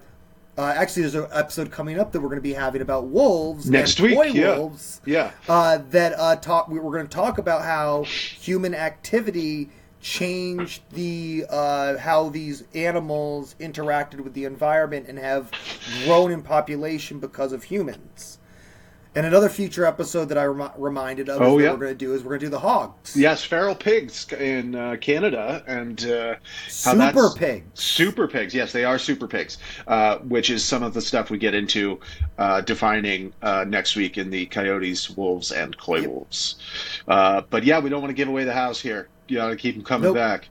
uh, 0.59 0.75
actually, 0.77 1.03
there's 1.03 1.14
an 1.14 1.27
episode 1.33 1.70
coming 1.70 1.99
up 1.99 2.12
that 2.12 2.20
we're 2.20 2.29
going 2.29 2.37
to 2.37 2.42
be 2.42 2.53
having 2.53 2.83
about 2.83 3.07
wolves 3.07 3.70
next 3.70 3.99
week. 3.99 4.35
yeah. 4.35 4.59
wolves. 4.59 5.01
Yeah. 5.07 5.31
Uh, 5.49 5.79
that 5.90 6.12
uh, 6.18 6.37
talk. 6.37 6.68
We're 6.68 6.83
going 6.83 7.07
to 7.07 7.14
talk 7.16 7.38
about 7.38 7.62
how 7.62 8.03
human 8.03 8.75
activity 8.75 9.70
changed 10.01 10.83
the 10.93 11.45
uh, 11.51 11.99
how 11.99 12.29
these 12.29 12.65
animals 12.75 13.55
interacted 13.61 14.21
with 14.21 14.35
the 14.35 14.45
environment 14.45 15.07
and 15.09 15.19
have 15.19 15.51
grown 16.05 16.31
in 16.33 16.43
population 16.43 17.19
because 17.19 17.53
of 17.53 17.63
humans. 17.65 18.39
And 19.13 19.27
another 19.27 19.49
future 19.49 19.85
episode 19.85 20.27
that 20.27 20.39
I 20.39 20.45
rem- 20.45 20.71
reminded 20.79 21.29
of 21.29 21.43
Oh, 21.43 21.59
is 21.59 21.65
yeah. 21.65 21.73
we're 21.73 21.79
going 21.79 21.93
to 21.93 21.99
do 21.99 22.15
is 22.15 22.23
we're 22.23 22.29
going 22.29 22.41
to 22.41 22.47
do 22.47 22.51
the 22.51 22.61
hogs. 22.61 23.17
Yes, 23.17 23.45
feral 23.45 23.75
pigs 23.75 24.33
in 24.33 24.77
uh, 24.77 24.99
Canada 25.01 25.65
and 25.67 26.01
uh, 26.07 26.35
how 26.85 26.93
Super 26.95 27.31
pigs. 27.37 27.65
Super 27.75 28.29
pigs, 28.29 28.55
yes, 28.55 28.71
they 28.71 28.85
are 28.85 29.01
super 29.01 29.27
pigs, 29.27 29.59
uh, 29.89 30.19
which 30.19 30.49
is 30.49 30.65
some 30.65 30.85
of 30.85 30.95
the 30.95 31.01
stuff 31.01 31.29
we 31.29 31.39
get 31.39 31.55
into 31.57 31.99
uh, 32.39 32.61
defining 32.61 33.33
uh, 33.43 33.65
next 33.67 33.97
week 33.97 34.17
in 34.17 34.31
the 34.31 34.47
coyotes, 34.47 35.11
wolves, 35.11 35.51
and 35.51 35.77
coy 35.77 36.07
wolves. 36.07 36.55
Uh, 37.09 37.43
but 37.51 37.65
yeah, 37.65 37.81
we 37.81 37.91
don't 37.91 38.03
want 38.03 38.11
to 38.11 38.15
give 38.17 38.29
away 38.29 38.45
the 38.45 38.55
house 38.55 38.81
here. 38.81 39.09
You 39.31 39.37
got 39.37 39.51
to 39.51 39.57
keep 39.57 39.77
them 39.77 39.85
coming 39.85 40.12
Nope. 40.12 40.16
back. 40.16 40.49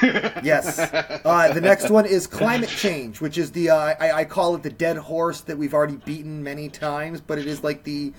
Yes. 0.44 0.78
Uh, 0.78 1.52
the 1.52 1.60
next 1.60 1.90
one 1.90 2.06
is 2.06 2.28
climate 2.28 2.68
change, 2.68 3.20
which 3.20 3.36
is 3.36 3.50
the 3.50 3.70
uh, 3.70 3.94
I, 3.98 4.12
I 4.12 4.24
call 4.24 4.54
it 4.54 4.62
the 4.62 4.70
dead 4.70 4.96
horse 4.96 5.40
that 5.42 5.58
we've 5.58 5.74
already 5.74 5.96
beaten 5.96 6.40
many 6.42 6.68
times, 6.68 7.20
but 7.20 7.36
it 7.38 7.46
is 7.48 7.64
like 7.64 7.82
the 7.82 8.12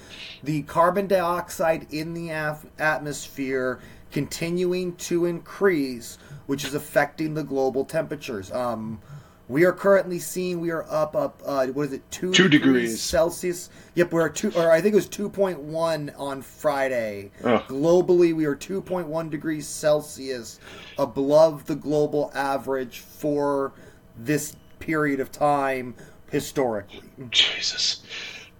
the 0.43 0.63
carbon 0.63 1.07
dioxide 1.07 1.87
in 1.91 2.13
the 2.13 2.31
af- 2.31 2.65
atmosphere 2.79 3.79
continuing 4.11 4.95
to 4.97 5.25
increase, 5.25 6.17
which 6.47 6.65
is 6.65 6.73
affecting 6.73 7.33
the 7.33 7.43
global 7.45 7.85
temperatures. 7.85 8.51
Um, 8.51 8.99
we 9.47 9.65
are 9.65 9.73
currently 9.73 10.19
seeing 10.19 10.59
we 10.59 10.71
are 10.71 10.85
up 10.89 11.15
up 11.15 11.41
uh, 11.45 11.67
what 11.67 11.87
is 11.87 11.93
it 11.93 12.11
two 12.11 12.31
Two 12.31 12.47
degrees. 12.47 13.01
Celsius. 13.01 13.69
Yep, 13.95 14.11
we're 14.11 14.29
two 14.29 14.51
or 14.55 14.71
I 14.71 14.81
think 14.81 14.93
it 14.93 14.95
was 14.95 15.07
two 15.07 15.29
point 15.29 15.59
one 15.59 16.11
on 16.17 16.41
Friday. 16.41 17.31
Ugh. 17.43 17.61
Globally, 17.67 18.33
we 18.33 18.45
are 18.45 18.55
2.1 18.55 19.29
degrees 19.29 19.67
Celsius 19.67 20.59
above 20.97 21.65
the 21.65 21.75
global 21.75 22.31
average 22.33 22.99
for 22.99 23.73
this 24.17 24.55
period 24.79 25.19
of 25.19 25.31
time 25.31 25.95
historically. 26.31 27.01
Jesus. 27.29 28.01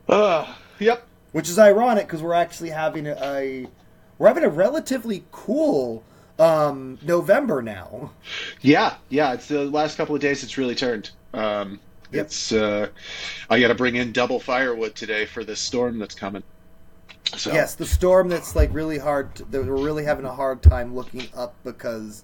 Uh, 0.08 0.54
yep. 0.80 1.08
Which 1.32 1.50
is 1.50 1.58
ironic 1.58 2.06
because 2.06 2.22
we're 2.22 2.34
actually 2.34 2.70
having 2.70 3.08
a, 3.08 3.18
a 3.22 3.68
we're 4.18 4.28
having 4.28 4.44
a 4.44 4.50
relatively 4.50 5.24
cool 5.32 6.04
um, 6.40 6.98
November 7.02 7.62
now. 7.62 8.12
Yeah, 8.62 8.96
yeah. 9.10 9.34
It's 9.34 9.48
the 9.48 9.66
last 9.66 9.98
couple 9.98 10.16
of 10.16 10.22
days. 10.22 10.44
It's 10.44 10.58
really 10.58 10.76
turned. 10.76 11.12
Um, 11.34 11.80
Yep. 12.14 12.26
It's. 12.26 12.52
Uh, 12.52 12.90
I 13.50 13.60
got 13.60 13.70
to 13.70 13.76
bring 13.76 13.96
in 13.96 14.12
double 14.12 14.40
firewood 14.40 14.96
today 14.96 15.26
for 15.26 15.44
this 15.44 15.60
storm 15.60 15.98
that's 15.98 16.16
coming. 16.16 16.44
So 17.36 17.52
Yes, 17.52 17.74
the 17.74 17.86
storm 17.86 18.30
that's 18.30 18.56
like 18.56 18.72
really 18.74 19.00
hard. 19.00 19.34
To, 19.36 19.46
that 19.46 19.66
we're 19.66 19.84
really 19.84 20.04
having 20.04 20.26
a 20.26 20.34
hard 20.34 20.62
time 20.62 20.96
looking 20.96 21.28
up 21.36 21.56
because 21.64 22.24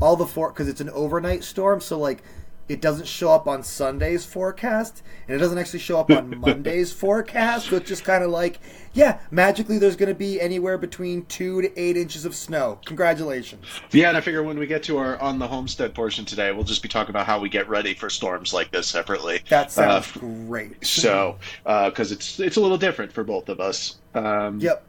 all 0.00 0.14
the 0.14 0.26
for 0.26 0.50
because 0.50 0.68
it's 0.68 0.80
an 0.80 0.90
overnight 0.90 1.42
storm, 1.42 1.80
so 1.80 1.98
like 1.98 2.22
it 2.68 2.80
doesn't 2.80 3.06
show 3.06 3.30
up 3.30 3.46
on 3.46 3.62
Sunday's 3.62 4.24
forecast, 4.24 5.02
and 5.28 5.36
it 5.36 5.38
doesn't 5.38 5.58
actually 5.58 5.80
show 5.80 6.00
up 6.00 6.10
on 6.10 6.38
Monday's 6.40 6.92
forecast. 6.92 7.68
So 7.68 7.76
it's 7.76 7.88
just 7.88 8.04
kind 8.04 8.24
of 8.24 8.30
like, 8.30 8.58
yeah, 8.94 9.18
magically 9.30 9.78
there's 9.78 9.96
going 9.96 10.08
to 10.08 10.14
be 10.14 10.40
anywhere 10.40 10.78
between 10.78 11.26
two 11.26 11.60
to 11.62 11.78
eight 11.80 11.96
inches 11.96 12.24
of 12.24 12.34
snow. 12.34 12.78
Congratulations. 12.86 13.64
Yeah, 13.92 14.08
and 14.08 14.16
I 14.16 14.20
figure 14.22 14.42
when 14.42 14.58
we 14.58 14.66
get 14.66 14.82
to 14.84 14.96
our 14.98 15.20
on 15.20 15.38
the 15.38 15.46
homestead 15.46 15.94
portion 15.94 16.24
today, 16.24 16.52
we'll 16.52 16.64
just 16.64 16.82
be 16.82 16.88
talking 16.88 17.10
about 17.10 17.26
how 17.26 17.38
we 17.38 17.48
get 17.48 17.68
ready 17.68 17.92
for 17.92 18.08
storms 18.08 18.54
like 18.54 18.70
this 18.70 18.86
separately. 18.86 19.42
That 19.50 19.70
sounds 19.70 20.16
Uh, 20.16 20.20
great. 20.20 20.86
So, 20.86 21.36
because 21.64 22.12
it's 22.12 22.40
it's 22.40 22.56
a 22.56 22.60
little 22.60 22.78
different 22.78 23.12
for 23.12 23.24
both 23.24 23.48
of 23.48 23.60
us. 23.60 23.96
Um, 24.14 24.58
Yep. 24.60 24.86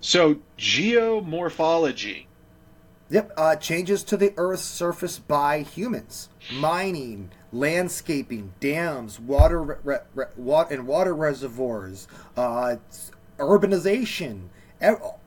So 0.00 0.36
geomorphology. 0.56 2.26
Yep, 3.10 3.32
uh, 3.38 3.56
changes 3.56 4.02
to 4.04 4.16
the 4.18 4.34
Earth's 4.36 4.62
surface 4.62 5.18
by 5.18 5.62
humans, 5.62 6.28
mining, 6.52 7.30
landscaping, 7.52 8.52
dams, 8.60 9.18
water, 9.20 9.62
re- 9.62 9.76
re- 9.84 9.98
re- 10.14 10.24
wa- 10.36 10.66
and 10.70 10.86
water 10.86 11.14
reservoirs, 11.14 12.06
uh, 12.36 12.76
urbanization, 13.38 14.48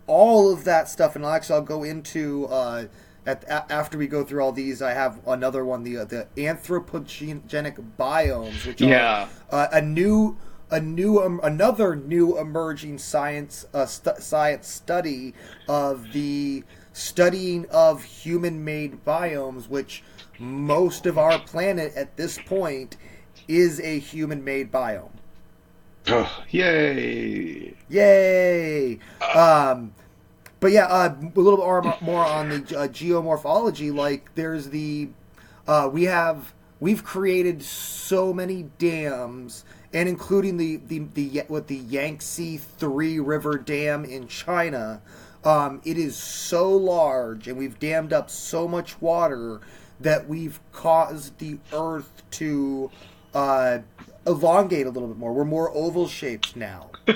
all 0.07 0.51
of 0.51 0.63
that 0.63 0.89
stuff. 0.89 1.15
And 1.15 1.25
actually, 1.25 1.55
I'll 1.55 1.61
go 1.61 1.83
into 1.83 2.47
uh, 2.47 2.85
at, 3.25 3.43
a- 3.45 3.71
after 3.71 3.97
we 3.97 4.07
go 4.07 4.23
through 4.23 4.43
all 4.43 4.51
these. 4.51 4.81
I 4.81 4.91
have 4.93 5.19
another 5.27 5.63
one, 5.65 5.83
the 5.83 5.95
the 6.05 6.27
anthropogenic 6.37 7.77
biomes, 7.97 8.65
which 8.65 8.81
Yeah. 8.81 9.27
are 9.51 9.65
uh, 9.65 9.67
a 9.71 9.81
new. 9.81 10.37
A 10.73 10.79
new, 10.79 11.19
um, 11.21 11.41
another 11.43 11.97
new 11.97 12.37
emerging 12.39 12.97
science, 12.99 13.65
uh, 13.73 13.85
stu- 13.85 14.21
science 14.21 14.69
study 14.69 15.33
of 15.67 16.13
the 16.13 16.63
studying 16.93 17.65
of 17.69 18.03
human-made 18.03 19.03
biomes, 19.03 19.67
which 19.67 20.01
most 20.41 21.05
of 21.05 21.17
our 21.19 21.37
planet 21.37 21.93
at 21.95 22.17
this 22.17 22.39
point 22.39 22.97
is 23.47 23.79
a 23.79 23.99
human-made 23.99 24.71
biome. 24.71 25.11
Oh, 26.07 26.43
yay! 26.49 27.75
Yay! 27.87 28.97
Um, 29.35 29.93
but 30.59 30.71
yeah, 30.71 30.87
uh, 30.87 31.15
a 31.19 31.39
little 31.39 31.81
bit 31.81 32.01
more 32.01 32.25
on 32.25 32.49
the 32.49 32.55
uh, 32.55 32.87
geomorphology. 32.87 33.93
Like, 33.93 34.33
there's 34.33 34.69
the 34.69 35.09
uh, 35.67 35.89
we 35.91 36.05
have 36.05 36.53
we've 36.79 37.03
created 37.03 37.61
so 37.61 38.33
many 38.33 38.63
dams, 38.79 39.63
and 39.93 40.09
including 40.09 40.57
the 40.57 40.77
the 40.77 40.99
the 41.13 41.43
what 41.49 41.67
the 41.67 41.77
Yangtze 41.77 42.57
Three 42.57 43.19
River 43.19 43.59
Dam 43.59 44.03
in 44.03 44.27
China. 44.27 45.01
Um, 45.43 45.81
it 45.85 45.97
is 45.97 46.15
so 46.15 46.69
large, 46.71 47.47
and 47.47 47.57
we've 47.57 47.79
dammed 47.79 48.11
up 48.11 48.29
so 48.29 48.67
much 48.67 48.99
water 49.01 49.61
that 50.01 50.27
we've 50.27 50.59
caused 50.71 51.37
the 51.39 51.57
Earth 51.73 52.23
to 52.31 52.89
uh, 53.33 53.79
elongate 54.27 54.85
a 54.87 54.89
little 54.89 55.07
bit 55.07 55.17
more. 55.17 55.33
We're 55.33 55.45
more 55.45 55.71
oval 55.75 56.07
shaped 56.07 56.55
now. 56.55 56.89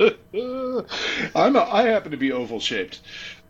I'm 0.00 1.56
a, 1.56 1.68
I 1.70 1.82
happen 1.82 2.10
to 2.10 2.16
be 2.16 2.32
oval 2.32 2.60
shaped, 2.60 3.00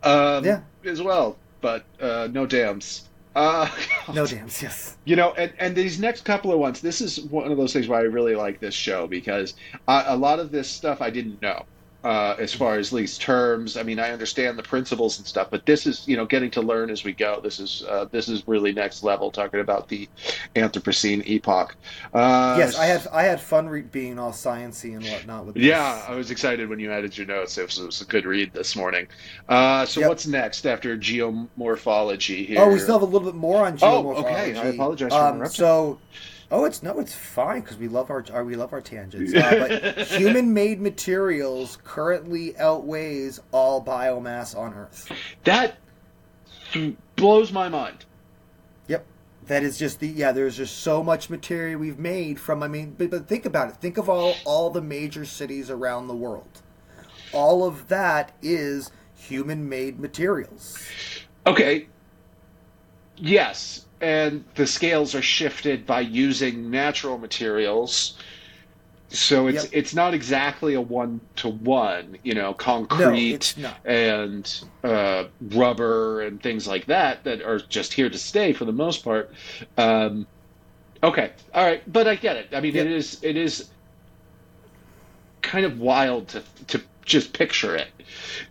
um, 0.02 0.44
Yeah. 0.44 0.60
as 0.84 1.00
well, 1.02 1.36
but 1.60 1.84
uh, 2.00 2.28
no 2.32 2.46
dams. 2.46 3.08
Uh, 3.36 3.68
No 4.12 4.26
dams, 4.26 4.60
yes. 4.60 4.96
You 5.04 5.14
know, 5.16 5.32
and, 5.34 5.52
and 5.58 5.76
these 5.76 6.00
next 6.00 6.24
couple 6.24 6.52
of 6.52 6.58
ones, 6.58 6.80
this 6.80 7.00
is 7.00 7.20
one 7.20 7.50
of 7.52 7.56
those 7.56 7.72
things 7.72 7.86
why 7.86 7.98
I 8.00 8.02
really 8.02 8.34
like 8.34 8.58
this 8.58 8.74
show 8.74 9.06
because 9.06 9.54
I, 9.86 10.02
a 10.08 10.16
lot 10.16 10.40
of 10.40 10.50
this 10.50 10.68
stuff 10.68 11.00
I 11.00 11.10
didn't 11.10 11.40
know. 11.40 11.64
Uh, 12.02 12.34
as 12.38 12.54
far 12.54 12.76
as 12.76 12.90
these 12.90 13.18
terms, 13.18 13.76
I 13.76 13.82
mean, 13.82 13.98
I 13.98 14.10
understand 14.10 14.58
the 14.58 14.62
principles 14.62 15.18
and 15.18 15.26
stuff, 15.26 15.48
but 15.50 15.66
this 15.66 15.86
is, 15.86 16.08
you 16.08 16.16
know, 16.16 16.24
getting 16.24 16.50
to 16.52 16.62
learn 16.62 16.88
as 16.88 17.04
we 17.04 17.12
go. 17.12 17.40
This 17.42 17.60
is, 17.60 17.84
uh, 17.86 18.06
this 18.10 18.26
is 18.26 18.42
really 18.48 18.72
next 18.72 19.02
level. 19.02 19.30
Talking 19.30 19.60
about 19.60 19.86
the 19.88 20.08
Anthropocene 20.56 21.22
epoch. 21.26 21.76
Uh, 22.14 22.54
yes, 22.58 22.78
I 22.78 22.86
had 22.86 23.06
I 23.12 23.24
had 23.24 23.38
fun 23.38 23.68
re- 23.68 23.82
being 23.82 24.18
all 24.18 24.32
sciency 24.32 24.96
and 24.96 25.04
whatnot 25.04 25.44
with 25.44 25.56
this. 25.56 25.64
Yeah, 25.64 26.02
I 26.08 26.14
was 26.14 26.30
excited 26.30 26.70
when 26.70 26.78
you 26.80 26.90
added 26.90 27.18
your 27.18 27.26
notes. 27.26 27.58
It 27.58 27.66
was, 27.66 27.78
it 27.78 27.84
was 27.84 28.00
a 28.00 28.06
good 28.06 28.24
read 28.24 28.52
this 28.54 28.74
morning. 28.76 29.06
Uh, 29.48 29.84
so 29.84 30.00
Yep. 30.00 30.08
what's 30.08 30.26
next 30.26 30.66
after 30.66 30.96
geomorphology 30.96 32.46
here? 32.46 32.60
Oh, 32.60 32.70
we 32.72 32.78
still 32.78 32.94
have 32.98 33.02
a 33.02 33.10
little 33.12 33.30
bit 33.30 33.34
more 33.38 33.66
on 33.66 33.76
geomorphology. 33.76 33.82
Oh, 33.82 34.22
geomorphology. 34.22 34.24
okay. 34.24 34.58
I 34.58 34.64
apologize 34.68 35.12
for 35.12 35.18
um, 35.18 35.34
interrupting. 35.36 35.58
So, 35.58 35.98
oh, 36.50 36.64
it's 36.64 36.82
no, 36.82 36.98
it's 36.98 37.14
fine 37.14 37.60
because 37.60 37.76
we 37.76 37.88
love 37.88 38.10
our, 38.10 38.24
our 38.32 38.44
we 38.44 38.56
love 38.56 38.72
our 38.72 38.80
tangents. 38.80 39.34
Uh, 39.34 39.66
but 39.68 40.06
human-made 40.08 40.80
materials 40.80 41.78
currently 41.84 42.56
outweighs 42.58 43.40
all 43.52 43.84
biomass 43.84 44.56
on 44.56 44.74
Earth. 44.74 45.10
That 45.44 45.78
blows 47.16 47.52
my 47.52 47.68
mind. 47.68 48.04
Yep. 48.88 49.06
That 49.46 49.62
is 49.62 49.78
just 49.78 50.00
the 50.00 50.08
yeah. 50.08 50.32
There's 50.32 50.56
just 50.56 50.78
so 50.78 51.02
much 51.02 51.30
material 51.30 51.80
we've 51.80 51.98
made 51.98 52.38
from. 52.38 52.62
I 52.62 52.68
mean, 52.68 52.94
but, 52.96 53.10
but 53.10 53.28
think 53.28 53.46
about 53.46 53.70
it. 53.70 53.76
Think 53.76 53.98
of 53.98 54.08
all 54.08 54.34
all 54.44 54.70
the 54.70 54.82
major 54.82 55.24
cities 55.24 55.70
around 55.70 56.08
the 56.08 56.16
world. 56.16 56.62
All 57.32 57.64
of 57.64 57.88
that 57.88 58.32
is 58.42 58.90
human-made 59.14 60.00
materials. 60.00 60.78
Okay. 61.46 61.88
Yes, 63.20 63.84
and 64.00 64.44
the 64.54 64.66
scales 64.66 65.14
are 65.14 65.22
shifted 65.22 65.86
by 65.86 66.00
using 66.00 66.70
natural 66.70 67.18
materials. 67.18 68.16
So 69.12 69.48
it's 69.48 69.64
Yep. 69.64 69.72
it's 69.72 69.94
not 69.94 70.14
exactly 70.14 70.74
a 70.74 70.80
one 70.80 71.20
to 71.36 71.48
one, 71.48 72.16
you 72.22 72.32
know, 72.32 72.54
concrete 72.54 73.54
not. 73.56 73.76
and 73.84 74.64
uh, 74.84 75.24
rubber 75.50 76.22
and 76.22 76.40
things 76.40 76.66
like 76.68 76.86
that 76.86 77.24
that 77.24 77.42
are 77.42 77.58
just 77.58 77.92
here 77.92 78.08
to 78.08 78.18
stay 78.18 78.52
for 78.52 78.64
the 78.64 78.72
most 78.72 79.02
part. 79.04 79.32
Um, 79.76 80.26
okay, 81.02 81.32
all 81.52 81.64
right, 81.66 81.82
but 81.92 82.06
I 82.06 82.14
get 82.14 82.36
it. 82.36 82.48
I 82.52 82.60
mean, 82.60 82.74
Yep. 82.74 82.86
it 82.86 82.92
is 82.92 83.18
it 83.22 83.36
is 83.36 83.68
kind 85.42 85.66
of 85.66 85.80
wild 85.80 86.28
to 86.28 86.42
to 86.68 86.80
just 87.04 87.32
picture 87.32 87.74
it, 87.74 87.88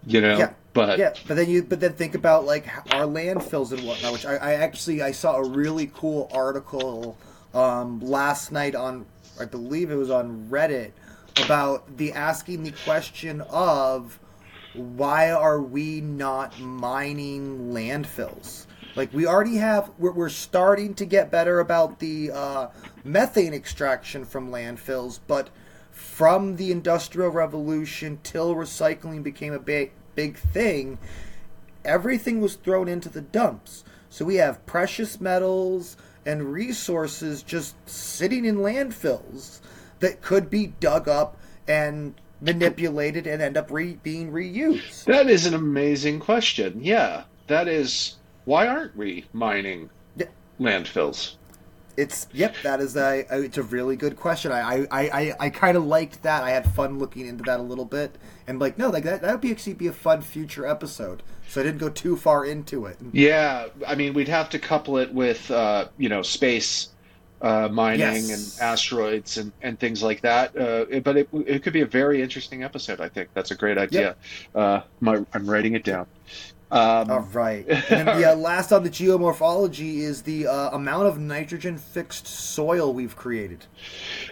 you 0.06 0.20
know. 0.20 0.38
Yeah. 0.38 0.54
But 0.88 1.00
Yeah, 1.00 1.14
but 1.28 1.36
then 1.36 1.50
you 1.50 1.64
but 1.64 1.80
then 1.80 1.94
think 1.94 2.16
about 2.16 2.46
like 2.46 2.68
our 2.94 3.06
landfills 3.06 3.72
and 3.72 3.86
whatnot. 3.86 4.14
Which 4.14 4.26
I, 4.26 4.36
I 4.36 4.54
actually 4.54 5.02
I 5.02 5.12
saw 5.12 5.36
a 5.36 5.48
really 5.48 5.92
cool 5.94 6.30
article 6.34 7.18
um, 7.54 8.00
last 8.00 8.52
night 8.52 8.76
on 8.76 9.06
I 9.40 9.46
believe 9.46 9.92
it 9.92 9.96
was 9.96 10.10
on 10.10 10.48
Reddit 10.50 10.92
about 11.44 11.98
the 11.98 12.14
asking 12.14 12.64
the 12.64 12.74
question 12.84 13.42
of 13.42 14.20
why 14.74 15.32
are 15.32 15.62
we 15.62 16.02
not 16.02 16.60
mining 16.60 17.72
landfills? 17.72 18.66
Like 18.96 19.14
we 19.14 19.26
already 19.26 19.58
have, 19.58 19.92
we're, 19.98 20.12
we're 20.12 20.30
starting 20.30 20.94
to 20.96 21.06
get 21.06 21.32
better 21.32 21.60
about 21.60 22.00
the 22.00 22.32
uh, 22.32 22.68
methane 23.04 23.54
extraction 23.54 24.26
from 24.26 24.52
landfills, 24.52 25.20
but 25.28 25.50
from 25.92 26.56
the 26.56 26.72
Industrial 26.72 27.30
Revolution 27.30 28.20
till 28.24 28.56
recycling 28.56 29.24
became 29.24 29.54
a 29.54 29.60
big, 29.60 29.92
big 30.20 30.36
thing, 30.38 30.98
everything 31.86 32.42
was 32.42 32.56
thrown 32.56 32.90
into 32.90 33.08
the 33.08 33.22
dumps. 33.22 33.86
So 34.10 34.26
we 34.26 34.36
have 34.36 34.66
precious 34.66 35.22
metals 35.22 35.96
and 36.26 36.52
resources 36.52 37.42
just 37.42 37.74
sitting 37.88 38.44
in 38.44 38.58
landfills 38.58 39.62
that 40.02 40.22
could 40.22 40.50
be 40.50 40.68
dug 40.82 41.08
up 41.08 41.38
and 41.70 42.16
manipulated 42.42 43.28
and 43.28 43.42
end 43.42 43.56
up 43.56 43.72
re- 43.72 43.98
being 44.04 44.30
reused. 44.34 45.06
That 45.06 45.30
is 45.30 45.46
an 45.46 45.54
amazing 45.54 46.20
question. 46.20 46.80
Yeah, 46.84 47.24
that 47.48 47.70
is 47.70 48.18
why 48.44 48.68
aren't 48.68 48.98
we 48.98 49.24
mining 49.32 49.90
Yeah. 50.18 50.26
landfills? 50.60 51.36
It's 52.00 52.28
yep, 52.34 52.56
that 52.64 52.80
is 52.80 52.96
a, 52.96 53.26
a 53.30 53.42
it's 53.42 53.58
a 53.58 53.64
really 53.64 53.96
good 53.96 54.16
question. 54.16 54.52
I 54.52 54.86
I, 54.90 55.00
I, 55.02 55.34
I 55.40 55.50
kind 55.50 55.76
of 55.78 55.86
liked 55.86 56.24
that. 56.24 56.44
I 56.44 56.52
had 56.52 56.74
fun 56.74 56.98
looking 57.00 57.28
into 57.28 57.44
that 57.44 57.60
a 57.60 57.64
little 57.64 57.86
bit, 57.86 58.16
and 58.48 58.60
like 58.60 58.78
no, 58.78 58.90
like 58.90 59.04
that 59.04 59.22
that 59.22 59.32
would 59.32 59.42
be 59.42 59.52
actually 59.52 59.74
be 59.74 59.88
a 59.88 59.92
fun 59.94 60.22
future 60.22 60.66
episode. 60.66 61.24
So 61.50 61.62
I 61.62 61.64
didn't 61.64 61.80
go 61.80 61.90
too 61.90 62.16
far 62.16 62.46
into 62.46 62.86
it. 62.86 62.98
Yeah, 63.12 63.68
I 63.88 63.96
mean 63.96 64.14
we'd 64.14 64.28
have 64.30 64.50
to 64.52 64.60
couple 64.60 64.98
it 64.98 65.14
with 65.14 65.50
uh, 65.52 65.88
you 65.98 66.08
know 66.08 66.22
space 66.22 66.90
uh, 67.42 67.68
mining 67.72 68.00
Yes. 68.00 68.60
and 68.60 68.64
asteroids 68.64 69.38
and, 69.38 69.52
and 69.62 69.80
things 69.80 70.04
like 70.04 70.22
that. 70.22 70.56
Uh, 70.56 70.86
it- 70.90 71.04
but 71.04 71.18
it, 71.18 71.30
it 71.48 71.64
could 71.64 71.74
be 71.74 71.82
a 71.82 71.86
very 71.86 72.22
interesting 72.22 72.64
episode. 72.64 73.00
I 73.02 73.10
think 73.10 73.30
that's 73.34 73.52
a 73.52 73.56
great 73.56 73.78
idea. 73.78 74.16
Uh, 74.54 74.82
my, 75.00 75.26
I'm 75.34 75.50
writing 75.50 75.74
it 75.74 75.84
down. 75.84 76.06
Um, 76.72 77.10
All 77.10 77.28
right. 77.34 77.66
And 77.90 78.08
then 78.08 78.22
the 78.22 78.32
uh, 78.32 78.36
last 78.36 78.72
on 78.72 78.84
the 78.84 78.90
geomorphology 78.90 79.98
is 80.00 80.22
the 80.22 80.46
uh, 80.48 80.70
amount 80.70 81.08
of 81.08 81.18
nitrogen 81.18 81.78
fixed 81.78 82.28
soil 82.28 82.94
we've 82.94 83.16
created. 83.16 83.66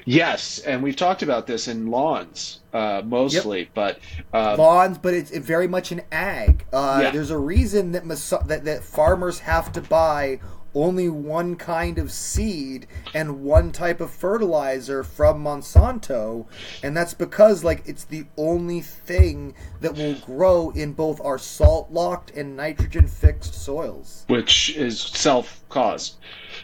Yes, 0.05 0.59
and 0.59 0.83
we've 0.83 0.95
talked 0.95 1.23
about 1.23 1.47
this 1.47 1.67
in 1.67 1.87
lawns 1.87 2.59
uh, 2.73 3.01
mostly, 3.05 3.69
but 3.73 3.99
uh, 4.33 4.55
lawns, 4.55 4.97
but 4.99 5.13
it's 5.13 5.35
very 5.35 5.67
much 5.67 5.91
an 5.91 6.01
ag. 6.11 6.65
Uh, 6.71 6.99
Yeah. 7.03 7.11
There's 7.11 7.31
a 7.31 7.37
reason 7.37 7.91
that, 7.93 8.05
mas- 8.05 8.33
that 8.45 8.65
that 8.65 8.83
farmers 8.83 9.39
have 9.39 9.71
to 9.73 9.81
buy 9.81 10.39
only 10.77 11.09
one 11.09 11.55
kind 11.55 11.97
of 11.97 12.11
seed 12.11 12.87
and 13.13 13.43
one 13.43 13.71
type 13.71 13.99
of 13.99 14.11
fertilizer 14.11 15.03
from 15.03 15.43
Monsanto, 15.43 16.45
and 16.83 16.95
that's 16.95 17.13
because 17.13 17.63
like 17.63 17.83
it's 17.85 18.03
the 18.03 18.25
only 18.37 18.81
thing 18.81 19.53
that 19.81 19.95
will 19.95 20.15
grow 20.15 20.69
in 20.71 20.93
both 20.93 21.19
our 21.21 21.37
salt 21.37 21.91
locked 21.91 22.31
and 22.31 22.55
nitrogen 22.55 23.07
fixed 23.07 23.53
soils. 23.53 24.25
which 24.27 24.75
is 24.75 24.99
self-caused. 25.01 26.17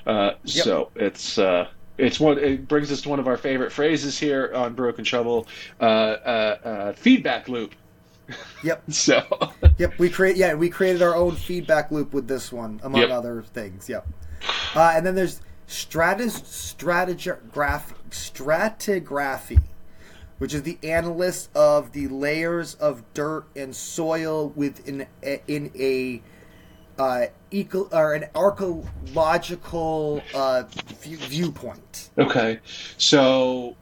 Uh, 0.06 0.32
Yep. 0.44 0.64
So 0.64 0.90
it's 0.96 1.38
uh, 1.38 1.68
it's 1.98 2.20
one. 2.20 2.38
It 2.38 2.68
brings 2.68 2.92
us 2.92 3.02
to 3.02 3.10
one 3.10 3.20
of 3.20 3.28
our 3.28 3.38
favorite 3.38 3.72
phrases 3.72 4.18
here 4.20 4.52
on 4.54 4.74
Broken 4.74 5.04
Shovel: 5.06 5.48
uh, 5.80 5.84
uh, 5.84 6.58
uh, 6.64 6.94
feedback 6.94 7.48
loop. 7.48 7.76
Yep. 8.64 8.84
So 8.92 9.24
Yep, 9.78 10.00
we 10.00 10.10
create. 10.10 10.36
Yeah, 10.38 10.54
we 10.54 10.70
created 10.70 11.02
our 11.02 11.16
own 11.16 11.36
feedback 11.36 11.92
loop 11.92 12.14
with 12.14 12.28
this 12.28 12.52
one, 12.52 12.80
among 12.84 13.02
Yep. 13.02 13.10
other 13.10 13.42
things. 13.42 13.90
Yep. 13.90 14.08
Uh, 14.76 14.94
and 14.96 15.06
then 15.06 15.16
there's 15.16 15.42
stratus 15.68 16.42
stratigraphy, 16.42 17.94
stratigraphy, 18.10 19.62
which 20.38 20.54
is 20.54 20.64
the 20.64 20.78
analysis 20.84 21.50
of 21.56 21.92
the 21.94 22.08
layers 22.08 22.76
of 22.76 23.04
dirt 23.14 23.46
and 23.56 23.76
soil 23.76 24.50
within 24.56 25.08
a, 25.24 25.42
in 25.48 25.72
a 25.78 26.22
uh, 27.00 27.26
eco 27.52 27.84
or 27.92 28.14
an 28.14 28.26
archaeological 28.36 30.22
uh, 30.34 30.64
view, 31.02 31.18
viewpoint. 31.18 32.10
okay, 32.18 32.60
so 32.98 33.76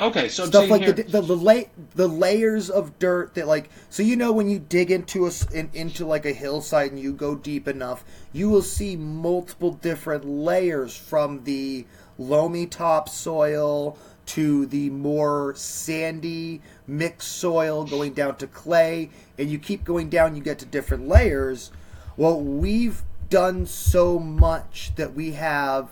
okay, 0.00 0.28
so 0.28 0.46
stuff 0.46 0.70
like 0.70 0.86
the 0.86 1.02
the 1.02 1.20
the, 1.20 1.36
la- 1.36 1.70
the 1.94 2.08
layers 2.08 2.70
of 2.70 2.98
dirt 2.98 3.34
that 3.34 3.46
like 3.46 3.70
so 3.88 4.02
you 4.02 4.16
know 4.16 4.32
when 4.32 4.48
you 4.48 4.58
dig 4.58 4.90
into 4.90 5.26
a 5.26 5.30
in, 5.52 5.70
into 5.74 6.06
like 6.06 6.26
a 6.26 6.32
hillside 6.32 6.90
and 6.90 7.00
you 7.00 7.12
go 7.12 7.34
deep 7.34 7.68
enough 7.68 8.04
you 8.32 8.48
will 8.48 8.62
see 8.62 8.96
multiple 8.96 9.72
different 9.72 10.24
layers 10.24 10.96
from 10.96 11.44
the 11.44 11.86
loamy 12.18 12.66
topsoil 12.66 13.96
to 14.26 14.66
the 14.66 14.88
more 14.90 15.54
sandy 15.56 16.60
mixed 16.86 17.32
soil 17.38 17.84
going 17.84 18.12
down 18.12 18.36
to 18.36 18.46
clay 18.46 19.10
and 19.38 19.50
you 19.50 19.58
keep 19.58 19.82
going 19.82 20.08
down 20.08 20.36
you 20.36 20.42
get 20.42 20.58
to 20.58 20.66
different 20.66 21.08
layers. 21.08 21.72
Well 22.16 22.40
we've 22.40 23.02
done 23.28 23.66
so 23.66 24.18
much 24.18 24.92
that 24.96 25.14
we 25.14 25.32
have 25.32 25.88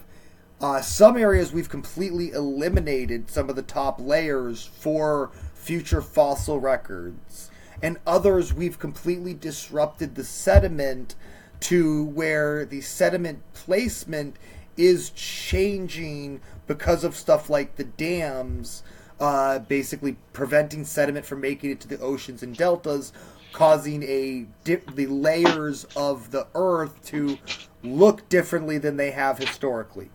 uh, 0.60 0.80
some 0.80 1.16
areas 1.16 1.52
we've 1.52 1.68
completely 1.68 2.30
eliminated 2.32 3.30
some 3.30 3.48
of 3.48 3.56
the 3.56 3.62
top 3.62 4.00
layers 4.00 4.64
for 4.64 5.30
future 5.54 6.02
fossil 6.02 6.58
records, 6.58 7.50
and 7.82 7.98
others 8.06 8.52
we've 8.52 8.78
completely 8.78 9.34
disrupted 9.34 10.14
the 10.14 10.24
sediment 10.24 11.14
to 11.60 12.04
where 12.06 12.64
the 12.64 12.80
sediment 12.80 13.40
placement 13.52 14.36
is 14.76 15.10
changing 15.10 16.40
because 16.66 17.04
of 17.04 17.16
stuff 17.16 17.50
like 17.50 17.76
the 17.76 17.84
dams, 17.84 18.82
uh, 19.20 19.58
basically 19.60 20.16
preventing 20.32 20.84
sediment 20.84 21.26
from 21.26 21.40
making 21.40 21.70
it 21.70 21.80
to 21.80 21.88
the 21.88 21.98
oceans 22.00 22.42
and 22.42 22.56
deltas, 22.56 23.12
causing 23.52 24.02
a 24.04 24.46
di- 24.64 24.76
the 24.94 25.06
layers 25.06 25.84
of 25.96 26.30
the 26.30 26.46
earth 26.54 27.04
to 27.04 27.38
look 27.82 28.28
differently 28.28 28.78
than 28.78 28.96
they 28.96 29.10
have 29.10 29.38
historically. 29.38 30.10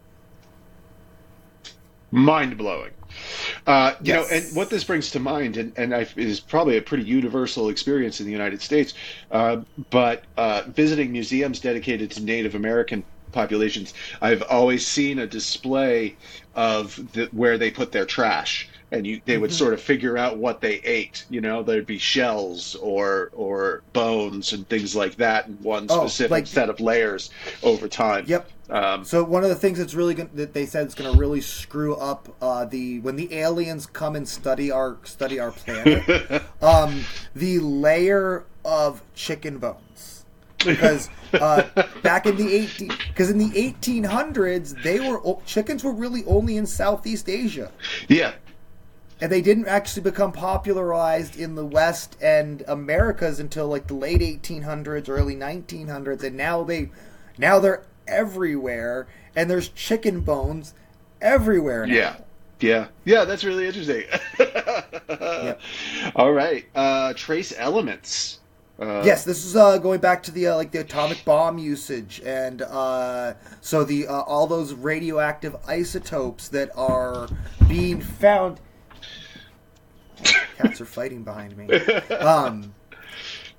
Mind 2.13 2.58
blowing. 2.58 2.91
Uh, 3.65 3.93
you 4.04 4.12
Yes. 4.12 4.13
know, 4.13 4.28
and 4.28 4.56
what 4.56 4.69
this 4.69 4.84
brings 4.84 5.12
to 5.12 5.19
mind, 5.19 5.58
and, 5.58 5.73
and 5.78 5.95
I, 5.95 6.08
is 6.17 6.41
probably 6.41 6.78
a 6.78 6.82
pretty 6.82 7.06
universal 7.06 7.69
experience 7.69 8.19
in 8.19 8.26
the 8.26 8.32
United 8.32 8.62
States, 8.62 8.93
uh, 9.32 9.58
but 9.89 10.28
uh, 10.38 10.63
visiting 10.67 11.12
museums 11.13 11.62
dedicated 11.62 12.12
to 12.12 12.23
Native 12.23 12.56
American 12.56 13.06
populations, 13.32 13.93
I've 14.21 14.43
always 14.43 14.86
seen 14.88 15.19
a 15.19 15.28
display 15.28 16.17
of 16.54 16.95
the, 17.13 17.30
where 17.32 17.58
they 17.58 17.71
put 17.71 17.93
their 17.93 18.06
trash. 18.06 18.69
And 18.93 19.08
you, 19.08 19.19
they 19.25 19.38
would 19.39 19.49
Mm-hmm. 19.49 19.58
sort 19.58 19.73
of 19.73 19.82
figure 19.82 20.17
out 20.19 20.38
what 20.38 20.62
they 20.62 20.75
ate. 20.84 21.25
You 21.29 21.41
know, 21.41 21.63
there'd 21.63 21.86
be 21.88 21.97
shells 21.97 22.75
or 22.75 23.32
or 23.34 23.82
bones 23.91 24.53
and 24.53 24.69
things 24.69 24.95
like 24.95 25.15
that 25.15 25.47
in 25.47 25.53
one 25.63 25.88
Oh, 25.89 26.01
specific 26.08 26.32
like- 26.32 26.47
set 26.47 26.69
of 26.69 26.79
layers 26.79 27.32
over 27.63 27.88
time. 27.88 28.25
Yep. 28.27 28.49
Um, 28.69 29.03
So 29.03 29.23
one 29.23 29.43
of 29.43 29.49
the 29.49 29.56
things 29.56 29.79
that's 29.79 29.93
really 29.95 30.13
going 30.13 30.29
that 30.36 30.53
they 30.53 30.65
said 30.67 30.86
is 30.88 30.93
going 30.95 31.12
to 31.12 31.17
really 31.17 31.41
screw 31.41 31.95
up 31.95 32.29
uh, 32.41 32.65
the 32.65 32.99
when 33.01 33.15
the 33.15 33.34
aliens 33.34 33.86
come 33.88 34.15
and 34.15 34.27
study 34.29 34.69
our 34.71 34.97
study 35.03 35.39
our 35.39 35.51
planet, 35.51 36.43
um, 36.62 37.03
the 37.36 37.58
layer 37.60 38.45
of 38.63 39.01
chicken 39.15 39.58
bones. 39.58 40.25
Because 40.63 41.10
uh, 41.34 41.63
back 42.03 42.25
in 42.25 42.38
the 42.38 42.53
eighteen, 42.56 42.91
because 43.10 43.29
in 43.29 43.38
the 43.38 43.51
eighteen 43.58 44.03
hundreds, 44.06 44.73
they 44.75 44.97
were 45.01 45.19
chickens 45.45 45.84
were 45.84 45.91
really 45.91 46.23
only 46.25 46.56
in 46.56 46.65
Southeast 46.65 47.27
Asia, 47.27 47.69
yeah, 48.08 48.32
and 49.21 49.32
they 49.32 49.41
didn't 49.41 49.67
actually 49.67 50.04
become 50.04 50.32
popularized 50.32 51.38
in 51.38 51.56
the 51.56 51.65
West 51.65 52.17
and 52.21 52.63
Americas 52.67 53.39
until 53.39 53.67
like 53.67 53.88
the 53.88 53.93
late 53.93 54.21
1800s, 54.21 55.10
early 55.10 55.36
1900s, 55.36 56.23
and 56.23 56.36
now 56.38 56.63
they, 56.63 56.89
now 57.38 57.60
they're 57.60 57.84
everywhere, 58.08 59.08
and 59.36 59.49
there's 59.49 59.69
chicken 59.69 60.21
bones 60.21 60.73
everywhere. 61.21 61.86
Now. 61.86 61.93
Yeah. 61.93 62.15
Yeah. 62.60 62.88
Yeah, 63.04 63.26
that's 63.26 63.43
really 63.43 63.67
interesting. 63.67 64.04
All 66.15 66.32
right. 66.32 66.65
Uh, 66.73 67.13
trace 67.13 67.54
elements. 67.58 68.39
Uh, 68.80 69.04
Yes, 69.06 69.23
this 69.23 69.45
is 69.45 69.56
uh, 69.56 69.78
going 69.78 69.99
back 69.99 70.23
to 70.23 70.32
the 70.32 70.47
uh, 70.47 70.56
like 70.56 70.71
the 70.71 70.80
atomic 70.80 71.23
bomb 71.26 71.58
usage, 71.60 72.21
and 72.26 72.62
uh, 72.63 73.34
so 73.62 73.84
the 73.84 74.08
uh, 74.08 74.21
all 74.21 74.47
those 74.47 74.73
radioactive 74.73 75.56
isotopes 75.67 76.47
that 76.49 76.71
are 76.76 77.28
being 77.67 78.02
found. 78.02 78.60
Cats 80.23 80.81
are 80.81 80.86
fighting 80.86 81.23
behind 81.23 81.57
me. 81.57 81.73
Um, 82.15 82.73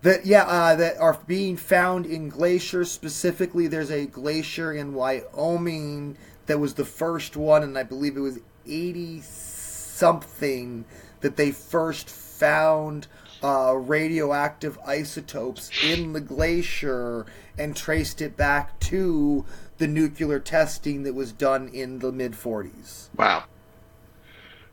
that 0.02 0.26
yeah, 0.26 0.44
uh, 0.44 0.76
that 0.76 0.98
are 0.98 1.18
being 1.26 1.56
found 1.56 2.06
in 2.06 2.28
glaciers. 2.28 2.90
Specifically, 2.90 3.66
there's 3.66 3.90
a 3.90 4.06
glacier 4.06 4.72
in 4.72 4.92
Wyoming 4.94 6.18
that 6.46 6.60
was 6.60 6.74
the 6.74 6.84
first 6.84 7.36
one, 7.36 7.62
and 7.62 7.78
I 7.78 7.84
believe 7.84 8.16
it 8.16 8.20
was 8.20 8.38
eighty 8.66 9.22
something 9.22 10.84
that 11.20 11.36
they 11.36 11.50
first 11.52 12.10
found 12.10 13.06
uh, 13.42 13.74
radioactive 13.74 14.78
isotopes 14.86 15.70
in 15.82 16.12
the 16.12 16.20
glacier 16.20 17.26
and 17.58 17.76
traced 17.76 18.20
it 18.20 18.36
back 18.36 18.78
to 18.80 19.44
the 19.78 19.86
nuclear 19.86 20.38
testing 20.38 21.02
that 21.04 21.14
was 21.14 21.32
done 21.32 21.68
in 21.68 21.98
the 21.98 22.12
mid 22.12 22.32
40s. 22.32 23.08
Wow. 23.16 23.44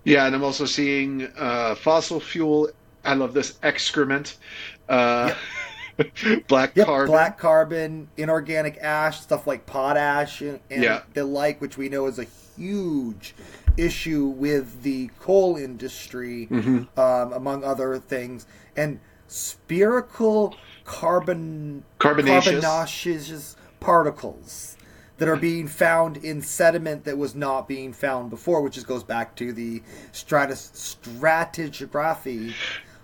Yeah, 0.04 0.26
and 0.26 0.36
I'm 0.36 0.44
also 0.44 0.66
seeing 0.66 1.28
uh, 1.38 1.76
fossil 1.76 2.20
fuel. 2.20 2.70
I 3.04 3.14
love 3.14 3.34
this 3.34 3.58
excrement. 3.64 4.38
Uh, 4.90 5.34
black 6.48 6.76
Yep, 6.76 6.86
carbon. 6.88 7.08
black 7.12 7.38
carbon, 7.38 8.10
inorganic 8.18 8.78
ash, 8.82 9.22
stuff 9.22 9.46
like 9.48 9.66
potash 9.66 10.42
and, 10.42 10.60
and 10.70 10.84
Yeah. 10.84 11.02
the 11.14 11.24
like, 11.24 11.62
which 11.62 11.78
we 11.78 11.90
know 11.90 12.08
is 12.08 12.18
a 12.20 12.26
huge 12.58 13.36
issue 13.78 14.26
with 14.28 14.82
the 14.84 15.10
coal 15.20 15.56
industry, 15.56 16.48
Mm-hmm. 16.52 17.00
um, 17.00 17.34
among 17.34 17.64
other 17.64 17.98
things, 18.00 18.46
and 18.76 19.00
spherical 19.28 20.56
carbon 20.84 21.84
Carbonaceous. 22.00 22.64
carbonaceous 22.66 23.56
particles 23.80 24.78
that 25.22 25.30
are 25.30 25.36
being 25.36 25.68
found 25.68 26.18
in 26.18 26.42
sediment 26.42 27.04
that 27.04 27.16
was 27.16 27.36
not 27.36 27.68
being 27.68 27.94
found 27.94 28.32
before, 28.32 28.60
which 28.64 28.74
just 28.74 28.88
goes 28.88 29.04
back 29.04 29.36
to 29.36 29.54
the 29.54 29.84
stratus 30.12 30.72
stratigraphy 30.74 32.52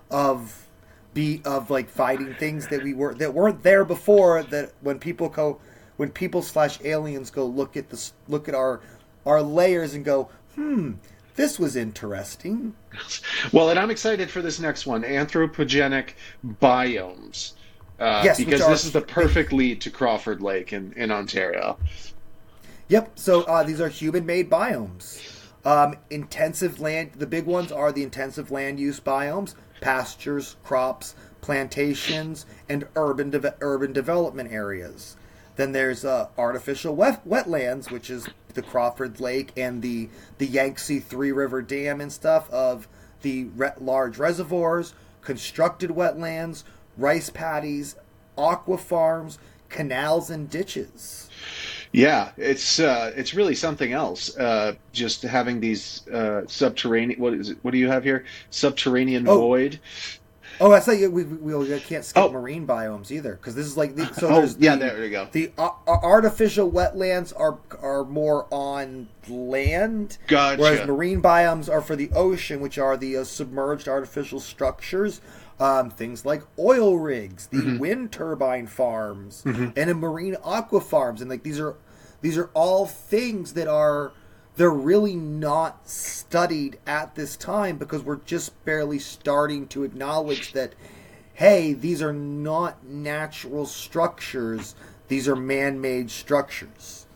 of 0.09 0.67
be 1.13 1.43
of 1.45 1.69
like 1.69 1.87
finding 1.87 2.33
things 2.33 2.69
that 2.69 2.81
we 2.81 2.95
were 2.95 3.13
that 3.13 3.35
weren't 3.35 3.61
there 3.61 3.85
before. 3.85 4.41
That 4.41 4.73
when 4.81 4.97
people 4.97 5.29
go, 5.29 5.59
when 5.97 6.09
people 6.09 6.41
slash 6.41 6.79
aliens 6.83 7.29
go 7.29 7.45
look 7.45 7.77
at 7.77 7.91
this, 7.91 8.13
look 8.27 8.49
at 8.49 8.55
our 8.55 8.81
our 9.23 9.43
layers 9.43 9.93
and 9.93 10.03
go, 10.03 10.31
hmm, 10.55 10.93
this 11.35 11.59
was 11.59 11.75
interesting. 11.75 12.73
Well, 13.53 13.69
and 13.69 13.77
I'm 13.77 13.91
excited 13.91 14.31
for 14.31 14.41
this 14.41 14.59
next 14.59 14.87
one 14.87 15.03
anthropogenic 15.03 16.13
biomes. 16.43 17.53
Uh, 17.99 18.21
Yes, 18.23 18.37
because 18.37 18.61
are- 18.61 18.69
this 18.69 18.85
is 18.85 18.91
the 18.91 19.01
perfect 19.01 19.51
lead 19.51 19.81
to 19.81 19.89
Crawford 19.89 20.41
Lake 20.41 20.73
in, 20.73 20.93
in 20.93 21.11
Ontario. 21.11 21.77
Yep. 22.89 23.19
So 23.19 23.43
uh, 23.43 23.63
these 23.63 23.81
are 23.81 23.89
human-made 23.89 24.49
biomes. 24.49 25.21
Um, 25.65 25.95
intensive 26.09 26.79
land. 26.79 27.11
The 27.17 27.27
big 27.27 27.45
ones 27.45 27.71
are 27.71 27.91
the 27.91 28.03
intensive 28.03 28.51
land 28.51 28.79
use 28.79 28.99
biomes: 29.01 29.55
pastures, 29.81 30.55
crops, 30.63 31.15
plantations, 31.41 32.45
and 32.69 32.87
urban 32.95 33.31
de- 33.31 33.55
urban 33.59 33.91
development 33.91 34.51
areas. 34.51 35.17
Then 35.57 35.71
there's 35.73 36.05
uh, 36.05 36.27
artificial 36.37 36.95
wet- 36.95 37.27
wetlands, 37.27 37.89
which 37.91 38.09
is 38.09 38.29
the 38.53 38.61
Crawford 38.61 39.19
Lake 39.19 39.51
and 39.57 39.81
the 39.81 40.07
the 40.37 40.45
Yangtze 40.45 40.99
Three 40.99 41.31
River 41.33 41.61
Dam 41.61 41.99
and 41.99 42.13
stuff 42.13 42.49
of 42.51 42.87
the 43.21 43.45
re- 43.55 43.71
large 43.81 44.17
reservoirs, 44.19 44.93
constructed 45.21 45.89
wetlands, 45.89 46.63
rice 46.97 47.29
paddies, 47.29 47.95
aqua 48.37 48.77
farms, 48.77 49.39
canals, 49.69 50.29
and 50.29 50.49
ditches. 50.49 51.29
Yeah, 51.91 52.31
it's 52.37 52.79
uh, 52.79 53.13
it's 53.15 53.33
really 53.33 53.55
something 53.55 53.93
else. 53.93 54.37
Uh, 54.37 54.75
just 54.91 55.21
having 55.23 55.59
these 55.59 56.07
uh, 56.09 56.41
subterranean. 56.47 57.19
What 57.19 57.33
is 57.33 57.49
it? 57.49 57.57
What 57.61 57.71
do 57.71 57.77
you 57.77 57.87
have 57.87 58.03
here? 58.03 58.25
Subterranean 58.49 59.27
Oh. 59.27 59.39
void. 59.39 59.79
Oh, 60.59 60.71
I 60.71 60.79
thought 60.79 60.97
we, 60.97 61.07
we, 61.23 61.55
we 61.55 61.79
can't 61.81 62.03
skip 62.03 62.23
Oh. 62.23 62.31
marine 62.31 62.65
biomes 62.65 63.11
either 63.11 63.33
because 63.35 63.53
this 63.53 63.67
is 63.67 63.77
like 63.77 63.95
the, 63.95 64.11
so. 64.13 64.27
oh, 64.27 64.35
there's 64.39 64.57
yeah, 64.57 64.75
the, 64.75 64.85
there 64.85 65.03
you 65.03 65.11
go. 65.11 65.27
The 65.31 65.51
uh, 65.57 65.69
artificial 65.87 66.71
wetlands 66.71 67.31
are 67.39 67.59
are 67.81 68.03
more 68.03 68.47
on 68.51 69.07
land, 69.29 70.17
Gotcha. 70.27 70.61
whereas 70.61 70.87
marine 70.87 71.21
biomes 71.21 71.71
are 71.71 71.81
for 71.81 71.95
the 71.95 72.09
ocean, 72.15 72.59
which 72.59 72.77
are 72.77 72.97
the 72.97 73.17
uh, 73.17 73.23
submerged 73.23 73.87
artificial 73.87 74.39
structures. 74.39 75.21
Um, 75.59 75.89
things 75.89 76.23
like 76.23 76.43
oil 76.59 76.99
rigs, 76.99 77.47
the 77.47 77.57
Mm-hmm. 77.57 77.77
wind 77.79 78.11
turbine 78.11 78.67
farms, 78.67 79.41
and 79.43 79.75
in 79.75 79.97
marine 79.97 80.37
aqua 80.43 80.79
farms, 80.81 81.19
and 81.19 81.31
like 81.31 81.41
these 81.41 81.59
are 81.59 81.75
these 82.21 82.37
are 82.37 82.51
all 82.53 82.85
things 82.85 83.53
that 83.53 83.67
are 83.67 84.11
they're 84.55 84.69
really 84.69 85.15
not 85.15 85.89
studied 85.89 86.77
at 86.85 87.15
this 87.15 87.35
time 87.35 87.77
because 87.77 88.03
we're 88.03 88.17
just 88.17 88.63
barely 88.65 88.99
starting 88.99 89.67
to 89.69 89.83
acknowledge 89.83 90.53
that 90.53 90.73
hey 91.33 91.73
these 91.73 92.03
are 92.03 92.13
not 92.13 92.85
natural 92.85 93.65
structures. 93.65 94.75
These 95.07 95.27
are 95.27 95.35
man-made 95.35 96.11
structures 96.11 97.06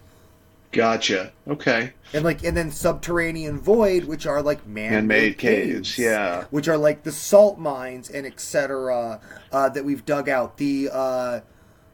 Gotcha. 0.71 1.31
Okay. 1.47 1.93
and 2.13 2.23
like 2.23 2.43
and 2.43 2.55
then 2.55 2.71
subterranean 2.71 3.59
void 3.59 4.05
which 4.05 4.25
are 4.25 4.41
like 4.41 4.65
man-made, 4.65 4.91
Man-made 4.91 5.37
caves, 5.37 5.97
yeah. 5.97 6.45
which 6.49 6.67
are 6.67 6.77
like 6.77 7.03
the 7.03 7.11
salt 7.11 7.59
mines 7.59 8.09
and 8.09 8.25
etc 8.25 9.19
uh, 9.51 9.69
that 9.69 9.83
we've 9.83 10.05
dug 10.05 10.29
out 10.29 10.57
the 10.57 10.89
uh 10.91 11.39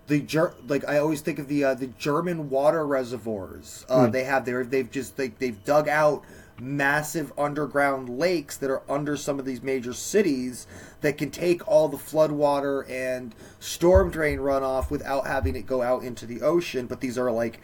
the 0.08 0.22
Ger- 0.22 0.54
like 0.68 0.88
I 0.88 1.00
always 1.00 1.22
think 1.22 1.38
of 1.40 1.48
the 1.48 1.64
uh, 1.66 1.74
the 1.74 1.88
German 1.88 2.50
water 2.50 2.86
reservoirs. 2.88 3.86
Uh, 3.90 4.08
They 4.08 4.24
have 4.24 4.46
there 4.46 4.64
they've 4.64 4.90
just 4.90 5.18
like 5.20 5.38
they've 5.40 5.62
dug 5.66 5.88
out 5.90 6.24
massive 6.60 7.32
underground 7.38 8.10
lakes 8.10 8.58
that 8.58 8.70
are 8.72 8.82
under 8.90 9.16
some 9.16 9.38
of 9.38 9.46
these 9.46 9.62
major 9.62 9.94
cities 9.94 10.66
that 11.02 11.18
can 11.18 11.30
take 11.30 11.68
all 11.68 11.88
the 11.88 11.98
floodwater 11.98 12.90
and 12.90 13.36
storm 13.60 14.10
drain 14.10 14.40
runoff 14.40 14.90
without 14.90 15.28
having 15.28 15.56
it 15.56 15.68
go 15.68 15.82
out 15.84 16.04
into 16.04 16.26
the 16.26 16.42
ocean. 16.42 16.88
But 16.88 17.02
these 17.02 17.18
are 17.18 17.30
like 17.32 17.60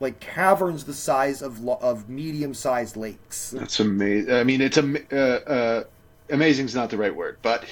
like 0.00 0.20
caverns 0.20 0.84
the 0.84 0.94
size 0.94 1.42
of 1.42 1.66
of 1.68 2.08
medium 2.08 2.54
sized 2.54 2.96
lakes. 2.96 3.50
That's 3.50 3.80
amazing. 3.80 4.32
I 4.32 4.44
mean, 4.44 4.60
it's 4.60 4.78
am- 4.78 4.96
uh, 5.12 5.16
uh, 5.16 5.84
amazing 6.30 6.66
is 6.66 6.74
not 6.74 6.90
the 6.90 6.96
right 6.96 7.14
word, 7.14 7.38
but 7.42 7.64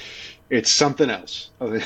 it's 0.50 0.70
something 0.70 1.10
else. 1.10 1.50
um, 1.60 1.80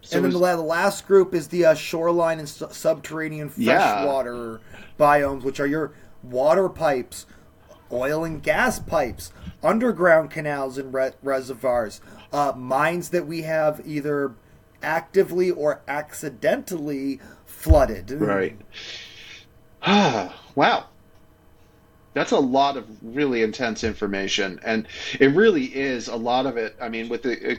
so 0.00 0.16
and 0.16 0.24
then 0.24 0.32
the, 0.32 0.38
the 0.38 0.56
last 0.56 1.06
group 1.06 1.34
is 1.34 1.48
the 1.48 1.66
uh, 1.66 1.74
shoreline 1.74 2.38
and 2.38 2.48
su- 2.48 2.68
subterranean 2.70 3.52
Yeah. 3.56 3.94
freshwater 3.94 4.60
biomes, 4.98 5.42
which 5.42 5.60
are 5.60 5.66
your 5.66 5.92
water 6.22 6.68
pipes, 6.68 7.26
oil 7.92 8.24
and 8.24 8.42
gas 8.42 8.78
pipes, 8.78 9.32
underground 9.62 10.30
canals 10.30 10.78
and 10.78 10.94
re- 10.94 11.12
reservoirs, 11.22 12.00
uh, 12.32 12.52
mines 12.56 13.10
that 13.10 13.26
we 13.26 13.42
have 13.42 13.82
either 13.84 14.32
actively 14.82 15.50
or 15.50 15.80
accidentally 15.88 17.20
flooded. 17.46 18.10
right. 18.12 18.56
Ah, 19.82 20.40
wow. 20.54 20.86
That's 22.14 22.32
a 22.32 22.38
lot 22.38 22.76
of 22.76 22.86
really 23.02 23.42
intense 23.42 23.84
information, 23.84 24.58
and 24.64 24.88
it 25.20 25.28
really 25.28 25.64
is 25.64 26.08
a 26.08 26.16
lot 26.16 26.46
of 26.46 26.56
it. 26.56 26.74
I 26.80 26.88
mean, 26.88 27.08
with 27.08 27.22
the 27.22 27.52
uh, 27.52 27.54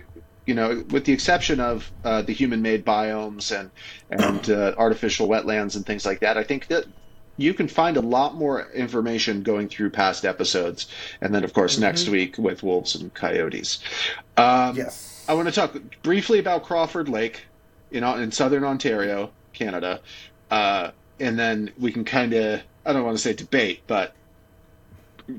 you 0.45 0.55
know, 0.55 0.83
with 0.89 1.05
the 1.05 1.13
exception 1.13 1.59
of 1.59 1.89
uh, 2.03 2.23
the 2.23 2.33
human-made 2.33 2.83
biomes 2.83 3.57
and 3.57 3.69
and 4.09 4.49
uh, 4.49 4.73
artificial 4.77 5.29
wetlands 5.29 5.75
and 5.75 5.85
things 5.85 6.05
like 6.05 6.19
that, 6.21 6.37
I 6.37 6.43
think 6.43 6.67
that 6.67 6.85
you 7.37 7.53
can 7.53 7.67
find 7.67 7.95
a 7.95 8.01
lot 8.01 8.35
more 8.35 8.69
information 8.71 9.43
going 9.43 9.69
through 9.69 9.91
past 9.91 10.25
episodes, 10.25 10.87
and 11.21 11.33
then 11.33 11.43
of 11.43 11.53
course 11.53 11.77
next 11.77 12.09
week 12.09 12.37
with 12.37 12.63
wolves 12.63 12.95
and 12.95 13.13
coyotes. 13.13 13.79
Um, 14.39 14.75
Yes. 14.77 15.25
I 15.27 15.33
want 15.33 15.47
to 15.47 15.53
talk 15.53 15.77
briefly 16.01 16.39
about 16.39 16.63
Crawford 16.63 17.09
Lake 17.09 17.45
in 17.91 18.03
in 18.03 18.31
southern 18.31 18.63
Ontario, 18.63 19.31
Canada, 19.53 20.01
uh, 20.49 20.91
and 21.19 21.37
then 21.37 21.71
we 21.77 21.91
can 21.91 22.05
kind 22.05 22.33
of 22.33 22.61
I 22.85 22.93
don't 22.93 23.03
want 23.03 23.17
to 23.17 23.21
say 23.21 23.33
debate, 23.33 23.83
but 23.87 24.15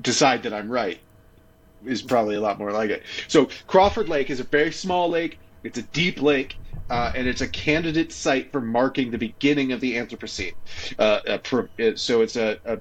decide 0.01 0.43
that 0.43 0.53
I'm 0.53 0.69
right 0.69 0.99
is 1.85 2.01
probably 2.01 2.35
a 2.35 2.41
lot 2.41 2.59
more 2.59 2.71
like 2.71 2.89
it. 2.91 3.03
So 3.27 3.49
Crawford 3.67 4.07
Lake 4.09 4.29
is 4.29 4.39
a 4.39 4.43
very 4.45 4.71
small 4.71 5.09
lake. 5.09 5.39
It's 5.63 5.77
a 5.77 5.83
deep 5.83 6.21
lake. 6.21 6.55
Uh, 6.89 7.11
and 7.15 7.25
it's 7.27 7.41
a 7.41 7.47
candidate 7.47 8.11
site 8.11 8.51
for 8.51 8.59
marking 8.61 9.11
the 9.11 9.17
beginning 9.17 9.71
of 9.71 9.79
the 9.79 9.95
Anthropocene. 9.95 10.53
Uh, 10.99 11.19
uh, 11.27 11.37
pro- 11.39 11.69
so 11.95 12.21
it's 12.21 12.35
a, 12.35 12.59
a 12.65 12.79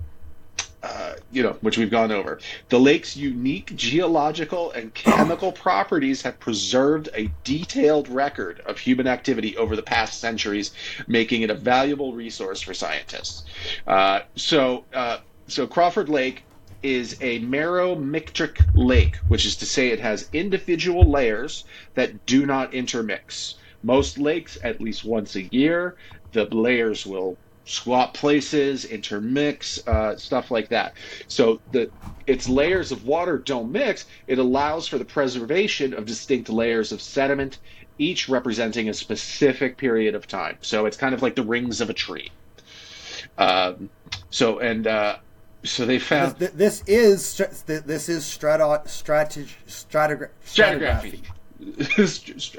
uh, 0.82 1.14
you 1.30 1.42
know, 1.42 1.52
which 1.60 1.76
we've 1.76 1.90
gone 1.90 2.10
over. 2.10 2.40
The 2.70 2.80
lake's 2.80 3.16
unique 3.16 3.74
geological 3.76 4.70
and 4.72 4.94
chemical 4.94 5.52
properties 5.52 6.22
have 6.22 6.40
preserved 6.40 7.10
a 7.14 7.30
detailed 7.44 8.08
record 8.08 8.60
of 8.60 8.78
human 8.78 9.06
activity 9.06 9.56
over 9.56 9.76
the 9.76 9.82
past 9.82 10.20
centuries, 10.20 10.70
making 11.06 11.42
it 11.42 11.50
a 11.50 11.54
valuable 11.54 12.14
resource 12.14 12.62
for 12.62 12.72
scientists. 12.72 13.44
Uh, 13.86 14.20
so, 14.36 14.84
uh, 14.94 15.18
so 15.48 15.66
Crawford 15.66 16.08
Lake 16.08 16.44
is 16.82 17.14
a 17.20 17.40
meromictic 17.40 18.64
lake, 18.74 19.16
which 19.28 19.44
is 19.44 19.56
to 19.56 19.66
say 19.66 19.88
it 19.88 20.00
has 20.00 20.30
individual 20.32 21.10
layers 21.10 21.64
that 21.94 22.24
do 22.24 22.46
not 22.46 22.72
intermix. 22.72 23.56
Most 23.82 24.18
lakes, 24.18 24.58
at 24.62 24.80
least 24.80 25.04
once 25.04 25.36
a 25.36 25.42
year, 25.42 25.96
the 26.32 26.44
layers 26.46 27.04
will 27.04 27.36
swap 27.70 28.14
places, 28.14 28.84
intermix, 28.84 29.86
uh, 29.86 30.16
stuff 30.16 30.50
like 30.50 30.68
that. 30.70 30.94
So 31.28 31.60
the 31.70 31.90
its 32.26 32.48
layers 32.48 32.90
of 32.90 33.04
water 33.04 33.38
don't 33.38 33.70
mix. 33.70 34.06
It 34.26 34.38
allows 34.38 34.88
for 34.88 34.98
the 34.98 35.04
preservation 35.04 35.94
of 35.94 36.04
distinct 36.04 36.48
layers 36.48 36.90
of 36.90 37.00
sediment, 37.00 37.58
each 37.98 38.28
representing 38.28 38.88
a 38.88 38.94
specific 38.94 39.76
period 39.76 40.14
of 40.14 40.26
time. 40.26 40.58
So 40.62 40.86
it's 40.86 40.96
kind 40.96 41.14
of 41.14 41.22
like 41.22 41.36
the 41.36 41.44
rings 41.44 41.80
of 41.80 41.90
a 41.90 41.94
tree. 41.94 42.30
Um, 43.38 43.88
so 44.30 44.58
and 44.58 44.86
uh, 44.86 45.18
so 45.62 45.86
they 45.86 45.98
found 46.00 46.36
This, 46.36 46.50
this 46.50 46.82
is 46.86 47.36
this 47.66 48.08
is 48.08 48.26
strato, 48.26 48.82
strateg, 48.84 49.48
stratigra- 49.68 50.30
stratigraphy. 50.44 51.22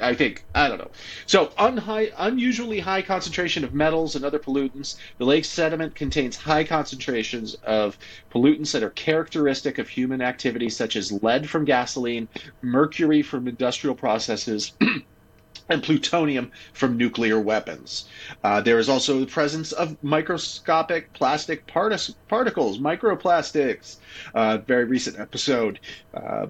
I 0.01 0.13
think 0.13 0.45
I 0.53 0.67
don't 0.67 0.77
know. 0.77 0.91
So, 1.25 1.51
unusually 1.57 2.79
high 2.79 3.01
concentration 3.01 3.63
of 3.63 3.73
metals 3.73 4.15
and 4.15 4.23
other 4.23 4.39
pollutants. 4.39 4.95
The 5.17 5.25
lake 5.25 5.45
sediment 5.45 5.95
contains 5.95 6.35
high 6.35 6.63
concentrations 6.63 7.55
of 7.63 7.97
pollutants 8.31 8.71
that 8.73 8.83
are 8.83 8.91
characteristic 8.91 9.77
of 9.77 9.89
human 9.89 10.21
activity, 10.21 10.69
such 10.69 10.95
as 10.95 11.11
lead 11.23 11.49
from 11.49 11.65
gasoline, 11.65 12.27
mercury 12.61 13.21
from 13.21 13.47
industrial 13.47 13.95
processes, 13.95 14.73
and 15.69 15.83
plutonium 15.83 16.51
from 16.73 16.97
nuclear 16.97 17.39
weapons. 17.39 18.05
Uh, 18.43 18.61
there 18.61 18.77
is 18.77 18.89
also 18.89 19.19
the 19.19 19.25
presence 19.25 19.71
of 19.71 19.97
microscopic 20.03 21.11
plastic 21.13 21.65
partic- 21.65 22.15
particles, 22.27 22.77
microplastics. 22.79 23.97
Uh, 24.33 24.57
very 24.57 24.83
recent 24.83 25.17
episode. 25.19 25.79
Uh, 26.13 26.47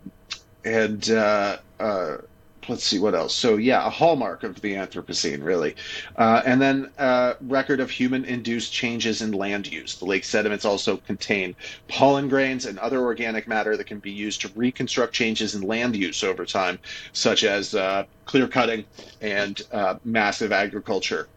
and 0.63 1.09
uh, 1.09 1.57
uh, 1.79 2.17
let's 2.67 2.83
see 2.83 2.99
what 2.99 3.15
else. 3.15 3.33
So 3.33 3.57
yeah, 3.57 3.85
a 3.85 3.89
hallmark 3.89 4.43
of 4.43 4.61
the 4.61 4.73
Anthropocene, 4.73 5.43
really. 5.43 5.75
Uh, 6.15 6.41
and 6.45 6.61
then 6.61 6.91
uh, 6.97 7.33
record 7.41 7.79
of 7.79 7.89
human-induced 7.89 8.71
changes 8.71 9.21
in 9.21 9.31
land 9.31 9.71
use. 9.71 9.95
The 9.95 10.05
lake 10.05 10.23
sediments 10.23 10.65
also 10.65 10.97
contain 10.97 11.55
pollen 11.87 12.29
grains 12.29 12.65
and 12.65 12.77
other 12.79 13.01
organic 13.01 13.47
matter 13.47 13.75
that 13.77 13.85
can 13.85 13.99
be 13.99 14.11
used 14.11 14.41
to 14.41 14.51
reconstruct 14.55 15.13
changes 15.13 15.55
in 15.55 15.61
land 15.61 15.95
use 15.95 16.23
over 16.23 16.45
time, 16.45 16.79
such 17.13 17.43
as 17.43 17.75
uh, 17.75 18.05
clear 18.25 18.47
cutting 18.47 18.85
and 19.21 19.61
uh, 19.71 19.95
massive 20.03 20.51
agriculture. 20.51 21.27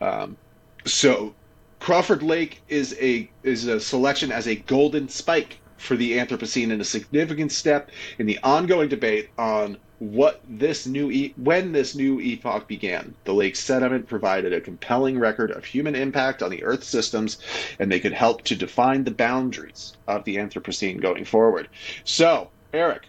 Um, 0.00 0.36
so 0.84 1.34
Crawford 1.80 2.22
Lake 2.22 2.62
is 2.68 2.96
a 3.00 3.30
is 3.42 3.66
a 3.66 3.78
selection 3.78 4.32
as 4.32 4.48
a 4.48 4.56
golden 4.56 5.08
spike 5.08 5.58
for 5.76 5.96
the 5.96 6.12
Anthropocene 6.12 6.72
and 6.72 6.80
a 6.80 6.84
significant 6.84 7.52
step 7.52 7.90
in 8.18 8.26
the 8.26 8.38
ongoing 8.42 8.88
debate 8.88 9.28
on 9.38 9.76
what 9.98 10.40
this 10.48 10.86
new 10.86 11.10
e- 11.10 11.34
when 11.36 11.72
this 11.72 11.94
new 11.94 12.20
epoch 12.20 12.68
began. 12.68 13.14
The 13.24 13.32
lake's 13.32 13.60
sediment 13.60 14.06
provided 14.08 14.52
a 14.52 14.60
compelling 14.60 15.18
record 15.18 15.50
of 15.50 15.64
human 15.64 15.94
impact 15.94 16.42
on 16.42 16.50
the 16.50 16.62
Earth's 16.62 16.86
systems, 16.86 17.38
and 17.78 17.90
they 17.90 18.00
could 18.00 18.12
help 18.12 18.42
to 18.42 18.56
define 18.56 19.04
the 19.04 19.10
boundaries 19.10 19.96
of 20.06 20.24
the 20.24 20.36
Anthropocene 20.36 21.00
going 21.00 21.24
forward. 21.24 21.68
So, 22.04 22.50
Eric. 22.72 23.06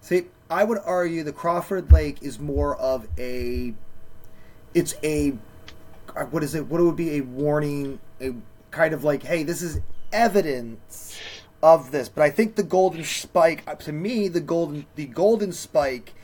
See, 0.00 0.26
I 0.50 0.64
would 0.64 0.78
argue 0.84 1.22
the 1.24 1.32
Crawford 1.32 1.90
Lake 1.90 2.22
is 2.22 2.38
more 2.38 2.76
of 2.76 3.08
a 3.18 3.74
it's 4.74 4.94
a 5.02 5.34
uh, 6.16 6.24
what 6.26 6.42
is 6.42 6.54
it? 6.54 6.66
What 6.66 6.80
it 6.80 6.84
would 6.84 6.96
be 6.96 7.16
a 7.16 7.20
warning, 7.22 7.98
a 8.20 8.34
kind 8.70 8.94
of 8.94 9.04
like, 9.04 9.22
hey, 9.22 9.42
this 9.42 9.62
is 9.62 9.80
evidence 10.12 11.18
of 11.62 11.92
this. 11.92 12.08
But 12.08 12.22
I 12.22 12.30
think 12.30 12.56
the 12.56 12.62
golden 12.62 13.04
spike, 13.04 13.62
uh, 13.66 13.74
to 13.76 13.92
me, 13.92 14.28
the 14.28 14.40
golden 14.40 14.86
the 14.96 15.06
golden 15.06 15.52
spike 15.52 16.14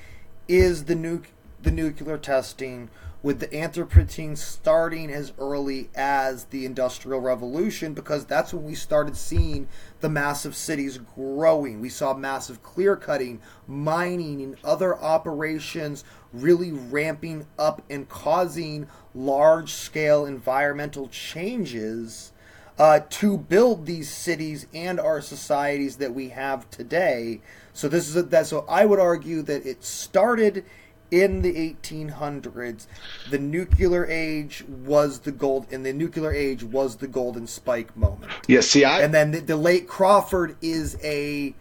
is 0.49 0.85
the 0.85 0.95
nu- 0.95 1.23
the 1.63 1.71
nuclear 1.71 2.19
testing 2.19 2.91
with 3.21 3.41
the 3.41 3.49
Anthropocene 3.49 4.39
starting 4.39 5.11
as 5.11 5.33
early 5.39 5.91
as 5.97 6.45
the 6.45 6.65
Industrial 6.65 7.21
Revolution 7.21 7.93
because 7.93 8.25
that's 8.25 8.55
when 8.55 8.65
we 8.65 8.77
started 8.77 9.17
seeing 9.17 9.69
the 10.01 10.09
massive 10.09 10.55
cities 10.55 10.99
growing. 10.99 11.81
We 11.81 11.89
saw 11.89 12.15
massive 12.15 12.63
clear 12.63 12.95
cutting, 12.95 13.41
mining, 13.67 14.41
and 14.43 14.57
other 14.63 14.97
operations 14.97 16.05
really 16.33 16.71
ramping 16.71 17.47
up 17.59 17.83
and 17.91 18.09
causing 18.09 18.87
large 19.15 19.73
scale 19.73 20.25
environmental 20.25 21.09
changes 21.09 22.33
uh, 22.79 23.01
to 23.11 23.37
build 23.37 23.87
these 23.87 24.09
cities 24.09 24.67
and 24.73 25.01
our 25.01 25.21
societies 25.21 25.97
that 25.97 26.15
we 26.15 26.29
have 26.31 26.71
today. 26.71 27.41
So 27.73 27.89
this 27.89 28.09
is 28.09 28.17
a, 28.17 28.23
that. 28.25 28.47
So 28.47 28.65
I 28.69 28.85
would 28.85 29.01
argue 29.01 29.43
that 29.43 29.67
it 29.67 29.85
started 29.85 30.65
in 31.11 31.43
the 31.43 31.53
1800s. 31.53 32.87
The 33.31 33.39
nuclear 33.39 34.07
age 34.07 34.65
was 34.67 35.21
the 35.21 35.33
gold, 35.33 35.67
and 35.73 35.85
the 35.85 35.93
nuclear 35.93 36.33
age 36.33 36.63
was 36.63 36.97
the 36.97 37.09
golden 37.09 37.47
spike 37.47 37.97
moment. 37.97 38.31
Yeah, 38.47 38.61
see, 38.61 38.85
I 38.85 39.01
and 39.01 39.13
then 39.13 39.31
the, 39.33 39.41
the 39.41 39.57
late 39.57 39.89
Crawford 39.89 40.57
is 40.61 40.97
a 41.03 41.55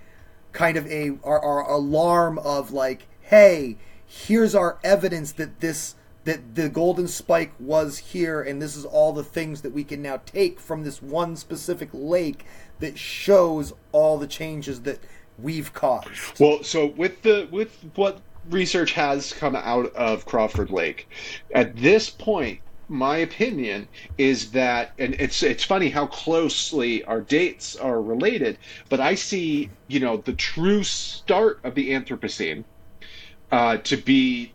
kind 0.52 0.78
of 0.78 0.88
a 0.88 1.18
our, 1.24 1.40
our 1.40 1.70
alarm 1.70 2.40
of 2.40 2.72
like, 2.72 3.08
hey, 3.22 3.78
here's 4.06 4.56
our 4.56 4.80
evidence 4.84 5.34
that 5.34 5.60
this 5.60 5.96
that 6.28 6.56
the 6.56 6.68
golden 6.68 7.08
spike 7.08 7.54
was 7.58 7.98
here 7.98 8.42
and 8.42 8.62
this 8.62 8.76
is 8.76 8.84
all 8.84 9.14
the 9.14 9.24
things 9.24 9.62
that 9.62 9.72
we 9.72 9.82
can 9.82 10.02
now 10.02 10.20
take 10.26 10.60
from 10.60 10.84
this 10.84 11.02
one 11.02 11.38
specific 11.38 11.88
lake 11.94 12.44
that 12.80 13.00
shows 13.00 13.74
all 13.94 14.18
the 14.18 14.28
changes 14.28 14.82
that 14.82 15.00
we've 15.40 15.72
caused. 15.72 16.38
Well, 16.38 16.64
so 16.64 16.88
with 16.88 17.22
the 17.22 17.48
with 17.50 17.80
what 17.96 18.20
research 18.50 18.92
has 18.92 19.32
come 19.32 19.56
out 19.56 19.96
of 19.96 20.26
Crawford 20.26 20.70
Lake, 20.70 21.08
at 21.56 21.78
this 21.78 22.10
point 22.10 22.60
my 22.90 23.18
opinion 23.18 23.88
is 24.18 24.52
that 24.52 24.92
and 25.00 25.16
it's 25.20 25.42
it's 25.44 25.64
funny 25.64 25.90
how 25.90 26.08
closely 26.08 27.06
our 27.06 27.22
dates 27.22 27.78
are 27.78 28.02
related, 28.02 28.58
but 28.90 29.00
I 29.00 29.16
see, 29.16 29.70
you 29.88 30.02
know, 30.02 30.18
the 30.18 30.34
true 30.34 30.84
start 30.84 31.62
of 31.64 31.74
the 31.74 31.92
Anthropocene 31.92 32.66
uh, 33.50 33.78
to 33.78 33.96
be 33.96 34.52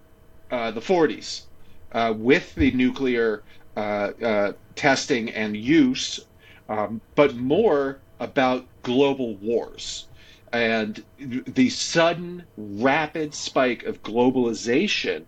uh, 0.51 0.71
the 0.71 0.83
40s 0.83 1.45
uh, 1.93 2.15
with 2.17 2.55
the 2.55 2.71
nuclear 2.73 3.43
uh, 3.77 3.81
uh, 4.23 4.53
testing 4.75 5.31
and 5.31 5.57
use, 5.57 6.21
um, 6.69 7.01
but 7.15 7.35
more 7.37 7.99
about 8.21 8.67
global 8.83 9.35
wars 9.37 10.07
and 10.53 11.03
the 11.19 11.71
sudden 11.71 12.45
rapid 12.57 13.35
spike 13.35 13.85
of 13.85 14.03
globalization 14.03 15.25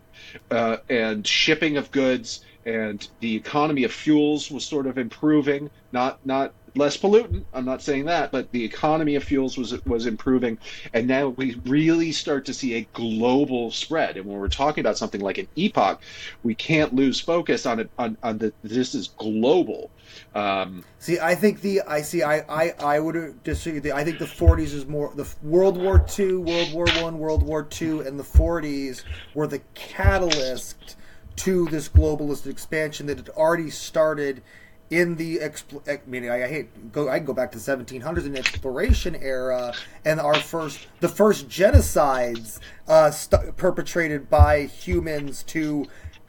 uh, 0.50 0.76
and 0.90 1.26
shipping 1.26 1.76
of 1.76 1.90
goods 1.90 2.44
and 2.66 3.08
the 3.20 3.34
economy 3.34 3.84
of 3.84 3.92
fuels 3.92 4.50
was 4.50 4.64
sort 4.64 4.86
of 4.86 4.98
improving 4.98 5.70
not 5.92 6.24
not 6.26 6.52
less 6.76 6.96
pollutant. 6.96 7.44
I'm 7.52 7.64
not 7.64 7.82
saying 7.82 8.06
that, 8.06 8.32
but 8.32 8.50
the 8.50 8.64
economy 8.64 9.14
of 9.14 9.24
fuels 9.24 9.56
was 9.56 9.72
was 9.84 10.06
improving, 10.06 10.58
and 10.92 11.06
now 11.06 11.28
we 11.28 11.54
really 11.66 12.12
start 12.12 12.44
to 12.46 12.54
see 12.54 12.74
a 12.74 12.86
global 12.92 13.70
spread. 13.70 14.16
And 14.16 14.26
when 14.26 14.38
we're 14.38 14.48
talking 14.48 14.80
about 14.80 14.98
something 14.98 15.20
like 15.20 15.38
an 15.38 15.48
epoch, 15.56 16.00
we 16.42 16.54
can't 16.54 16.94
lose 16.94 17.20
focus 17.20 17.66
on 17.66 17.80
it 17.80 17.90
on, 17.98 18.16
on 18.22 18.38
the 18.38 18.52
this 18.62 18.94
is 18.94 19.08
global. 19.08 19.90
Um, 20.34 20.84
see, 20.98 21.18
I 21.20 21.34
think 21.34 21.60
the 21.60 21.82
I 21.82 22.02
see 22.02 22.22
I 22.22 22.40
I, 22.48 22.74
I 22.80 23.00
would 23.00 23.42
disagree. 23.44 23.92
I 23.92 24.04
think 24.04 24.18
the 24.18 24.24
40s 24.24 24.74
is 24.74 24.86
more 24.86 25.12
the 25.14 25.28
World 25.42 25.76
War 25.76 26.04
II, 26.18 26.36
World 26.36 26.72
War 26.72 26.86
One, 27.00 27.18
World 27.18 27.42
War 27.42 27.66
II, 27.80 28.00
and 28.00 28.18
the 28.18 28.24
40s 28.24 29.04
were 29.34 29.46
the 29.46 29.60
catalyst 29.74 30.96
to 31.36 31.66
this 31.66 31.88
globalist 31.88 32.46
expansion 32.46 33.06
that 33.06 33.16
had 33.16 33.28
already 33.30 33.70
started 33.70 34.42
in 34.90 35.16
the 35.16 35.38
expl- 35.38 35.88
I 35.88 36.00
mean, 36.06 36.28
I, 36.28 36.46
hate 36.46 36.92
go. 36.92 37.08
I 37.08 37.18
go 37.18 37.32
back 37.32 37.52
to 37.52 37.58
1700s 37.58 38.26
in 38.26 38.32
the 38.32 38.38
exploration 38.38 39.16
era, 39.16 39.74
and 40.04 40.20
our 40.20 40.34
first, 40.34 40.86
the 41.00 41.08
first 41.08 41.48
genocides 41.48 42.58
uh, 42.86 43.10
st- 43.10 43.56
perpetrated 43.56 44.28
by 44.28 44.62
humans 44.62 45.42
to, 45.44 45.86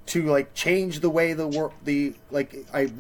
to 0.08 0.24
like 0.24 0.54
change 0.54 1.02
the 1.02 1.10
way 1.10 1.34
the 1.34 1.48
world, 1.48 1.74
the 1.84 2.16
like 2.32 2.56
I, 2.74 2.92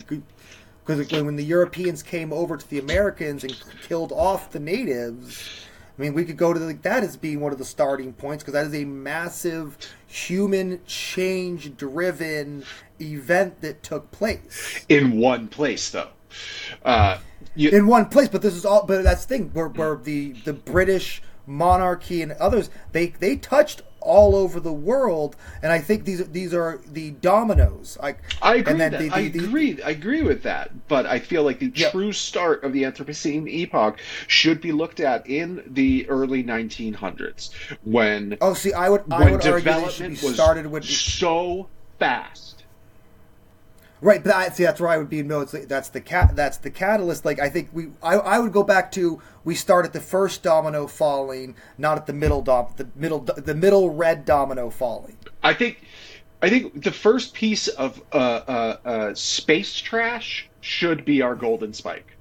because 0.86 1.12
when 1.12 1.36
the 1.36 1.45
Europeans 1.45 2.03
came 2.03 2.32
over 2.32 2.58
to 2.58 2.70
the 2.70 2.80
Americans 2.80 3.43
and 3.43 3.56
killed 3.88 4.12
off 4.12 4.51
the 4.51 4.60
natives. 4.60 5.66
I 5.98 6.02
mean, 6.02 6.14
we 6.14 6.26
could 6.26 6.38
go 6.38 6.54
to 6.54 6.60
like 6.60 6.82
that 6.82 7.04
as 7.04 7.16
being 7.16 7.39
one 7.39 7.54
of 7.54 7.58
the 7.58 7.66
starting 7.66 8.12
points 8.14 8.43
because 8.43 8.54
that 8.54 8.66
is 8.66 8.76
a 8.76 8.86
massive 8.86 9.78
human 10.08 10.82
change 10.86 11.78
driven 11.78 12.66
event 13.00 13.62
that 13.62 13.82
took 13.82 14.12
place 14.12 14.86
in 14.89 15.18
one 15.18 15.48
place, 15.48 15.89
though. 15.89 16.10
Uh, 16.84 17.20
you... 17.56 17.70
in 17.70 17.88
one 17.88 18.08
place, 18.08 18.28
but 18.28 18.41
this 18.41 18.56
is 18.56 18.66
all. 18.66 18.86
But 18.86 19.04
that's 19.04 19.26
the 19.26 19.38
thing 19.38 19.50
where, 19.54 19.70
where 19.70 19.96
the 19.96 20.34
the 20.43 20.54
British 20.54 21.22
monarchy 21.48 22.22
and 22.22 22.32
others 22.34 22.70
they 22.91 23.08
they 23.08 23.36
touched 23.36 23.82
all 24.06 24.36
over 24.36 24.60
the 24.60 24.72
world, 24.72 25.36
and 25.62 25.72
I 25.72 25.80
think 25.80 26.06
these 26.06 26.26
these 26.30 26.53
are 26.53 26.80
the 26.86 27.12
dominoes. 27.12 27.97
I, 28.01 28.16
I 28.41 28.56
agree. 28.56 28.74
The, 28.74 28.89
the, 28.89 29.10
I 29.12 29.20
agree. 29.20 29.74
The, 29.74 29.84
I 29.84 29.89
agree 29.89 30.22
with 30.22 30.43
that. 30.43 30.88
But 30.88 31.06
I 31.06 31.20
feel 31.20 31.43
like 31.43 31.60
the 31.60 31.72
yeah. 31.76 31.89
true 31.89 32.14
start 32.14 32.64
of 32.64 32.72
the 32.72 32.84
Anthropocene 32.84 33.49
epoch 33.49 33.99
should 34.28 34.62
be 34.62 34.72
looked 34.72 34.99
at 34.99 35.28
in 35.28 35.64
the 35.68 36.08
early 36.08 36.43
1900s 36.43 37.51
when. 37.84 38.38
Oh, 38.39 38.53
see, 38.53 38.74
I 38.74 38.89
would 38.89 39.03
I 39.12 39.32
would 39.32 39.45
argue 39.45 39.72
it 39.72 39.91
should 39.91 40.10
be 40.10 40.16
started 40.16 40.68
with 40.68 40.86
so 40.86 41.68
fast 41.99 42.55
Right, 44.06 44.24
but 44.24 44.36
I, 44.36 44.49
see, 44.49 44.62
that's 44.62 44.80
where 44.80 44.91
I 44.91 44.99
would 44.99 45.10
be. 45.10 45.24
No, 45.24 45.41
it's 45.41 45.51
that's 45.66 45.89
the 45.89 45.99
cat. 45.99 46.36
That's 46.36 46.58
the 46.58 46.70
catalyst. 46.70 47.26
Like 47.26 47.39
I 47.39 47.49
think 47.49 47.70
we, 47.74 47.88
I, 48.03 48.18
I 48.18 48.38
would 48.38 48.53
go 48.53 48.62
back 48.62 48.91
to 48.91 49.20
we 49.43 49.56
start 49.56 49.84
at 49.84 49.93
the 49.93 49.99
first 49.99 50.43
domino 50.43 50.86
falling, 50.86 51.56
not 51.80 51.97
at 51.97 52.06
the 52.06 52.14
middle 52.14 52.43
dom, 52.43 52.72
the 52.78 52.88
middle, 52.95 53.22
the 53.22 53.56
middle 53.56 53.89
red 53.89 54.24
domino 54.24 54.70
falling. 54.70 55.18
I 55.41 55.56
think, 55.56 55.82
I 56.39 56.51
think 56.51 56.84
the 56.84 56.91
first 56.91 57.34
piece 57.34 57.68
of 57.68 57.99
uh, 58.12 58.16
uh, 58.16 58.78
uh, 58.86 59.16
space 59.16 59.76
trash 59.76 60.49
should 60.62 61.03
be 61.03 61.24
our 61.24 61.34
golden 61.34 61.74
spike. 61.74 62.16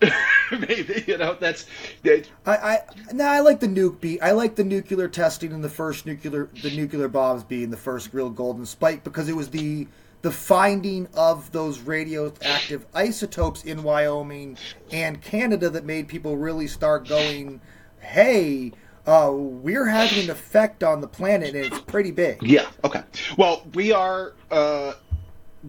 Maybe 0.52 1.02
you 1.08 1.18
know 1.18 1.36
that's. 1.40 1.66
That... 2.04 2.28
I 2.46 2.56
I 2.56 2.78
no, 3.12 3.24
I 3.24 3.40
like 3.40 3.58
the 3.58 3.66
nuke 3.66 4.00
beat. 4.00 4.22
I 4.22 4.30
like 4.30 4.54
the 4.54 4.62
nuclear 4.62 5.08
testing 5.08 5.52
and 5.52 5.64
the 5.64 5.68
first 5.68 6.06
nuclear 6.06 6.48
the 6.62 6.70
nuclear 6.70 7.08
bombs 7.08 7.42
being 7.42 7.70
the 7.70 7.76
first 7.76 8.14
real 8.14 8.30
golden 8.30 8.64
spike 8.64 9.02
because 9.02 9.28
it 9.28 9.34
was 9.34 9.50
the 9.50 9.88
the 10.22 10.30
finding 10.30 11.08
of 11.14 11.50
those 11.52 11.80
radioactive 11.80 12.86
isotopes 12.94 13.64
in 13.64 13.82
Wyoming 13.82 14.58
and 14.92 15.20
Canada 15.22 15.70
that 15.70 15.84
made 15.84 16.08
people 16.08 16.36
really 16.36 16.66
start 16.66 17.08
going, 17.08 17.60
hey, 18.00 18.72
uh, 19.06 19.30
we're 19.32 19.86
having 19.86 20.24
an 20.24 20.30
effect 20.30 20.82
on 20.84 21.00
the 21.00 21.08
planet, 21.08 21.54
and 21.54 21.64
it's 21.64 21.80
pretty 21.80 22.10
big. 22.10 22.42
Yeah. 22.42 22.68
Okay. 22.84 23.02
Well, 23.38 23.66
we 23.74 23.92
are 23.92 24.34
uh, 24.50 24.92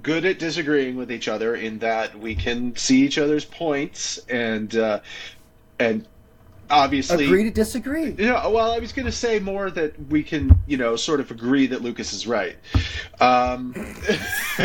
good 0.01 0.25
at 0.25 0.37
disagreeing 0.37 0.95
with 0.95 1.11
each 1.11 1.27
other 1.27 1.55
in 1.55 1.79
that 1.79 2.17
we 2.17 2.35
can 2.35 2.75
see 2.75 3.03
each 3.03 3.17
other's 3.17 3.45
points 3.45 4.19
and 4.29 4.75
uh, 4.75 4.99
and 5.79 6.05
obviously 6.71 7.25
agree 7.25 7.43
to 7.43 7.51
disagree. 7.51 8.11
You 8.11 8.27
know, 8.27 8.49
well, 8.49 8.71
I 8.71 8.79
was 8.79 8.93
going 8.93 9.05
to 9.05 9.11
say 9.11 9.39
more 9.39 9.69
that 9.71 9.93
we 10.09 10.23
can, 10.23 10.57
you 10.67 10.77
know, 10.77 10.95
sort 10.95 11.19
of 11.19 11.29
agree 11.29 11.67
that 11.67 11.81
Lucas 11.81 12.13
is 12.13 12.25
right. 12.25 12.55
Um, 13.19 13.73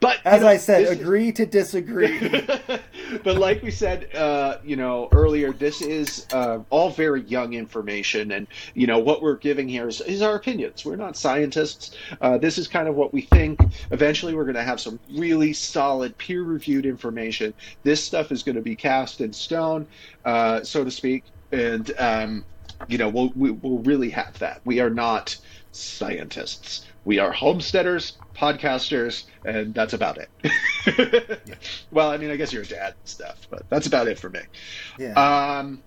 but 0.00 0.18
as 0.24 0.42
know, 0.42 0.48
I 0.48 0.56
said, 0.56 0.88
agree 0.88 1.32
to 1.32 1.46
disagree. 1.46 2.18
but 3.22 3.36
like 3.36 3.62
we 3.62 3.70
said, 3.70 4.14
uh, 4.14 4.58
you 4.64 4.76
know, 4.76 5.08
earlier, 5.12 5.52
this 5.52 5.82
is 5.82 6.26
uh, 6.32 6.60
all 6.70 6.90
very 6.90 7.22
young 7.22 7.52
information, 7.54 8.32
and 8.32 8.46
you 8.74 8.86
know 8.86 8.98
what 8.98 9.22
we're 9.22 9.36
giving 9.36 9.68
here 9.68 9.88
is, 9.88 10.00
is 10.00 10.22
our 10.22 10.34
opinions. 10.34 10.84
We're 10.84 10.96
not 10.96 11.16
scientists. 11.16 11.96
Uh, 12.20 12.38
this 12.38 12.58
is 12.58 12.66
kind 12.66 12.88
of 12.88 12.94
what 12.94 13.12
we 13.12 13.22
think. 13.22 13.60
Eventually, 13.90 14.34
we're 14.34 14.44
going 14.44 14.54
to 14.54 14.62
have 14.62 14.80
some 14.80 14.98
really 15.12 15.52
solid, 15.52 16.16
peer-reviewed 16.18 16.86
information. 16.86 17.54
This 17.82 18.02
stuff 18.02 18.32
is 18.32 18.42
going 18.42 18.56
to 18.56 18.62
be 18.62 18.74
cast 18.74 19.20
in 19.20 19.32
stone, 19.32 19.86
uh, 20.24 20.62
so 20.70 20.84
to 20.84 20.90
speak, 20.90 21.24
and 21.52 21.90
um, 21.98 22.44
you 22.88 22.98
know, 22.98 23.08
we'll 23.08 23.32
we, 23.34 23.50
will 23.50 23.58
we 23.58 23.70
will 23.70 23.82
really 23.82 24.10
have 24.10 24.38
that. 24.38 24.60
We 24.64 24.80
are 24.80 24.90
not 24.90 25.36
scientists. 25.72 26.86
We 27.04 27.18
are 27.18 27.32
homesteaders, 27.32 28.18
podcasters, 28.36 29.24
and 29.44 29.74
that's 29.74 29.94
about 29.94 30.18
it. 30.18 30.28
yeah. 31.46 31.54
Well, 31.90 32.10
I 32.10 32.18
mean, 32.18 32.30
I 32.30 32.36
guess 32.36 32.52
you're 32.52 32.62
a 32.62 32.66
dad 32.66 32.94
and 32.98 33.08
stuff, 33.08 33.48
but 33.50 33.68
that's 33.70 33.86
about 33.86 34.06
it 34.06 34.18
for 34.18 34.28
me. 34.28 34.40
Yeah. 34.98 35.12
Um, 35.12 35.82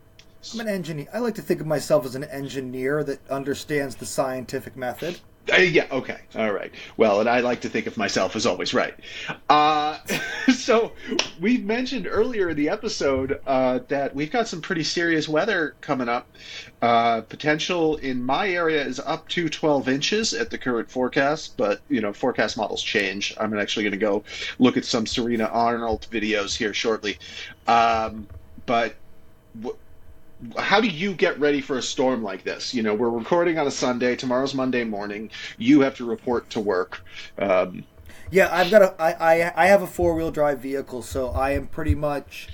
I'm 0.53 0.59
an 0.59 0.67
engineer. 0.67 1.07
I 1.13 1.19
like 1.19 1.35
to 1.35 1.41
think 1.41 1.61
of 1.61 1.67
myself 1.67 2.05
as 2.05 2.15
an 2.15 2.23
engineer 2.25 3.03
that 3.03 3.25
understands 3.29 3.95
the 3.95 4.05
scientific 4.05 4.75
method. 4.75 5.19
Uh, 5.51 5.57
yeah, 5.57 5.85
okay. 5.91 6.19
All 6.35 6.51
right. 6.53 6.71
Well, 6.95 7.19
and 7.19 7.27
I 7.27 7.41
like 7.41 7.61
to 7.61 7.69
think 7.69 7.85
of 7.85 7.97
myself 7.97 8.35
as 8.35 8.45
always 8.45 8.73
right. 8.73 8.93
Uh, 9.49 9.97
so 10.55 10.93
we 11.41 11.57
mentioned 11.57 12.07
earlier 12.09 12.51
in 12.51 12.57
the 12.57 12.69
episode 12.69 13.41
uh, 13.45 13.79
that 13.89 14.15
we've 14.15 14.31
got 14.31 14.47
some 14.47 14.61
pretty 14.61 14.83
serious 14.83 15.27
weather 15.27 15.75
coming 15.81 16.07
up. 16.07 16.29
Uh, 16.81 17.21
potential 17.21 17.97
in 17.97 18.23
my 18.23 18.49
area 18.49 18.85
is 18.85 19.01
up 19.01 19.27
to 19.29 19.49
12 19.49 19.89
inches 19.89 20.33
at 20.33 20.49
the 20.49 20.57
current 20.57 20.89
forecast, 20.89 21.57
but, 21.57 21.81
you 21.89 21.99
know, 21.99 22.13
forecast 22.13 22.55
models 22.55 22.81
change. 22.81 23.35
I'm 23.37 23.57
actually 23.57 23.83
going 23.83 23.91
to 23.91 23.97
go 23.97 24.23
look 24.59 24.77
at 24.77 24.85
some 24.85 25.05
Serena 25.05 25.45
Arnold 25.45 26.07
videos 26.09 26.55
here 26.55 26.73
shortly. 26.73 27.17
Um, 27.67 28.27
but 28.65 28.95
w- 29.59 29.77
how 30.57 30.81
do 30.81 30.87
you 30.87 31.13
get 31.13 31.39
ready 31.39 31.61
for 31.61 31.77
a 31.77 31.81
storm 31.81 32.23
like 32.23 32.43
this? 32.43 32.73
You 32.73 32.83
know, 32.83 32.93
we're 32.93 33.09
recording 33.09 33.57
on 33.57 33.67
a 33.67 33.71
Sunday. 33.71 34.15
Tomorrow's 34.15 34.53
Monday 34.53 34.83
morning. 34.83 35.31
You 35.57 35.81
have 35.81 35.95
to 35.95 36.05
report 36.05 36.49
to 36.51 36.59
work. 36.59 37.03
Um, 37.37 37.83
yeah, 38.31 38.49
I've 38.51 38.71
got 38.71 38.81
a. 38.81 39.01
I, 39.01 39.11
I, 39.11 39.63
I 39.63 39.67
have 39.67 39.81
a 39.81 39.87
four 39.87 40.15
wheel 40.15 40.31
drive 40.31 40.59
vehicle, 40.59 41.01
so 41.01 41.29
I 41.29 41.51
am 41.51 41.67
pretty 41.67 41.95
much. 41.95 42.49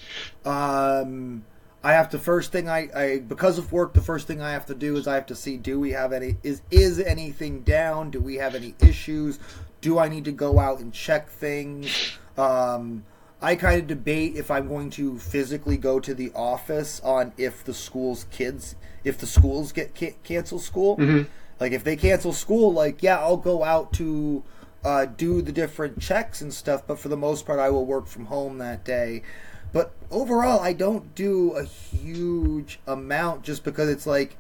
Um, 0.46 1.46
I 1.84 1.94
have 1.94 2.10
to 2.10 2.20
first 2.20 2.52
thing 2.52 2.68
I, 2.68 2.90
I 2.94 3.20
because 3.20 3.58
of 3.58 3.72
work. 3.72 3.94
The 3.94 4.02
first 4.02 4.28
thing 4.28 4.42
I 4.42 4.52
have 4.52 4.66
to 4.66 4.76
do 4.76 4.98
is 4.98 5.08
I 5.08 5.16
have 5.16 5.28
to 5.28 5.36
see 5.36 5.56
do 5.56 5.80
we 5.80 5.92
have 5.92 6.12
any 6.12 6.38
is 6.44 6.62
is 6.70 7.00
anything 7.00 7.62
down? 7.62 8.12
Do 8.12 8.20
we 8.20 8.36
have 8.36 8.56
any 8.56 8.76
issues? 8.82 9.40
Do 9.80 9.98
I 9.98 10.10
need 10.10 10.26
to 10.26 10.34
go 10.34 10.60
out 10.60 10.80
and 10.80 10.94
check 10.94 11.30
things? 11.30 12.18
Um, 12.38 13.06
I 13.42 13.56
kind 13.56 13.82
of 13.82 13.88
debate 13.88 14.36
if 14.36 14.52
I'm 14.52 14.68
going 14.68 14.90
to 14.92 15.18
physically 15.18 15.78
go 15.78 16.00
to 16.00 16.14
the 16.14 16.32
office 16.36 17.00
on 17.02 17.32
if 17.38 17.64
the 17.64 17.74
school's 17.74 18.26
kids, 18.32 18.76
if 19.04 19.18
the 19.18 19.28
schools 19.28 19.72
get 19.72 19.96
ca- 19.96 20.16
cancel 20.24 20.60
school. 20.60 20.98
Mm-hmm. 20.98 21.30
Like 21.60 21.72
if 21.72 21.84
they 21.84 21.96
cancel 21.96 22.34
school, 22.34 22.74
like 22.74 23.02
yeah, 23.02 23.20
I'll 23.20 23.38
go 23.38 23.64
out 23.64 23.94
to 23.94 24.44
uh, 24.84 25.06
do 25.06 25.42
the 25.42 25.52
different 25.52 26.02
checks 26.02 26.42
and 26.42 26.54
stuff. 26.54 26.84
But 26.86 27.00
for 27.00 27.10
the 27.10 27.18
most 27.18 27.46
part, 27.46 27.60
I 27.60 27.70
will 27.70 27.86
work 27.86 28.08
from 28.08 28.26
home 28.26 28.58
that 28.58 28.84
day. 28.84 29.24
But 29.72 29.94
overall, 30.10 30.60
I 30.60 30.74
don't 30.74 31.14
do 31.16 31.52
a 31.52 31.64
huge 31.64 32.80
amount 32.88 33.44
just 33.44 33.64
because 33.64 33.88
it's 33.90 34.08
like, 34.08 34.36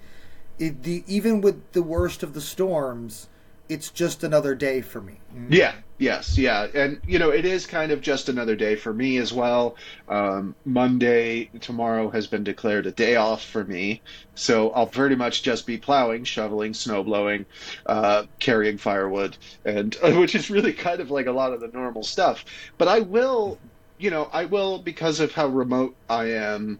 it, 0.57 0.83
the 0.83 1.03
even 1.07 1.41
with 1.41 1.71
the 1.73 1.83
worst 1.83 2.23
of 2.23 2.33
the 2.33 2.41
storms, 2.41 3.27
it's 3.69 3.91
just 3.91 4.23
another 4.23 4.55
day 4.55 4.81
for 4.81 4.99
me. 4.99 5.19
Yeah, 5.47 5.75
yes, 5.99 6.37
yeah, 6.37 6.67
and 6.73 6.99
you 7.07 7.19
know 7.19 7.29
it 7.29 7.45
is 7.45 7.67
kind 7.67 7.91
of 7.91 8.01
just 8.01 8.27
another 8.27 8.55
day 8.55 8.75
for 8.75 8.91
me 8.91 9.17
as 9.17 9.31
well. 9.31 9.75
Um, 10.07 10.55
Monday 10.65 11.51
tomorrow 11.61 12.09
has 12.09 12.25
been 12.25 12.43
declared 12.43 12.87
a 12.87 12.91
day 12.91 13.15
off 13.15 13.43
for 13.45 13.63
me, 13.63 14.01
so 14.33 14.71
I'll 14.71 14.87
pretty 14.87 15.15
much 15.15 15.43
just 15.43 15.67
be 15.67 15.77
plowing, 15.77 16.23
shoveling, 16.23 16.73
snow 16.73 17.03
blowing, 17.03 17.45
uh, 17.85 18.23
carrying 18.39 18.79
firewood, 18.79 19.37
and 19.63 19.95
which 20.03 20.33
is 20.33 20.49
really 20.49 20.73
kind 20.73 20.99
of 20.99 21.11
like 21.11 21.27
a 21.27 21.31
lot 21.31 21.53
of 21.53 21.61
the 21.61 21.67
normal 21.67 22.03
stuff. 22.03 22.43
But 22.79 22.87
I 22.87 23.01
will, 23.01 23.59
you 23.99 24.09
know, 24.09 24.29
I 24.33 24.45
will 24.45 24.79
because 24.79 25.19
of 25.19 25.31
how 25.31 25.47
remote 25.47 25.95
I 26.09 26.31
am. 26.31 26.79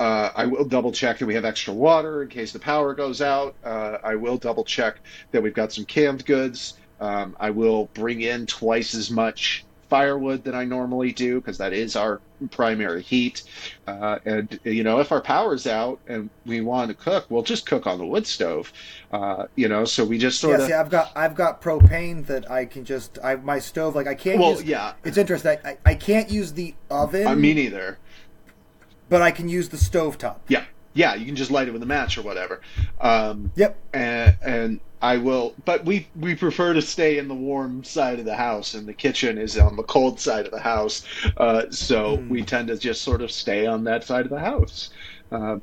Uh, 0.00 0.32
I 0.34 0.46
will 0.46 0.64
double 0.64 0.92
check 0.92 1.18
that 1.18 1.26
we 1.26 1.34
have 1.34 1.44
extra 1.44 1.74
water 1.74 2.22
in 2.22 2.28
case 2.28 2.52
the 2.52 2.58
power 2.58 2.94
goes 2.94 3.20
out. 3.20 3.54
Uh, 3.62 3.98
I 4.02 4.14
will 4.14 4.38
double 4.38 4.64
check 4.64 4.96
that 5.30 5.42
we've 5.42 5.52
got 5.52 5.74
some 5.74 5.84
canned 5.84 6.24
goods. 6.24 6.78
Um, 7.00 7.36
I 7.38 7.50
will 7.50 7.84
bring 7.92 8.22
in 8.22 8.46
twice 8.46 8.94
as 8.94 9.10
much 9.10 9.62
firewood 9.90 10.44
than 10.44 10.54
I 10.54 10.64
normally 10.64 11.12
do 11.12 11.40
because 11.40 11.58
that 11.58 11.74
is 11.74 11.96
our 11.96 12.22
primary 12.50 13.02
heat. 13.02 13.42
Uh, 13.86 14.20
and 14.24 14.58
you 14.64 14.84
know, 14.84 15.00
if 15.00 15.12
our 15.12 15.20
power's 15.20 15.66
out 15.66 15.98
and 16.08 16.30
we 16.46 16.62
want 16.62 16.88
to 16.88 16.94
cook, 16.94 17.26
we'll 17.28 17.42
just 17.42 17.66
cook 17.66 17.86
on 17.86 17.98
the 17.98 18.06
wood 18.06 18.26
stove. 18.26 18.72
Uh, 19.12 19.46
you 19.54 19.68
know, 19.68 19.84
so 19.84 20.02
we 20.02 20.16
just 20.16 20.40
sort 20.40 20.60
yeah, 20.60 20.62
of. 20.62 20.68
See, 20.68 20.74
I've 20.74 20.90
got 20.90 21.12
I've 21.14 21.34
got 21.34 21.60
propane 21.60 22.24
that 22.26 22.50
I 22.50 22.64
can 22.64 22.86
just 22.86 23.18
I 23.22 23.36
my 23.36 23.58
stove 23.58 23.94
like 23.96 24.06
I 24.06 24.14
can't. 24.14 24.38
Well, 24.38 24.52
use, 24.52 24.64
yeah, 24.64 24.94
it's 25.04 25.18
interesting. 25.18 25.58
I, 25.62 25.76
I 25.84 25.94
can't 25.94 26.30
use 26.30 26.54
the 26.54 26.74
oven. 26.88 27.26
Uh, 27.26 27.34
me 27.34 27.52
neither 27.52 27.98
but 29.10 29.20
I 29.20 29.30
can 29.30 29.50
use 29.50 29.68
the 29.68 29.76
stove 29.76 30.16
top. 30.16 30.40
Yeah, 30.48 30.64
yeah, 30.94 31.14
you 31.14 31.26
can 31.26 31.36
just 31.36 31.50
light 31.50 31.68
it 31.68 31.72
with 31.72 31.82
a 31.82 31.86
match 31.86 32.16
or 32.16 32.22
whatever. 32.22 32.62
Um, 33.00 33.52
yep. 33.54 33.76
And, 33.92 34.36
and 34.42 34.80
I 35.02 35.18
will, 35.18 35.54
but 35.64 35.84
we 35.84 36.08
we 36.18 36.34
prefer 36.34 36.74
to 36.74 36.82
stay 36.82 37.18
in 37.18 37.28
the 37.28 37.34
warm 37.34 37.84
side 37.84 38.18
of 38.18 38.24
the 38.24 38.36
house, 38.36 38.74
and 38.74 38.86
the 38.86 38.92
kitchen 38.92 39.38
is 39.38 39.56
on 39.56 39.76
the 39.76 39.82
cold 39.82 40.20
side 40.20 40.46
of 40.46 40.52
the 40.52 40.60
house. 40.60 41.04
Uh, 41.36 41.70
so 41.70 42.18
mm. 42.18 42.28
we 42.28 42.42
tend 42.42 42.68
to 42.68 42.76
just 42.76 43.02
sort 43.02 43.22
of 43.22 43.30
stay 43.30 43.66
on 43.66 43.84
that 43.84 44.04
side 44.04 44.24
of 44.24 44.30
the 44.30 44.40
house. 44.40 44.90
Um, 45.30 45.62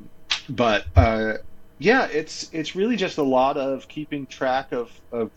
but 0.49 0.85
uh, 0.95 1.33
yeah, 1.79 2.07
it's 2.07 2.49
it's 2.53 2.75
really 2.75 2.95
just 2.95 3.17
a 3.17 3.23
lot 3.23 3.55
of 3.57 3.87
keeping 3.87 4.25
track 4.25 4.71
of, 4.71 4.89
of 5.11 5.29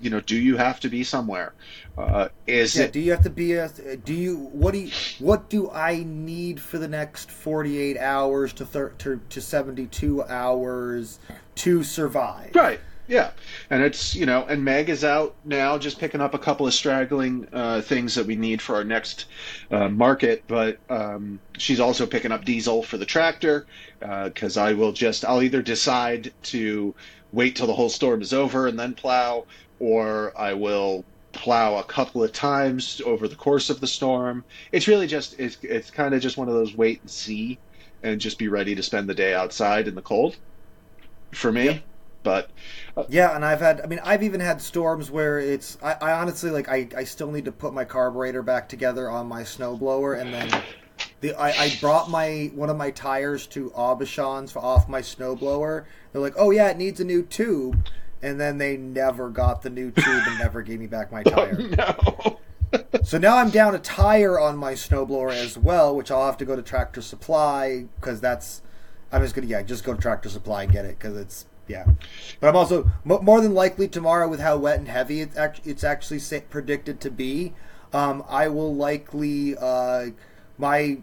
you 0.00 0.10
know, 0.10 0.20
do 0.20 0.36
you 0.36 0.56
have 0.56 0.80
to 0.80 0.88
be 0.88 1.04
somewhere? 1.04 1.52
Uh, 1.96 2.28
is 2.46 2.76
yeah, 2.76 2.84
it? 2.84 2.92
Do 2.92 3.00
you 3.00 3.12
have 3.12 3.22
to 3.22 3.30
be 3.30 3.52
a? 3.52 3.68
Do 4.04 4.12
you 4.12 4.36
what 4.36 4.74
do 4.74 4.80
you, 4.80 4.92
what 5.20 5.48
do 5.48 5.70
I 5.70 6.02
need 6.04 6.60
for 6.60 6.78
the 6.78 6.88
next 6.88 7.30
forty 7.30 7.78
eight 7.78 7.96
hours 7.96 8.52
to, 8.54 8.66
thir- 8.66 8.94
to 8.98 9.20
to 9.28 9.40
seventy 9.40 9.86
two 9.86 10.24
hours 10.24 11.20
to 11.56 11.84
survive? 11.84 12.50
Right. 12.54 12.80
Yeah, 13.06 13.32
and 13.68 13.82
it's 13.82 14.14
you 14.14 14.24
know, 14.24 14.46
and 14.46 14.64
Meg 14.64 14.88
is 14.88 15.04
out 15.04 15.36
now, 15.44 15.76
just 15.76 15.98
picking 15.98 16.22
up 16.22 16.32
a 16.32 16.38
couple 16.38 16.66
of 16.66 16.72
straggling 16.72 17.46
uh, 17.52 17.82
things 17.82 18.14
that 18.14 18.26
we 18.26 18.34
need 18.34 18.62
for 18.62 18.76
our 18.76 18.84
next 18.84 19.26
uh, 19.70 19.88
market. 19.90 20.42
But 20.46 20.78
um, 20.88 21.38
she's 21.58 21.80
also 21.80 22.06
picking 22.06 22.32
up 22.32 22.46
diesel 22.46 22.82
for 22.82 22.96
the 22.96 23.04
tractor 23.04 23.66
because 24.00 24.56
uh, 24.56 24.62
I 24.62 24.72
will 24.72 24.92
just 24.92 25.24
I'll 25.24 25.42
either 25.42 25.60
decide 25.60 26.32
to 26.44 26.94
wait 27.30 27.56
till 27.56 27.66
the 27.66 27.74
whole 27.74 27.90
storm 27.90 28.22
is 28.22 28.32
over 28.32 28.66
and 28.68 28.78
then 28.78 28.94
plow, 28.94 29.44
or 29.78 30.32
I 30.38 30.54
will 30.54 31.04
plow 31.32 31.76
a 31.76 31.84
couple 31.84 32.24
of 32.24 32.32
times 32.32 33.02
over 33.04 33.28
the 33.28 33.36
course 33.36 33.68
of 33.68 33.80
the 33.80 33.86
storm. 33.86 34.46
It's 34.72 34.88
really 34.88 35.06
just 35.06 35.38
it's 35.38 35.58
it's 35.62 35.90
kind 35.90 36.14
of 36.14 36.22
just 36.22 36.38
one 36.38 36.48
of 36.48 36.54
those 36.54 36.74
wait 36.74 37.02
and 37.02 37.10
see, 37.10 37.58
and 38.02 38.18
just 38.18 38.38
be 38.38 38.48
ready 38.48 38.74
to 38.74 38.82
spend 38.82 39.10
the 39.10 39.14
day 39.14 39.34
outside 39.34 39.88
in 39.88 39.94
the 39.94 40.00
cold. 40.00 40.38
For 41.34 41.52
me. 41.52 41.64
Yep 41.66 41.84
but 42.24 42.50
uh, 42.96 43.04
yeah, 43.08 43.36
and 43.36 43.44
I've 43.44 43.60
had. 43.60 43.80
I 43.82 43.86
mean, 43.86 44.00
I've 44.02 44.24
even 44.24 44.40
had 44.40 44.60
storms 44.60 45.12
where 45.12 45.38
it's. 45.38 45.78
I, 45.80 45.92
I 46.00 46.12
honestly 46.12 46.50
like. 46.50 46.68
I, 46.68 46.88
I 46.96 47.04
still 47.04 47.30
need 47.30 47.44
to 47.44 47.52
put 47.52 47.72
my 47.72 47.84
carburetor 47.84 48.42
back 48.42 48.68
together 48.68 49.08
on 49.08 49.28
my 49.28 49.42
snowblower, 49.42 50.20
and 50.20 50.34
then 50.34 50.62
the 51.20 51.34
I, 51.34 51.50
I 51.50 51.78
brought 51.80 52.10
my 52.10 52.50
one 52.54 52.70
of 52.70 52.76
my 52.76 52.90
tires 52.90 53.46
to 53.48 53.70
Aubuchon's 53.70 54.50
for 54.50 54.58
off 54.58 54.88
my 54.88 55.02
snowblower. 55.02 55.84
They're 56.12 56.22
like, 56.22 56.34
"Oh 56.36 56.50
yeah, 56.50 56.70
it 56.70 56.78
needs 56.78 56.98
a 56.98 57.04
new 57.04 57.22
tube," 57.22 57.86
and 58.22 58.40
then 58.40 58.58
they 58.58 58.76
never 58.76 59.28
got 59.28 59.62
the 59.62 59.70
new 59.70 59.90
tube 59.90 60.22
and 60.26 60.38
never 60.38 60.62
gave 60.62 60.80
me 60.80 60.86
back 60.86 61.12
my 61.12 61.22
tire. 61.24 61.56
Oh, 61.60 62.38
no. 62.72 62.80
so 63.04 63.18
now 63.18 63.36
I'm 63.36 63.50
down 63.50 63.74
a 63.74 63.78
tire 63.78 64.40
on 64.40 64.56
my 64.56 64.72
snowblower 64.72 65.32
as 65.32 65.56
well, 65.56 65.94
which 65.94 66.10
I'll 66.10 66.26
have 66.26 66.38
to 66.38 66.44
go 66.44 66.56
to 66.56 66.62
Tractor 66.62 67.02
Supply 67.02 67.84
because 68.00 68.20
that's. 68.20 68.62
I'm 69.12 69.22
just 69.22 69.34
gonna 69.34 69.46
yeah, 69.46 69.62
just 69.62 69.84
go 69.84 69.94
to 69.94 70.00
Tractor 70.00 70.28
Supply 70.28 70.64
and 70.64 70.72
get 70.72 70.84
it 70.84 70.98
because 70.98 71.16
it's 71.16 71.46
yeah, 71.68 71.84
but 72.40 72.48
I'm 72.48 72.56
also 72.56 72.90
more 73.04 73.40
than 73.40 73.54
likely 73.54 73.88
tomorrow 73.88 74.28
with 74.28 74.40
how 74.40 74.56
wet 74.56 74.78
and 74.78 74.88
heavy 74.88 75.20
it's 75.20 75.36
actually, 75.36 75.70
it's 75.72 75.84
actually 75.84 76.20
predicted 76.50 77.00
to 77.00 77.10
be. 77.10 77.52
Um, 77.92 78.24
I 78.28 78.48
will 78.48 78.74
likely 78.74 79.56
uh, 79.56 80.06
my 80.58 80.98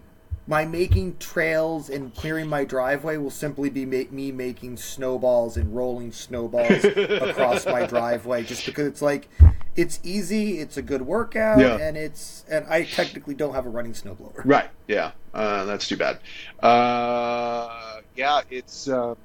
my 0.48 0.66
making 0.66 1.16
trails 1.18 1.90
and 1.90 2.14
clearing 2.14 2.48
my 2.48 2.66
driveway 2.66 3.16
will 3.16 3.30
simply 3.32 3.70
be 3.70 3.86
ma- 3.86 4.10
me 4.12 4.32
making 4.32 4.76
snowballs 4.76 5.56
and 5.56 5.74
rolling 5.76 6.12
snowballs 6.12 6.84
across 6.84 7.66
my 7.66 7.86
driveway, 7.86 8.44
just 8.44 8.66
because 8.66 8.88
it's 8.88 9.02
like 9.02 9.30
it's 9.76 10.00
easy, 10.04 10.60
it's 10.60 10.76
a 10.78 10.82
good 10.82 11.04
workout, 11.04 11.60
Yeah. 11.60 11.78
and 11.78 11.96
it's 11.96 12.44
and 12.50 12.66
I 12.68 12.84
technically 12.84 13.36
don't 13.36 13.54
have 13.54 13.66
a 13.66 13.70
running 13.70 13.94
snowblower. 13.94 14.42
Right. 14.44 14.70
Yeah. 14.88 15.12
Uh, 15.34 15.64
that's 15.66 15.88
too 15.88 15.96
bad. 15.96 16.20
Uh, 16.62 18.02
yeah. 18.16 18.42
It's. 18.50 18.90
Uh, 18.90 19.16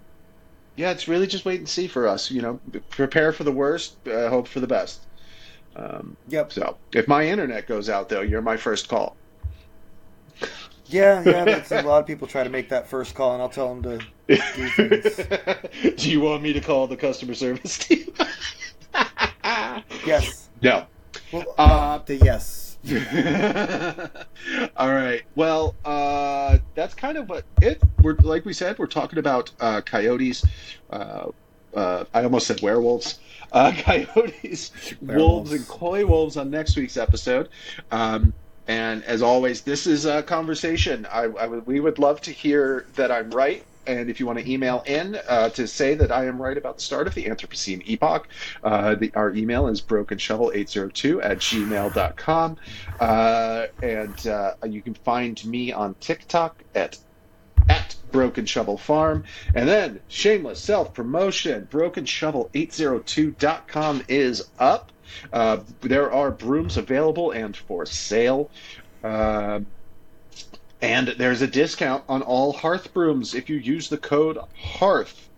yeah. 0.77 0.91
It's 0.91 1.09
really 1.09 1.27
just 1.27 1.45
wait 1.45 1.61
and 1.61 1.68
see 1.68 1.87
for 1.89 2.07
us. 2.07 2.31
You 2.31 2.43
know, 2.43 2.61
prepare 2.91 3.33
for 3.33 3.45
the 3.45 3.53
worst, 3.53 3.97
uh, 4.09 4.29
hope 4.29 4.49
for 4.49 4.61
the 4.61 4.66
best. 4.66 5.07
Um, 5.74 6.16
Yep. 6.29 6.53
so 6.53 6.79
if 6.95 7.07
my 7.07 7.27
internet 7.27 7.66
goes 7.66 7.89
out, 7.91 8.09
though, 8.09 8.22
you're 8.22 8.43
my 8.43 8.57
first 8.57 8.89
call. 8.89 9.16
Yeah, 10.87 11.22
yeah. 11.24 11.45
That's 11.45 11.72
a 11.72 11.83
lot 11.83 12.01
of 12.01 12.07
people 12.07 12.29
try 12.29 12.45
to 12.45 12.51
make 12.51 12.68
that 12.68 12.89
first 12.89 13.14
call, 13.14 13.33
and 13.35 13.43
I'll 13.43 13.49
tell 13.49 13.74
them 13.74 13.83
to 13.83 14.07
do 14.29 14.68
things. 14.68 15.97
Do 15.97 16.11
you 16.11 16.20
want 16.20 16.43
me 16.43 16.53
to 16.53 16.61
call 16.61 16.87
the 16.87 16.97
customer 16.97 17.35
service 17.35 17.79
team? 17.79 18.07
Yes. 20.05 20.49
no. 20.62 20.87
Well, 21.33 21.45
Uh, 21.59 21.99
the 22.07 22.16
yes. 22.16 22.66
All 24.76 24.93
right. 24.93 25.22
Well, 25.34 25.74
uh, 25.84 26.59
that's 26.74 26.95
kind 26.95 27.18
of 27.18 27.28
what 27.28 27.45
it. 27.61 27.82
We're 28.01 28.14
like 28.14 28.45
we 28.45 28.53
said, 28.53 28.78
we're 28.78 28.87
talking 28.87 29.18
about 29.18 29.51
uh, 29.61 29.80
coyotes. 29.80 30.45
Uh, 30.91 31.28
uh, 31.74 32.05
I 32.14 32.22
almost 32.22 32.47
said 32.47 32.62
werewolves. 32.62 33.18
Uh, 33.53 33.72
coyotes, 33.78 34.70
wolves, 35.01 35.53
and 35.53 35.66
coy 35.66 36.07
wolves 36.07 36.37
on 36.37 36.51
next 36.51 36.76
week's 36.76 36.97
episode. 36.97 37.49
Um, 37.91 38.32
and 38.68 39.03
as 39.05 39.22
always, 39.22 39.62
this 39.62 39.87
is 39.87 40.07
a 40.07 40.22
conversation. 40.22 41.07
I, 41.11 41.24
I 41.24 41.47
we 41.49 41.80
would 41.80 41.99
love 41.99 42.20
to 42.22 42.30
hear 42.30 42.87
that 42.95 43.11
I'm 43.11 43.30
right. 43.30 43.64
And 43.87 44.11
if 44.11 44.20
you 44.20 44.26
want 44.26 44.39
to 44.39 44.51
email 44.51 44.82
in 44.87 45.18
uh, 45.28 45.51
to 45.51 45.66
say 45.66 45.95
that 45.95 46.11
I 46.12 46.26
am 46.26 46.41
right 46.41 46.57
about 46.57 46.76
the 46.76 46.82
start 46.82 47.07
of 47.07 47.14
the 47.14 47.26
Anthropocene 47.26 47.82
epoch, 47.87 48.26
uh, 48.64 48.95
the, 48.95 49.12
our 49.14 49.34
email 49.34 49.66
is 49.68 49.82
brokenshovel802 49.82 51.24
at 51.24 51.39
gmail.com. 51.39 52.57
Uh, 53.01 53.66
and 53.82 54.26
uh, 54.26 54.55
you 54.66 54.82
can 54.82 54.95
find 54.95 55.45
me 55.45 55.72
on 55.72 55.95
TikTok 56.01 56.62
at 56.74 56.99
at 57.68 57.97
Broken 58.12 58.47
Shovel 58.47 58.78
Farm. 58.78 59.24
And 59.55 59.68
then, 59.68 60.01
shameless 60.09 60.61
self 60.61 60.95
promotion, 60.95 61.66
brokenshovel802.com 61.70 64.05
is 64.09 64.49
up. 64.59 64.93
Uh, 65.32 65.59
there 65.80 66.12
are 66.12 66.30
brooms 66.30 66.76
available 66.76 67.30
and 67.32 67.57
for 67.57 67.87
sale. 67.87 68.51
Um 69.03 69.66
and 70.81 71.09
there's 71.09 71.43
a 71.43 71.47
discount 71.47 72.05
on 72.09 72.22
all 72.22 72.53
Hearth 72.53 72.93
brooms 72.93 73.35
if 73.35 73.49
you 73.49 73.57
use 73.57 73.89
the 73.89 73.99
code 73.99 74.39
HEARTH, 74.55 75.29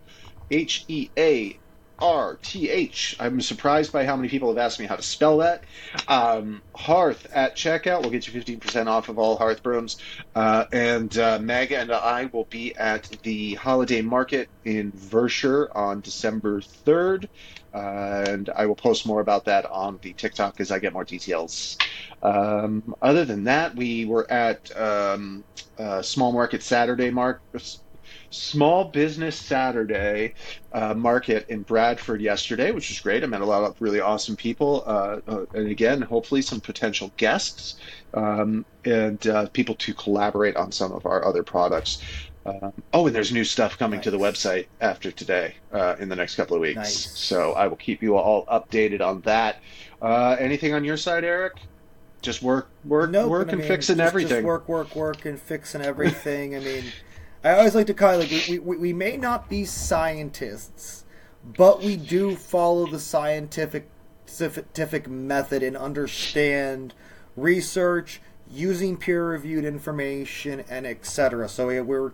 H 0.51 0.85
E 0.87 1.09
A 1.17 1.57
R 2.01 2.39
T 2.41 2.69
H. 2.69 3.15
I'm 3.19 3.41
surprised 3.41 3.91
by 3.91 4.05
how 4.05 4.15
many 4.15 4.29
people 4.29 4.49
have 4.49 4.57
asked 4.57 4.79
me 4.79 4.85
how 4.85 4.95
to 4.95 5.01
spell 5.01 5.39
that. 5.39 5.63
Um, 6.07 6.61
Hearth 6.75 7.27
at 7.33 7.55
checkout 7.55 8.03
will 8.03 8.09
get 8.09 8.27
you 8.27 8.41
15% 8.41 8.87
off 8.87 9.09
of 9.09 9.19
all 9.19 9.37
Hearth 9.37 9.63
brooms. 9.63 9.97
Uh, 10.35 10.65
and 10.71 11.17
uh, 11.17 11.39
Meg 11.39 11.71
and 11.71 11.91
I 11.91 12.25
will 12.25 12.45
be 12.45 12.75
at 12.75 13.03
the 13.23 13.55
holiday 13.55 14.01
market 14.01 14.49
in 14.63 14.91
Vershire 14.91 15.69
on 15.75 16.01
December 16.01 16.61
3rd. 16.61 17.27
And 17.73 18.49
I 18.55 18.65
will 18.65 18.75
post 18.75 19.05
more 19.05 19.21
about 19.21 19.45
that 19.45 19.65
on 19.65 19.99
the 20.01 20.13
TikTok 20.13 20.59
as 20.59 20.71
I 20.71 20.79
get 20.79 20.93
more 20.93 21.05
details. 21.05 21.77
Um, 22.21 22.93
other 23.01 23.25
than 23.25 23.43
that, 23.45 23.75
we 23.75 24.05
were 24.05 24.29
at 24.31 24.75
um, 24.75 25.45
uh, 25.77 26.01
Small 26.01 26.31
Market 26.31 26.63
Saturday 26.63 27.09
Mark. 27.11 27.41
Small 28.31 28.85
Business 28.85 29.37
Saturday 29.39 30.33
uh, 30.71 30.93
market 30.93 31.45
in 31.49 31.63
Bradford 31.63 32.21
yesterday, 32.21 32.71
which 32.71 32.89
was 32.89 32.99
great. 32.99 33.23
I 33.23 33.27
met 33.27 33.41
a 33.41 33.45
lot 33.45 33.63
of 33.63 33.79
really 33.79 33.99
awesome 33.99 34.35
people, 34.35 34.83
uh, 34.85 35.19
uh, 35.27 35.45
and 35.53 35.67
again, 35.67 36.01
hopefully 36.01 36.41
some 36.41 36.61
potential 36.61 37.11
guests 37.17 37.75
um, 38.13 38.65
and 38.85 39.25
uh, 39.27 39.47
people 39.49 39.75
to 39.75 39.93
collaborate 39.93 40.55
on 40.55 40.71
some 40.71 40.91
of 40.91 41.05
our 41.05 41.25
other 41.25 41.43
products. 41.43 42.01
Um, 42.45 42.73
oh, 42.93 43.05
and 43.05 43.15
there's 43.15 43.31
new 43.31 43.43
stuff 43.43 43.77
coming 43.77 44.01
to 44.01 44.11
the 44.11 44.17
website 44.17 44.67
after 44.81 45.11
today 45.11 45.55
uh, 45.71 45.95
in 45.99 46.09
the 46.09 46.15
next 46.15 46.35
couple 46.35 46.55
of 46.55 46.61
weeks. 46.61 46.77
Nice. 46.77 47.17
So 47.17 47.53
I 47.53 47.67
will 47.67 47.75
keep 47.75 48.01
you 48.01 48.17
all 48.17 48.45
updated 48.45 49.01
on 49.01 49.21
that. 49.21 49.57
Uh, 50.01 50.35
anything 50.39 50.73
on 50.73 50.83
your 50.83 50.97
side, 50.97 51.23
Eric? 51.23 51.53
Just 52.21 52.41
work, 52.41 52.69
work, 52.83 53.11
Nope, 53.11 53.29
work, 53.29 53.49
and 53.49 53.59
mean, 53.59 53.67
fixing 53.67 53.97
just- 53.97 54.07
everything. 54.07 54.29
Just 54.29 54.43
work, 54.43 54.67
work, 54.67 54.95
work, 54.95 55.25
and 55.25 55.39
fixing 55.39 55.81
everything. 55.81 56.55
I 56.55 56.59
mean, 56.59 56.83
I 57.43 57.51
always 57.51 57.75
like 57.75 57.87
to 57.87 57.93
call 57.93 58.15
it 58.15 58.17
like 58.31 58.49
we, 58.49 58.59
we, 58.59 58.77
we 58.77 58.93
may 58.93 59.15
not 59.15 59.49
be 59.49 59.63
scientists, 59.63 61.05
but 61.57 61.81
we 61.81 61.95
do 61.95 62.35
follow 62.35 62.87
the 62.87 62.99
scientific 62.99 63.87
scientific 64.25 65.07
method 65.07 65.63
and 65.63 65.75
understand 65.75 66.93
research 67.39 68.21
using 68.51 68.97
peer-reviewed 68.97 69.65
information 69.65 70.63
and 70.69 70.85
etc. 70.85 71.47
So 71.49 71.67
we- 71.67 71.81
we're 71.81 72.11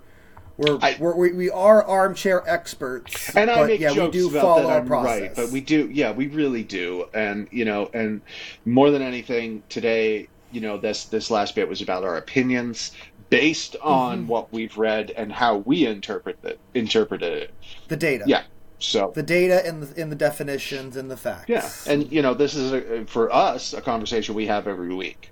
we're, 0.57 0.77
I- 0.81 0.95
we're 0.99 1.15
we, 1.17 1.33
we 1.33 1.49
are 1.49 1.83
armchair 1.83 2.41
experts, 2.49 3.35
and 3.35 3.51
I 3.51 3.65
make 3.65 3.81
yeah, 3.81 3.93
jokes 3.93 4.15
we 4.15 4.21
do 4.21 4.29
about 4.29 4.41
follow 4.41 4.67
that 4.69 4.81
I'm 4.81 4.87
process. 4.87 5.21
right, 5.21 5.35
but 5.35 5.49
we 5.51 5.59
do, 5.59 5.89
yeah, 5.91 6.13
we 6.13 6.27
really 6.27 6.63
do, 6.63 7.07
and 7.13 7.49
you 7.51 7.65
know, 7.65 7.89
and 7.93 8.21
more 8.63 8.89
than 8.89 9.01
anything, 9.01 9.63
today, 9.67 10.29
you 10.53 10.61
know, 10.61 10.77
this 10.77 11.05
this 11.05 11.29
last 11.29 11.55
bit 11.55 11.67
was 11.67 11.81
about 11.81 12.05
our 12.05 12.15
opinions 12.15 12.91
based 13.29 13.75
on 13.81 14.23
Mhm. 14.23 14.27
what 14.27 14.53
we've 14.53 14.77
read 14.77 15.11
and 15.17 15.29
how 15.33 15.57
we 15.57 15.85
interpret 15.87 16.37
it, 16.43 16.57
interpreted 16.73 17.33
it. 17.33 17.51
the 17.89 17.97
data, 17.97 18.23
Yeah, 18.25 18.43
so 18.79 19.11
the 19.15 19.23
data 19.23 19.65
and 19.65 19.83
the 19.83 20.01
in 20.01 20.09
the 20.09 20.15
definitions 20.15 20.97
and 20.97 21.09
the 21.09 21.17
facts. 21.17 21.49
yeah, 21.49 21.69
and 21.87 22.11
you 22.11 22.21
know, 22.21 22.33
this 22.33 22.55
is 22.55 22.73
a, 22.73 23.05
for 23.05 23.33
us 23.33 23.73
a 23.73 23.81
conversation 23.81 24.35
we 24.35 24.47
have 24.47 24.67
every 24.67 24.93
week. 24.93 25.31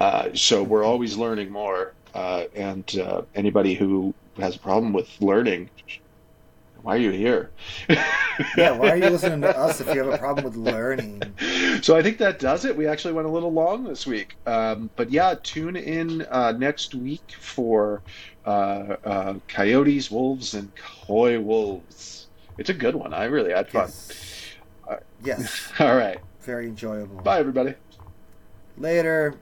Uh, 0.00 0.28
so 0.34 0.62
we're 0.62 0.84
always 0.84 1.16
learning 1.16 1.50
more, 1.50 1.94
uh, 2.14 2.44
and 2.54 2.98
uh, 2.98 3.22
anybody 3.34 3.74
who 3.74 4.14
has 4.38 4.56
a 4.56 4.58
problem 4.58 4.92
with 4.92 5.08
learning, 5.20 5.70
why 6.82 6.94
are 6.94 7.00
you 7.00 7.10
here? 7.10 7.50
yeah, 8.56 8.70
why 8.70 8.90
are 8.90 8.96
you 8.96 9.10
listening 9.10 9.40
to 9.40 9.58
us 9.58 9.80
if 9.80 9.92
you 9.92 10.04
have 10.04 10.14
a 10.14 10.18
problem 10.18 10.44
with 10.44 10.54
learning? 10.54 11.20
So 11.82 11.96
I 11.96 12.02
think 12.02 12.18
that 12.18 12.38
does 12.38 12.64
it. 12.64 12.76
We 12.76 12.86
actually 12.86 13.14
went 13.14 13.26
a 13.26 13.30
little 13.30 13.52
long 13.52 13.82
this 13.82 14.06
week, 14.06 14.36
um, 14.46 14.88
but 14.94 15.10
yeah, 15.10 15.34
tune 15.42 15.76
in 15.76 16.22
uh, 16.30 16.52
next 16.52 16.94
week 16.94 17.34
for 17.40 18.02
uh, 18.44 18.96
uh, 19.04 19.34
coyotes, 19.48 20.12
wolves, 20.12 20.54
and 20.54 20.70
coy 20.76 21.40
wolves. 21.40 22.15
It's 22.58 22.70
a 22.70 22.74
good 22.74 22.94
one. 22.94 23.12
I 23.14 23.24
really 23.24 23.52
had 23.52 23.68
fun. 23.68 23.82
Yes. 23.82 24.42
Uh, 24.88 24.96
yes, 25.24 25.72
All 25.80 25.96
right, 25.96 26.18
very 26.40 26.66
enjoyable. 26.68 27.16
bye 27.22 27.38
everybody. 27.40 27.74
Later. 28.78 29.34